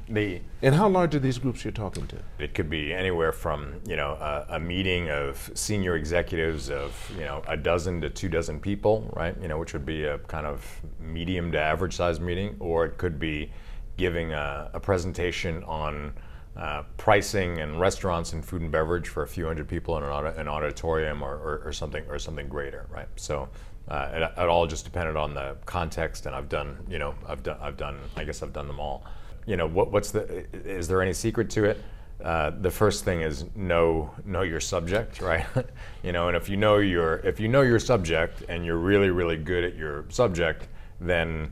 the 0.09 0.41
And 0.63 0.75
how 0.75 0.89
large 0.89 1.15
are 1.15 1.19
these 1.19 1.39
groups 1.39 1.65
you're 1.65 1.73
talking 1.73 2.07
to? 2.09 2.17
It 2.39 2.55
could 2.55 2.71
be 2.71 2.95
anywhere 2.95 3.33
from 3.33 3.81
you 3.87 3.97
know 3.97 4.13
a, 4.13 4.57
a 4.57 4.61
meeting 4.61 5.11
of 5.11 5.51
senior 5.55 5.97
executives 5.97 6.71
of 6.71 6.95
you 7.15 7.25
know 7.25 7.43
a 7.47 7.57
dozen 7.57 8.01
to 8.01 8.11
two 8.11 8.29
dozen 8.29 8.61
people, 8.61 9.11
right? 9.15 9.37
You 9.41 9.49
know, 9.49 9.59
which 9.59 9.73
would 9.73 9.87
be 9.87 10.05
a 10.05 10.19
kind 10.21 10.47
of 10.47 10.65
medium 10.99 11.53
to 11.53 11.61
average 11.61 11.95
size 11.95 12.21
meeting, 12.21 12.57
or 12.59 12.87
it 12.87 12.99
could 12.99 13.19
be 13.19 13.53
giving 13.97 14.33
a, 14.33 14.71
a 14.73 14.81
presentation 14.81 15.63
on 15.65 16.13
uh, 16.57 16.83
pricing 16.97 17.59
and 17.59 17.79
restaurants 17.81 18.33
and 18.33 18.45
food 18.45 18.63
and 18.63 18.73
beverage 18.73 19.09
for 19.09 19.23
a 19.23 19.29
few 19.29 19.47
hundred 19.47 19.69
people 19.69 19.97
in 19.99 20.05
an, 20.05 20.27
an 20.39 20.49
auditorium 20.49 21.23
or, 21.23 21.35
or, 21.35 21.63
or 21.65 21.73
something 21.73 22.05
or 22.09 22.19
something 22.19 22.49
greater, 22.49 22.87
right? 22.91 23.09
So. 23.17 23.49
Uh, 23.91 24.09
it, 24.13 24.23
it 24.43 24.49
all 24.49 24.67
just 24.67 24.85
depended 24.85 25.17
on 25.17 25.33
the 25.35 25.57
context, 25.65 26.27
and 26.27 26.35
I've 26.35 26.49
done, 26.49 26.77
you 26.91 26.99
know, 26.99 27.15
I've 27.27 27.43
done, 27.43 27.57
I've 27.61 27.77
done, 27.77 27.99
I 28.17 28.25
guess 28.25 28.43
I've 28.43 28.53
done 28.53 28.67
them 28.67 28.79
all. 28.81 29.05
You 29.47 29.57
know 29.57 29.67
what, 29.67 29.91
what's 29.91 30.11
the 30.11 30.45
is 30.53 30.89
there 30.89 31.01
any 31.01 31.15
secret 31.15 31.49
to 31.51 31.65
it? 31.65 31.83
Uh, 32.23 32.51
the 32.61 32.71
first 32.71 33.05
thing 33.05 33.23
is 33.23 33.47
know 33.57 34.11
know 34.27 34.43
your 34.43 34.61
subject 34.61 35.21
right? 35.23 35.47
You 36.03 36.13
know 36.13 36.29
and 36.29 36.37
if 36.37 36.49
you 36.51 36.57
know 36.59 36.77
your 36.79 37.17
if 37.21 37.41
you 37.41 37.49
know 37.49 37.63
your 37.63 37.79
subject 37.79 38.43
and 38.51 38.67
you're 38.67 38.77
really 38.77 39.09
really 39.09 39.37
good 39.39 39.65
at 39.65 39.75
your 39.77 40.05
subject 40.11 40.67
then 41.01 41.51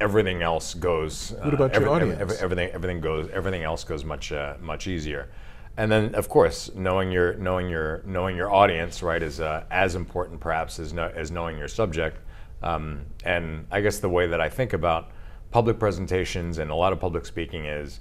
everything 0.00 0.42
else 0.42 0.72
goes 0.74 1.32
uh, 1.32 1.36
What 1.44 1.54
about 1.54 1.72
your 1.74 1.82
every- 1.82 1.88
every- 1.90 2.12
audience? 2.12 2.20
every- 2.20 2.36
everything 2.38 2.70
everything 2.70 3.00
goes 3.00 3.28
everything 3.32 3.62
else 3.64 3.84
goes 3.84 4.04
much 4.04 4.32
uh, 4.32 4.54
much 4.62 4.86
easier 4.86 5.28
and 5.76 5.90
then 5.90 6.14
of 6.14 6.28
course 6.28 6.70
knowing 6.74 7.10
your 7.10 7.34
knowing 7.34 7.68
your 7.68 8.02
knowing 8.04 8.36
your 8.36 8.52
audience 8.52 9.02
right 9.02 9.22
is 9.22 9.40
uh, 9.40 9.64
as 9.70 9.94
important 9.94 10.40
perhaps 10.40 10.78
as 10.78 10.92
know, 10.92 11.10
as 11.14 11.30
knowing 11.30 11.58
your 11.58 11.68
subject 11.68 12.18
um, 12.64 13.04
and 13.24 13.66
I 13.70 13.82
guess 13.82 13.98
the 13.98 14.08
way 14.08 14.26
that 14.26 14.40
I 14.40 14.48
think 14.48 14.72
about 14.72 15.10
public 15.50 15.78
presentations 15.78 16.58
and 16.58 16.70
a 16.70 16.74
lot 16.74 16.92
of 16.92 16.98
public 16.98 17.26
speaking 17.26 17.66
is 17.66 18.00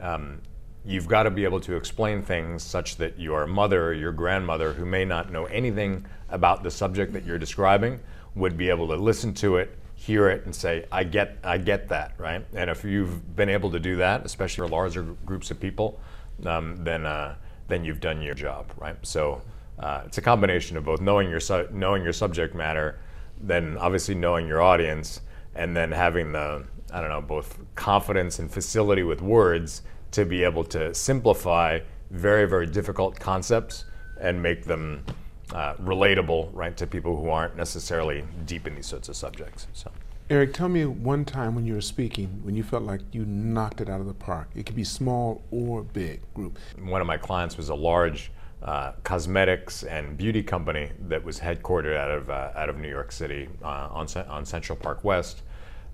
um, 0.00 0.40
you've 0.84 1.08
got 1.08 1.24
to 1.24 1.30
be 1.30 1.44
able 1.44 1.60
to 1.60 1.74
explain 1.74 2.22
things 2.22 2.62
such 2.62 2.96
that 2.96 3.18
your 3.18 3.46
mother 3.46 3.88
or 3.88 3.92
your 3.92 4.12
grandmother, 4.12 4.72
who 4.72 4.86
may 4.86 5.04
not 5.04 5.32
know 5.32 5.46
anything 5.46 6.06
about 6.28 6.62
the 6.62 6.70
subject 6.70 7.12
that 7.12 7.24
you're 7.24 7.38
describing, 7.38 7.98
would 8.36 8.56
be 8.56 8.68
able 8.68 8.86
to 8.88 8.96
listen 8.96 9.34
to 9.34 9.56
it, 9.56 9.76
hear 9.94 10.28
it, 10.28 10.44
and 10.44 10.54
say, 10.54 10.84
"I 10.92 11.04
get, 11.04 11.36
I 11.42 11.58
get 11.58 11.88
that." 11.88 12.14
Right? 12.18 12.44
And 12.54 12.70
if 12.70 12.84
you've 12.84 13.34
been 13.34 13.48
able 13.48 13.70
to 13.70 13.80
do 13.80 13.96
that, 13.96 14.24
especially 14.24 14.68
for 14.68 14.72
larger 14.72 15.02
groups 15.02 15.50
of 15.50 15.58
people, 15.58 16.00
um, 16.44 16.76
then 16.84 17.06
uh, 17.06 17.36
then 17.68 17.84
you've 17.84 18.00
done 18.00 18.22
your 18.22 18.34
job. 18.34 18.72
Right? 18.76 18.96
So 19.02 19.42
uh, 19.78 20.02
it's 20.06 20.18
a 20.18 20.22
combination 20.22 20.76
of 20.76 20.84
both 20.84 21.00
knowing 21.00 21.30
your 21.30 21.40
su- 21.40 21.68
knowing 21.72 22.02
your 22.02 22.12
subject 22.12 22.54
matter, 22.54 22.98
then 23.40 23.76
obviously 23.78 24.14
knowing 24.14 24.46
your 24.46 24.62
audience, 24.62 25.20
and 25.54 25.76
then 25.76 25.92
having 25.92 26.32
the 26.32 26.64
I 26.92 27.00
don't 27.00 27.10
know, 27.10 27.20
both 27.20 27.58
confidence 27.74 28.38
and 28.38 28.50
facility 28.50 29.02
with 29.02 29.20
words 29.20 29.82
to 30.12 30.24
be 30.24 30.44
able 30.44 30.62
to 30.64 30.94
simplify 30.94 31.80
very, 32.10 32.46
very 32.48 32.66
difficult 32.66 33.18
concepts 33.18 33.84
and 34.20 34.40
make 34.40 34.64
them 34.64 35.04
uh, 35.52 35.74
relatable, 35.74 36.50
right, 36.52 36.76
to 36.76 36.86
people 36.86 37.16
who 37.16 37.30
aren't 37.30 37.56
necessarily 37.56 38.24
deep 38.46 38.68
in 38.68 38.76
these 38.76 38.86
sorts 38.86 39.08
of 39.08 39.16
subjects. 39.16 39.66
So, 39.72 39.90
Erik, 40.30 40.54
tell 40.54 40.70
me 40.70 40.86
one 40.86 41.26
time 41.26 41.54
when 41.54 41.66
you 41.66 41.74
were 41.74 41.82
speaking 41.82 42.40
when 42.44 42.56
you 42.56 42.62
felt 42.62 42.82
like 42.82 43.02
you 43.12 43.26
knocked 43.26 43.82
it 43.82 43.90
out 43.90 44.00
of 44.00 44.06
the 44.06 44.14
park. 44.14 44.48
It 44.54 44.64
could 44.64 44.74
be 44.74 44.84
small 44.84 45.42
or 45.50 45.82
big 45.82 46.22
group. 46.32 46.58
one 46.78 47.02
of 47.02 47.06
my 47.06 47.18
clients 47.18 47.58
was 47.58 47.68
a 47.68 47.74
large 47.74 48.32
uh, 48.62 48.92
cosmetics 49.02 49.82
and 49.82 50.16
beauty 50.16 50.42
company 50.42 50.90
that 51.08 51.22
was 51.22 51.38
headquartered 51.38 51.94
out 51.94 52.10
of 52.10 52.30
uh, 52.30 52.52
out 52.56 52.70
of 52.70 52.78
New 52.78 52.88
York 52.88 53.12
City 53.12 53.48
uh, 53.62 53.88
on 53.90 54.06
on 54.26 54.46
Central 54.46 54.78
Park 54.78 55.04
West, 55.04 55.42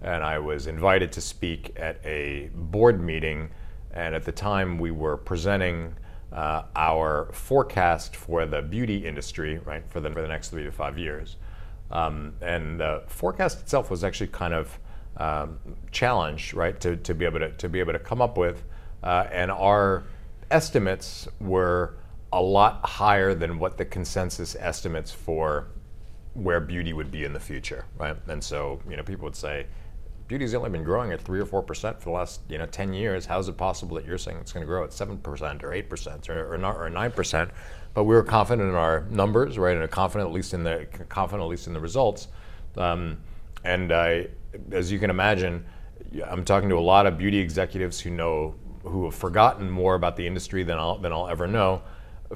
and 0.00 0.22
I 0.22 0.38
was 0.38 0.68
invited 0.68 1.10
to 1.12 1.20
speak 1.20 1.72
at 1.76 2.00
a 2.04 2.50
board 2.54 3.00
meeting. 3.00 3.50
And 3.92 4.14
at 4.14 4.24
the 4.24 4.30
time, 4.30 4.78
we 4.78 4.92
were 4.92 5.16
presenting 5.16 5.96
uh, 6.32 6.62
our 6.76 7.30
forecast 7.32 8.14
for 8.14 8.46
the 8.46 8.62
beauty 8.62 9.04
industry, 9.04 9.58
right, 9.64 9.82
for 9.88 9.98
the 10.00 10.08
for 10.10 10.22
the 10.22 10.28
next 10.28 10.50
three 10.50 10.62
to 10.62 10.70
five 10.70 10.96
years. 10.96 11.36
Um, 11.90 12.34
and 12.40 12.80
the 12.80 13.02
forecast 13.06 13.60
itself 13.60 13.90
was 13.90 14.04
actually 14.04 14.28
kind 14.28 14.54
of 14.54 14.78
um, 15.16 15.58
challenged, 15.90 16.54
right, 16.54 16.78
to, 16.80 16.96
to 16.96 17.14
be 17.14 17.24
able 17.24 17.40
to 17.40 17.50
to 17.52 17.68
be 17.68 17.80
able 17.80 17.92
to 17.92 17.98
come 17.98 18.22
up 18.22 18.38
with. 18.38 18.62
Uh, 19.02 19.26
and 19.30 19.50
our 19.50 20.04
estimates 20.50 21.28
were 21.40 21.96
a 22.32 22.40
lot 22.40 22.84
higher 22.84 23.34
than 23.34 23.58
what 23.58 23.76
the 23.76 23.84
consensus 23.84 24.56
estimates 24.58 25.10
for 25.10 25.68
where 26.34 26.60
beauty 26.60 26.92
would 26.92 27.10
be 27.10 27.24
in 27.24 27.32
the 27.32 27.40
future, 27.40 27.84
right? 27.98 28.16
And 28.28 28.42
so, 28.42 28.80
you 28.88 28.96
know, 28.96 29.02
people 29.02 29.24
would 29.24 29.36
say, 29.36 29.66
beauty's 30.30 30.54
only 30.54 30.70
been 30.70 30.84
growing 30.84 31.10
at 31.10 31.20
three 31.20 31.40
or 31.40 31.44
four 31.44 31.60
percent 31.60 31.98
for 31.98 32.04
the 32.04 32.14
last, 32.14 32.40
you 32.48 32.56
know, 32.56 32.64
ten 32.64 32.94
years. 32.94 33.26
How 33.26 33.40
is 33.40 33.48
it 33.48 33.56
possible 33.56 33.96
that 33.96 34.06
you're 34.06 34.16
saying 34.16 34.38
it's 34.40 34.52
going 34.52 34.62
to 34.62 34.66
grow 34.66 34.84
at 34.84 34.92
seven 34.92 35.18
percent 35.18 35.64
or 35.64 35.72
eight 35.72 35.90
percent 35.90 36.30
or 36.30 36.54
or 36.54 36.88
nine 36.88 37.10
percent? 37.10 37.50
But 37.94 38.04
we 38.04 38.14
were 38.14 38.22
confident 38.22 38.68
in 38.68 38.76
our 38.76 39.06
numbers, 39.10 39.58
right? 39.58 39.76
And 39.76 39.90
confident 39.90 40.28
at 40.30 40.32
least 40.32 40.54
in 40.54 40.62
the 40.62 40.86
confident 41.08 41.42
at 41.42 41.50
least 41.50 41.66
in 41.66 41.72
the 41.72 41.80
results. 41.80 42.28
Um, 42.76 43.18
and 43.64 43.92
I, 43.92 44.28
as 44.70 44.92
you 44.92 45.00
can 45.00 45.10
imagine, 45.10 45.66
I'm 46.24 46.44
talking 46.44 46.68
to 46.68 46.78
a 46.78 46.86
lot 46.94 47.06
of 47.06 47.18
beauty 47.18 47.38
executives 47.38 47.98
who 47.98 48.10
know 48.10 48.54
who 48.84 49.06
have 49.06 49.16
forgotten 49.16 49.68
more 49.68 49.96
about 49.96 50.14
the 50.14 50.28
industry 50.28 50.62
than 50.62 50.78
I'll 50.78 50.98
than 50.98 51.12
I'll 51.12 51.28
ever 51.28 51.48
know. 51.48 51.82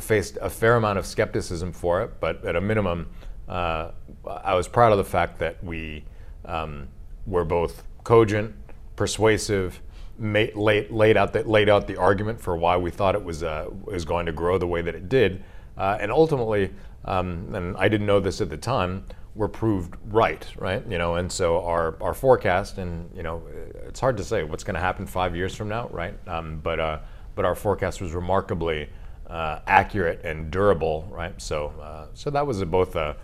Faced 0.01 0.37
a 0.43 0.51
fair 0.51 0.75
amount 0.75 0.99
of 0.99 1.07
skepticism 1.07 1.71
for 1.73 2.03
it, 2.03 2.19
but 2.19 2.45
at 2.45 2.57
a 2.57 2.61
minimum, 2.61 3.09
uh, 3.49 3.93
I 4.27 4.55
was 4.55 4.67
proud 4.67 4.91
of 4.91 4.99
the 4.99 5.05
fact 5.05 5.39
that 5.39 5.63
we 5.63 6.05
um, 6.45 6.89
were 7.27 7.45
both 7.45 7.85
cogent, 8.03 8.55
persuasive, 8.97 9.81
ma- 10.19 10.47
laid, 10.55 10.91
laid 10.91 11.17
out 11.17 11.33
the, 11.33 11.43
laid 11.45 11.69
out 11.69 11.87
the 11.87 11.97
argument 11.97 12.41
for 12.41 12.57
why 12.57 12.77
we 12.77 12.91
thought 12.91 13.15
it 13.15 13.25
was 13.25 13.43
uh, 13.43 13.67
was 13.85 14.05
going 14.05 14.27
to 14.27 14.33
grow 14.33 14.59
the 14.59 14.67
way 14.67 14.83
that 14.83 14.95
it 14.95 15.09
did, 15.09 15.43
uh, 15.77 15.97
and 16.01 16.13
ultimately, 16.13 16.71
um, 17.05 17.55
and 17.55 17.77
I 17.77 17.89
didn't 17.89 18.07
know 18.07 18.21
this 18.21 18.41
at 18.41 18.51
the 18.51 18.57
time, 18.57 19.05
were 19.35 19.49
proved 19.49 19.97
right, 20.07 20.47
right? 20.57 20.87
You 20.89 20.99
know, 20.99 21.17
and 21.17 21.31
so 21.31 21.63
our 21.65 21.97
our 22.01 22.15
forecast, 22.15 22.79
and 22.79 23.11
you 23.17 23.23
know, 23.23 23.43
it's 23.87 24.01
hard 24.01 24.17
to 24.19 24.25
say 24.25 24.45
what's 24.45 24.65
going 24.65 24.75
to 24.75 24.81
happen 24.81 25.07
five 25.07 25.35
years 25.35 25.55
from 25.55 25.69
now, 25.69 25.89
right? 25.89 26.15
Um, 26.29 26.61
but 26.63 26.79
uh, 26.79 26.99
but 27.35 27.45
our 27.45 27.55
forecast 27.55 28.01
was 28.01 28.13
remarkably 28.13 28.89
uh, 29.29 29.61
accurate 29.67 30.25
and 30.25 30.51
durable, 30.51 31.09
right? 31.11 31.41
So 31.41 31.73
uh, 31.81 32.07
so 32.15 32.31
that 32.31 32.47
was 32.47 32.63
both 32.65 32.95
a 32.97 33.17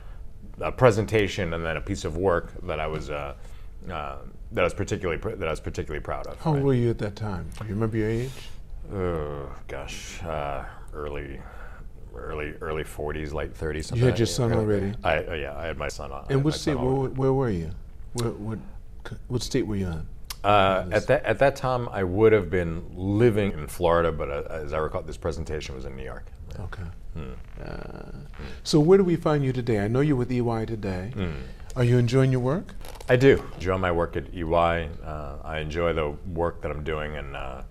a 0.61 0.73
presentation 0.73 1.55
and 1.55 1.65
then 1.65 1.77
a 1.77 1.81
piece 1.81 2.05
of 2.05 2.17
work 2.17 2.53
that 2.67 2.81
I 2.81 2.87
was 2.87 3.11
uh, 3.89 3.93
uh, 3.93 4.19
that 4.53 4.61
I 4.61 4.65
was 4.65 4.75
particularly 4.75 5.21
pr- 5.21 5.31
that 5.31 5.47
I 5.47 5.51
was 5.51 5.61
particularly 5.61 6.03
proud 6.03 6.27
of. 6.27 6.39
How 6.41 6.53
right? 6.53 6.59
old 6.59 6.67
were 6.67 6.75
you 6.75 6.91
at 6.91 6.99
that 6.99 7.17
time? 7.17 7.49
Do 7.59 7.65
you 7.67 7.75
remember 7.75 7.97
your 7.97 8.11
age? 8.11 8.31
Oh 8.93 9.51
gosh, 9.69 10.23
uh, 10.23 10.65
early, 10.93 11.41
early, 12.15 12.55
early 12.61 12.85
forties, 12.85 13.33
late 13.33 13.55
thirties. 13.55 13.91
You 13.93 14.05
had 14.05 14.19
your 14.19 14.27
son 14.27 14.53
already? 14.53 14.95
I 15.05 15.19
uh, 15.19 15.35
yeah, 15.35 15.57
I 15.57 15.67
had 15.67 15.79
my 15.79 15.89
son 15.89 16.11
on. 16.13 16.23
And 16.23 16.31
had 16.31 16.45
what 16.45 16.55
state? 16.55 16.79
Where, 16.79 17.09
where 17.11 17.33
were 17.33 17.51
you? 17.51 17.71
Where, 18.15 18.31
what, 18.31 18.59
what 19.29 19.43
state 19.43 19.67
were 19.67 19.77
you 19.77 19.87
in? 19.87 20.07
Uh, 20.43 20.89
at 20.91 21.07
that 21.07 21.25
at 21.25 21.39
that 21.39 21.55
time, 21.55 21.89
I 21.91 22.03
would 22.03 22.33
have 22.33 22.51
been 22.51 22.85
living 22.95 23.53
in 23.53 23.67
Florida, 23.67 24.11
but 24.11 24.31
uh, 24.31 24.43
as 24.51 24.73
I 24.73 24.79
recall, 24.79 25.03
this 25.03 25.19
presentation 25.19 25.75
was 25.75 25.85
in 25.85 25.97
New 25.97 26.05
York. 26.05 26.27
Okay. 26.59 26.83
Hmm. 27.15 27.33
Uh, 27.63 28.13
so 28.63 28.81
where 28.81 28.99
do 28.99 29.05
we 29.05 29.17
find 29.17 29.45
you 29.45 29.53
today? 29.53 29.81
I 29.81 29.89
know 29.89 30.01
you're 30.01 30.17
with 30.17 30.33
EY 30.33 30.67
today. 30.67 31.11
Hmm. 31.15 31.33
Are 31.77 31.85
you 31.85 31.99
enjoying 31.99 32.33
your 32.33 32.41
work? 32.41 32.75
I 33.09 33.15
do 33.15 33.45
enjoy 33.55 33.79
my 33.79 33.93
work 33.93 34.17
at 34.17 34.35
EY. 34.35 34.89
Uh, 35.05 35.37
I 35.45 35.61
enjoy 35.61 35.93
the 35.93 36.17
work 36.33 36.63
that 36.63 36.71
I'm 36.73 36.83
doing 36.83 37.15
in 37.15 37.37
uh, 37.37 37.63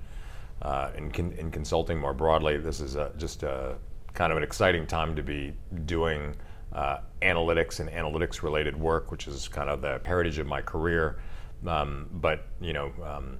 uh, 0.61 0.91
in, 0.95 1.11
con- 1.11 1.33
in 1.37 1.51
consulting 1.51 1.99
more 1.99 2.13
broadly. 2.13 2.57
This 2.57 2.79
is 2.79 2.95
uh, 2.95 3.11
just 3.17 3.43
a, 3.43 3.75
kind 4.13 4.31
of 4.31 4.37
an 4.37 4.43
exciting 4.43 4.87
time 4.87 5.17
to 5.17 5.23
be 5.23 5.53
doing 5.85 6.33
uh, 6.71 6.99
analytics 7.21 7.81
and 7.81 7.89
analytics 7.89 8.41
related 8.41 8.79
work, 8.79 9.11
which 9.11 9.27
is 9.27 9.49
kind 9.49 9.69
of 9.69 9.81
the 9.81 9.99
heritage 10.05 10.37
of 10.37 10.47
my 10.47 10.61
career. 10.61 11.19
Um, 11.67 12.07
but 12.13 12.45
you 12.61 12.71
know, 12.71 12.93
um, 13.03 13.37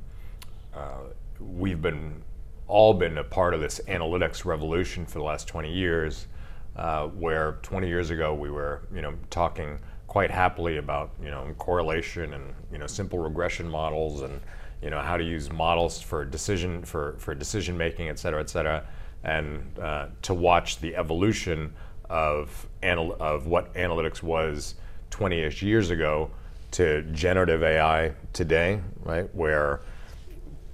uh, 0.76 1.04
we've 1.40 1.82
been 1.82 2.22
all 2.68 2.94
been 2.94 3.18
a 3.18 3.24
part 3.24 3.54
of 3.54 3.62
this 3.62 3.80
analytics 3.88 4.44
revolution 4.44 5.06
for 5.06 5.20
the 5.20 5.24
last 5.26 5.48
20 5.48 5.72
years, 5.72 6.28
uh, 6.76 7.08
where 7.08 7.60
20 7.62 7.88
years 7.88 8.10
ago 8.10 8.34
we 8.34 8.52
were, 8.52 8.82
you 8.94 9.02
know, 9.02 9.14
talking 9.30 9.80
quite 10.10 10.32
happily 10.32 10.78
about, 10.78 11.12
you 11.24 11.30
know, 11.30 11.46
correlation 11.60 12.34
and, 12.34 12.54
you 12.72 12.80
know, 12.80 12.88
simple 12.88 13.20
regression 13.20 13.70
models 13.70 14.24
and, 14.24 14.42
you 14.82 14.90
know, 14.90 15.00
how 15.00 15.16
to 15.16 15.24
use 15.24 15.52
models 15.52 16.02
for 16.02 16.26
decision 16.26 16.84
for, 16.84 17.16
for 17.20 17.36
decision 17.36 17.78
making, 17.78 18.10
et 18.10 18.18
cetera, 18.18 18.42
et 18.42 18.50
cetera, 18.50 18.84
and 19.24 19.64
uh, 19.80 20.08
to 20.24 20.34
watch 20.34 20.80
the 20.80 20.96
evolution 20.96 21.72
of 22.10 22.68
anal- 22.82 23.16
of 23.20 23.46
what 23.46 23.72
analytics 23.76 24.24
was 24.24 24.74
20ish 25.12 25.62
years 25.62 25.92
ago 25.92 26.32
to 26.72 27.04
generative 27.12 27.62
AI 27.62 28.12
today, 28.34 28.82
right? 29.04 29.34
Where 29.36 29.82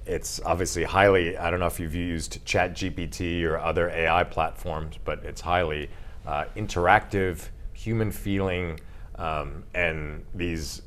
it's 0.06 0.40
obviously 0.46 0.84
highly 0.84 1.36
i 1.36 1.50
don't 1.50 1.60
know 1.60 1.66
if 1.66 1.80
you've 1.80 1.96
used 1.96 2.46
ChatGPT 2.46 3.44
or 3.44 3.58
other 3.58 3.90
ai 3.90 4.24
platforms 4.24 5.00
but 5.04 5.26
it's 5.26 5.42
highly 5.42 5.90
uh, 6.28 6.46
interactive 6.56 7.48
human 7.74 8.12
feeling 8.12 8.80
um, 9.18 9.64
and 9.74 10.24
these 10.34 10.82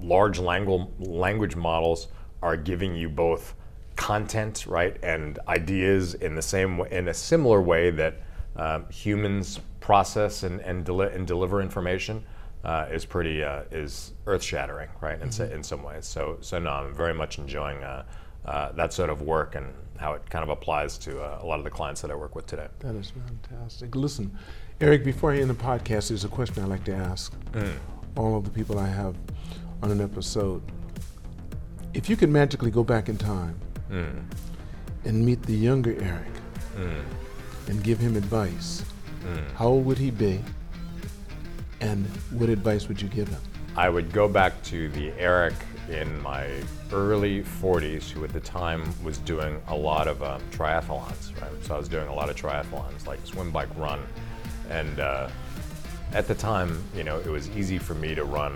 large 0.00 0.38
langu- 0.38 0.90
language 0.98 1.56
models 1.56 2.08
are 2.42 2.56
giving 2.56 2.94
you 2.94 3.08
both 3.08 3.54
content 3.96 4.66
right 4.66 4.96
and 5.02 5.38
ideas 5.48 6.14
in 6.14 6.34
the 6.34 6.42
same 6.42 6.78
way, 6.78 6.88
in 6.90 7.08
a 7.08 7.14
similar 7.14 7.60
way 7.60 7.90
that 7.90 8.22
um, 8.56 8.88
humans 8.90 9.60
process 9.80 10.42
and, 10.42 10.60
and, 10.60 10.84
deli- 10.84 11.12
and 11.12 11.26
deliver 11.26 11.60
information 11.60 12.24
uh, 12.64 12.86
is 12.90 13.04
pretty 13.04 13.42
uh, 13.42 13.62
is 13.72 14.12
earth 14.26 14.42
shattering 14.42 14.88
right 15.00 15.20
in, 15.20 15.32
so, 15.32 15.44
in 15.44 15.62
some 15.64 15.82
ways 15.82 16.06
so 16.06 16.38
so 16.40 16.60
no 16.60 16.70
I'm 16.70 16.94
very 16.94 17.12
much 17.12 17.38
enjoying 17.38 17.82
uh, 17.82 18.04
uh, 18.44 18.72
that 18.72 18.92
sort 18.92 19.10
of 19.10 19.22
work 19.22 19.56
and 19.56 19.66
how 19.98 20.14
it 20.14 20.28
kind 20.30 20.42
of 20.42 20.48
applies 20.48 20.98
to 20.98 21.20
uh, 21.20 21.38
a 21.42 21.46
lot 21.46 21.58
of 21.58 21.64
the 21.64 21.70
clients 21.70 22.00
that 22.02 22.10
I 22.10 22.14
work 22.14 22.34
with 22.34 22.46
today. 22.46 22.66
That 22.80 22.96
is 22.96 23.10
fantastic. 23.10 23.94
Listen, 23.94 24.36
Erik, 24.82 25.04
before 25.04 25.30
I 25.30 25.38
end 25.38 25.48
the 25.48 25.54
podcast, 25.54 26.08
there's 26.08 26.24
a 26.24 26.28
question 26.28 26.60
I 26.60 26.66
like 26.66 26.82
to 26.86 26.92
ask 26.92 27.32
mm. 27.52 27.72
all 28.16 28.36
of 28.36 28.42
the 28.42 28.50
people 28.50 28.80
I 28.80 28.88
have 28.88 29.14
on 29.80 29.92
an 29.92 30.00
episode. 30.00 30.60
If 31.94 32.10
you 32.10 32.16
could 32.16 32.30
magically 32.30 32.72
go 32.72 32.82
back 32.82 33.08
in 33.08 33.16
time 33.16 33.60
mm. 33.88 34.24
and 35.04 35.24
meet 35.24 35.40
the 35.44 35.54
younger 35.54 35.92
Erik 36.02 36.32
mm. 36.76 37.00
and 37.68 37.84
give 37.84 38.00
him 38.00 38.16
advice, 38.16 38.84
how 39.54 39.68
old 39.68 39.84
would 39.84 39.98
he 39.98 40.10
be? 40.10 40.40
And 41.80 42.04
what 42.32 42.48
advice 42.48 42.88
would 42.88 43.00
you 43.00 43.06
give 43.06 43.28
him? 43.28 43.40
I 43.76 43.88
would 43.88 44.12
go 44.12 44.26
back 44.26 44.60
to 44.64 44.88
the 44.88 45.12
Erik 45.12 45.54
in 45.90 46.20
my 46.22 46.50
early 46.92 47.44
40s, 47.44 48.10
who 48.10 48.24
at 48.24 48.32
the 48.32 48.40
time 48.40 48.82
was 49.04 49.18
doing 49.18 49.62
a 49.68 49.76
lot 49.76 50.08
of 50.08 50.24
um, 50.24 50.42
triathlons, 50.50 51.40
right? 51.40 51.64
So 51.64 51.76
I 51.76 51.78
was 51.78 51.88
doing 51.88 52.08
a 52.08 52.14
lot 52.14 52.30
of 52.30 52.34
triathlons, 52.34 53.06
like 53.06 53.24
swim, 53.24 53.52
bike, 53.52 53.68
run. 53.76 54.00
And 54.70 55.00
uh, 55.00 55.28
at 56.12 56.28
the 56.28 56.34
time, 56.34 56.82
you 56.94 57.04
know, 57.04 57.18
it 57.18 57.28
was 57.28 57.48
easy 57.50 57.78
for 57.78 57.94
me 57.94 58.14
to 58.14 58.24
run 58.24 58.54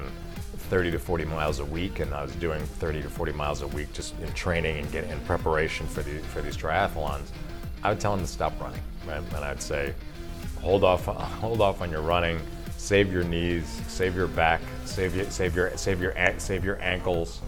30 0.68 0.90
to 0.90 0.98
40 0.98 1.24
miles 1.26 1.60
a 1.60 1.64
week, 1.64 2.00
and 2.00 2.12
I 2.12 2.22
was 2.22 2.32
doing 2.36 2.60
30 2.60 3.02
to 3.02 3.08
40 3.08 3.32
miles 3.32 3.62
a 3.62 3.68
week 3.68 3.92
just 3.92 4.18
in 4.20 4.32
training 4.32 4.78
and 4.78 4.90
getting 4.90 5.10
in 5.10 5.20
preparation 5.20 5.86
for, 5.86 6.02
the, 6.02 6.18
for 6.18 6.42
these 6.42 6.56
triathlons. 6.56 7.28
I 7.82 7.90
would 7.90 8.00
tell 8.00 8.14
him 8.14 8.20
to 8.20 8.26
stop 8.26 8.60
running, 8.60 8.80
right? 9.06 9.22
And 9.34 9.44
I'd 9.44 9.62
say, 9.62 9.94
hold 10.60 10.82
off, 10.82 11.04
hold 11.40 11.60
off 11.60 11.80
on 11.80 11.90
your 11.90 12.02
running, 12.02 12.40
save 12.76 13.12
your 13.12 13.24
knees, 13.24 13.66
save 13.86 14.16
your 14.16 14.26
back, 14.26 14.60
save 14.84 15.14
your, 15.14 15.30
save 15.30 15.54
your, 15.54 15.76
save 15.76 16.00
your, 16.00 16.14
save 16.38 16.64
your 16.64 16.80
ankles. 16.82 17.40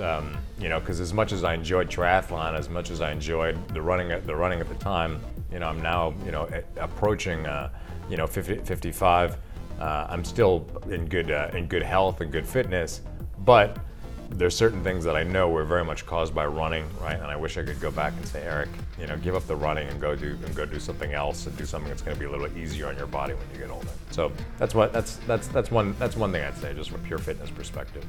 Um, 0.00 0.36
you 0.58 0.68
know, 0.68 0.80
because 0.80 0.98
as 0.98 1.14
much 1.14 1.30
as 1.30 1.44
I 1.44 1.54
enjoyed 1.54 1.88
triathlon, 1.88 2.58
as 2.58 2.68
much 2.68 2.90
as 2.90 3.00
I 3.00 3.12
enjoyed 3.12 3.68
the 3.68 3.80
running 3.80 4.10
at 4.10 4.26
the 4.26 4.34
running 4.34 4.60
at 4.60 4.68
the 4.68 4.74
time, 4.74 5.20
you 5.52 5.60
know, 5.60 5.68
I'm 5.68 5.80
now, 5.80 6.14
you 6.24 6.32
know, 6.32 6.48
approaching, 6.76 7.46
uh, 7.46 7.70
you 8.08 8.16
know, 8.16 8.26
50, 8.26 8.58
55. 8.58 9.36
Uh, 9.80 10.06
I'm 10.08 10.24
still 10.24 10.66
in 10.88 11.06
good 11.06 11.30
uh, 11.30 11.50
in 11.52 11.66
good 11.66 11.82
health 11.82 12.20
and 12.20 12.30
good 12.30 12.46
fitness, 12.46 13.00
but 13.44 13.76
there's 14.30 14.56
certain 14.56 14.82
things 14.82 15.04
that 15.04 15.16
I 15.16 15.22
know 15.22 15.48
were 15.48 15.64
very 15.64 15.84
much 15.84 16.06
caused 16.06 16.34
by 16.34 16.46
running, 16.46 16.84
right? 17.00 17.16
And 17.16 17.26
I 17.26 17.36
wish 17.36 17.56
I 17.56 17.62
could 17.62 17.80
go 17.80 17.90
back 17.90 18.12
and 18.16 18.26
say, 18.26 18.42
Erik, 18.42 18.68
you 18.98 19.06
know, 19.06 19.16
give 19.18 19.34
up 19.34 19.46
the 19.46 19.54
running 19.54 19.88
and 19.88 20.00
go 20.00 20.16
do 20.16 20.36
and 20.44 20.54
go 20.54 20.66
do 20.66 20.80
something 20.80 21.12
else 21.12 21.46
and 21.46 21.56
do 21.56 21.64
something 21.64 21.88
that's 21.88 22.02
going 22.02 22.16
to 22.16 22.20
be 22.20 22.26
a 22.26 22.30
little 22.30 22.48
easier 22.56 22.88
on 22.88 22.96
your 22.96 23.06
body 23.06 23.34
when 23.34 23.46
you 23.52 23.58
get 23.58 23.70
older. 23.70 23.88
So 24.10 24.32
that's 24.58 24.74
what 24.74 24.92
that's 24.92 25.16
that's 25.26 25.48
that's 25.48 25.70
one 25.70 25.94
that's 25.98 26.16
one 26.16 26.32
thing 26.32 26.44
I'd 26.44 26.56
say, 26.56 26.74
just 26.74 26.90
from 26.90 27.00
a 27.00 27.04
pure 27.04 27.18
fitness 27.18 27.50
perspective. 27.50 28.04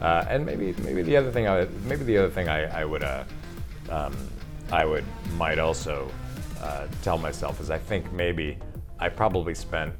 Uh, 0.00 0.24
and 0.28 0.46
maybe 0.46 0.74
maybe 0.82 1.02
the 1.02 1.16
other 1.16 1.30
thing 1.30 1.46
I 1.46 1.66
maybe 1.84 2.04
the 2.04 2.18
other 2.18 2.30
thing 2.30 2.48
I, 2.48 2.80
I 2.80 2.84
would 2.84 3.04
uh, 3.04 3.24
um, 3.90 4.16
I 4.72 4.84
would 4.84 5.04
might 5.34 5.58
also 5.58 6.10
uh, 6.60 6.86
tell 7.02 7.18
myself 7.18 7.60
is 7.60 7.70
I 7.70 7.78
think 7.78 8.12
maybe 8.12 8.56
I 9.00 9.08
probably 9.08 9.54
spent 9.54 9.94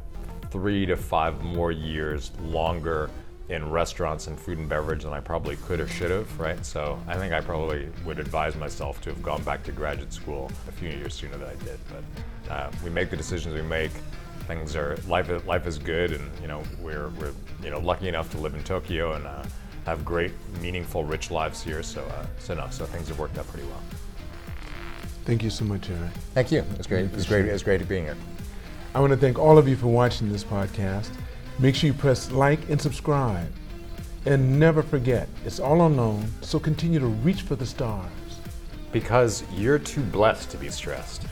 three 0.50 0.84
to 0.86 0.96
five 0.96 1.42
more 1.42 1.72
years 1.72 2.32
longer 2.42 3.10
in 3.48 3.68
restaurants 3.68 4.26
and 4.28 4.38
food 4.38 4.58
and 4.58 4.68
beverage 4.68 5.02
than 5.02 5.12
I 5.12 5.20
probably 5.20 5.56
could 5.56 5.80
or 5.80 5.88
should 5.88 6.10
have, 6.10 6.38
right? 6.38 6.64
So 6.64 7.00
I 7.08 7.16
think 7.16 7.32
I 7.32 7.40
probably 7.40 7.88
would 8.04 8.18
advise 8.20 8.54
myself 8.56 9.00
to 9.02 9.10
have 9.10 9.22
gone 9.22 9.42
back 9.42 9.64
to 9.64 9.72
graduate 9.72 10.12
school 10.12 10.50
a 10.68 10.72
few 10.72 10.88
years 10.90 11.14
sooner 11.14 11.36
than 11.36 11.48
I 11.48 11.54
did. 11.64 11.78
But 11.88 12.52
uh, 12.52 12.70
we 12.84 12.90
make 12.90 13.10
the 13.10 13.16
decisions 13.16 13.54
we 13.54 13.62
make. 13.62 13.90
Things 14.46 14.76
are 14.76 14.96
life. 15.08 15.30
is- 15.30 15.44
Life 15.46 15.66
is 15.66 15.78
good, 15.78 16.12
and 16.12 16.30
you 16.42 16.48
know 16.48 16.62
we're 16.80 17.08
we're 17.20 17.32
you 17.62 17.70
know 17.70 17.78
lucky 17.80 18.08
enough 18.08 18.30
to 18.32 18.38
live 18.38 18.54
in 18.54 18.62
Tokyo 18.64 19.14
and 19.14 19.26
uh, 19.26 19.42
have 19.86 20.04
great, 20.04 20.32
meaningful, 20.60 21.04
rich 21.04 21.30
lives 21.30 21.62
here. 21.62 21.82
So 21.82 22.02
uh, 22.04 22.26
so 22.38 22.54
no, 22.54 22.68
so 22.70 22.84
things 22.84 23.08
have 23.08 23.18
worked 23.18 23.38
out 23.38 23.46
pretty 23.48 23.66
well. 23.66 23.80
Thank 25.24 25.42
you 25.42 25.50
so 25.50 25.64
much, 25.64 25.88
Erik. 25.90 26.10
Thank 26.34 26.50
you. 26.52 26.64
It's 26.78 26.86
great. 26.86 27.06
It's 27.14 27.26
great. 27.26 27.46
It 27.46 27.52
was 27.52 27.62
great 27.62 27.86
being 27.88 28.04
here. 28.04 28.16
I 28.92 28.98
want 28.98 29.12
to 29.12 29.16
thank 29.16 29.38
all 29.38 29.57
of 29.57 29.68
you 29.68 29.76
for 29.76 29.87
watching 29.87 30.33
this 30.33 30.42
podcast. 30.42 31.11
Make 31.61 31.76
sure 31.76 31.87
you 31.87 31.94
press 31.94 32.33
like 32.33 32.68
and 32.68 32.81
subscribe. 32.81 33.53
And 34.26 34.59
never 34.59 34.83
forget, 34.83 35.29
it's 35.44 35.61
all 35.61 35.87
unknown, 35.87 36.26
so 36.40 36.59
continue 36.59 36.98
to 36.98 37.07
reach 37.07 37.42
for 37.42 37.55
the 37.55 37.66
stars. 37.66 38.11
Because 38.90 39.44
you're 39.55 39.79
too 39.79 40.03
blessed 40.03 40.50
to 40.50 40.57
be 40.57 40.70
stressed. 40.70 41.22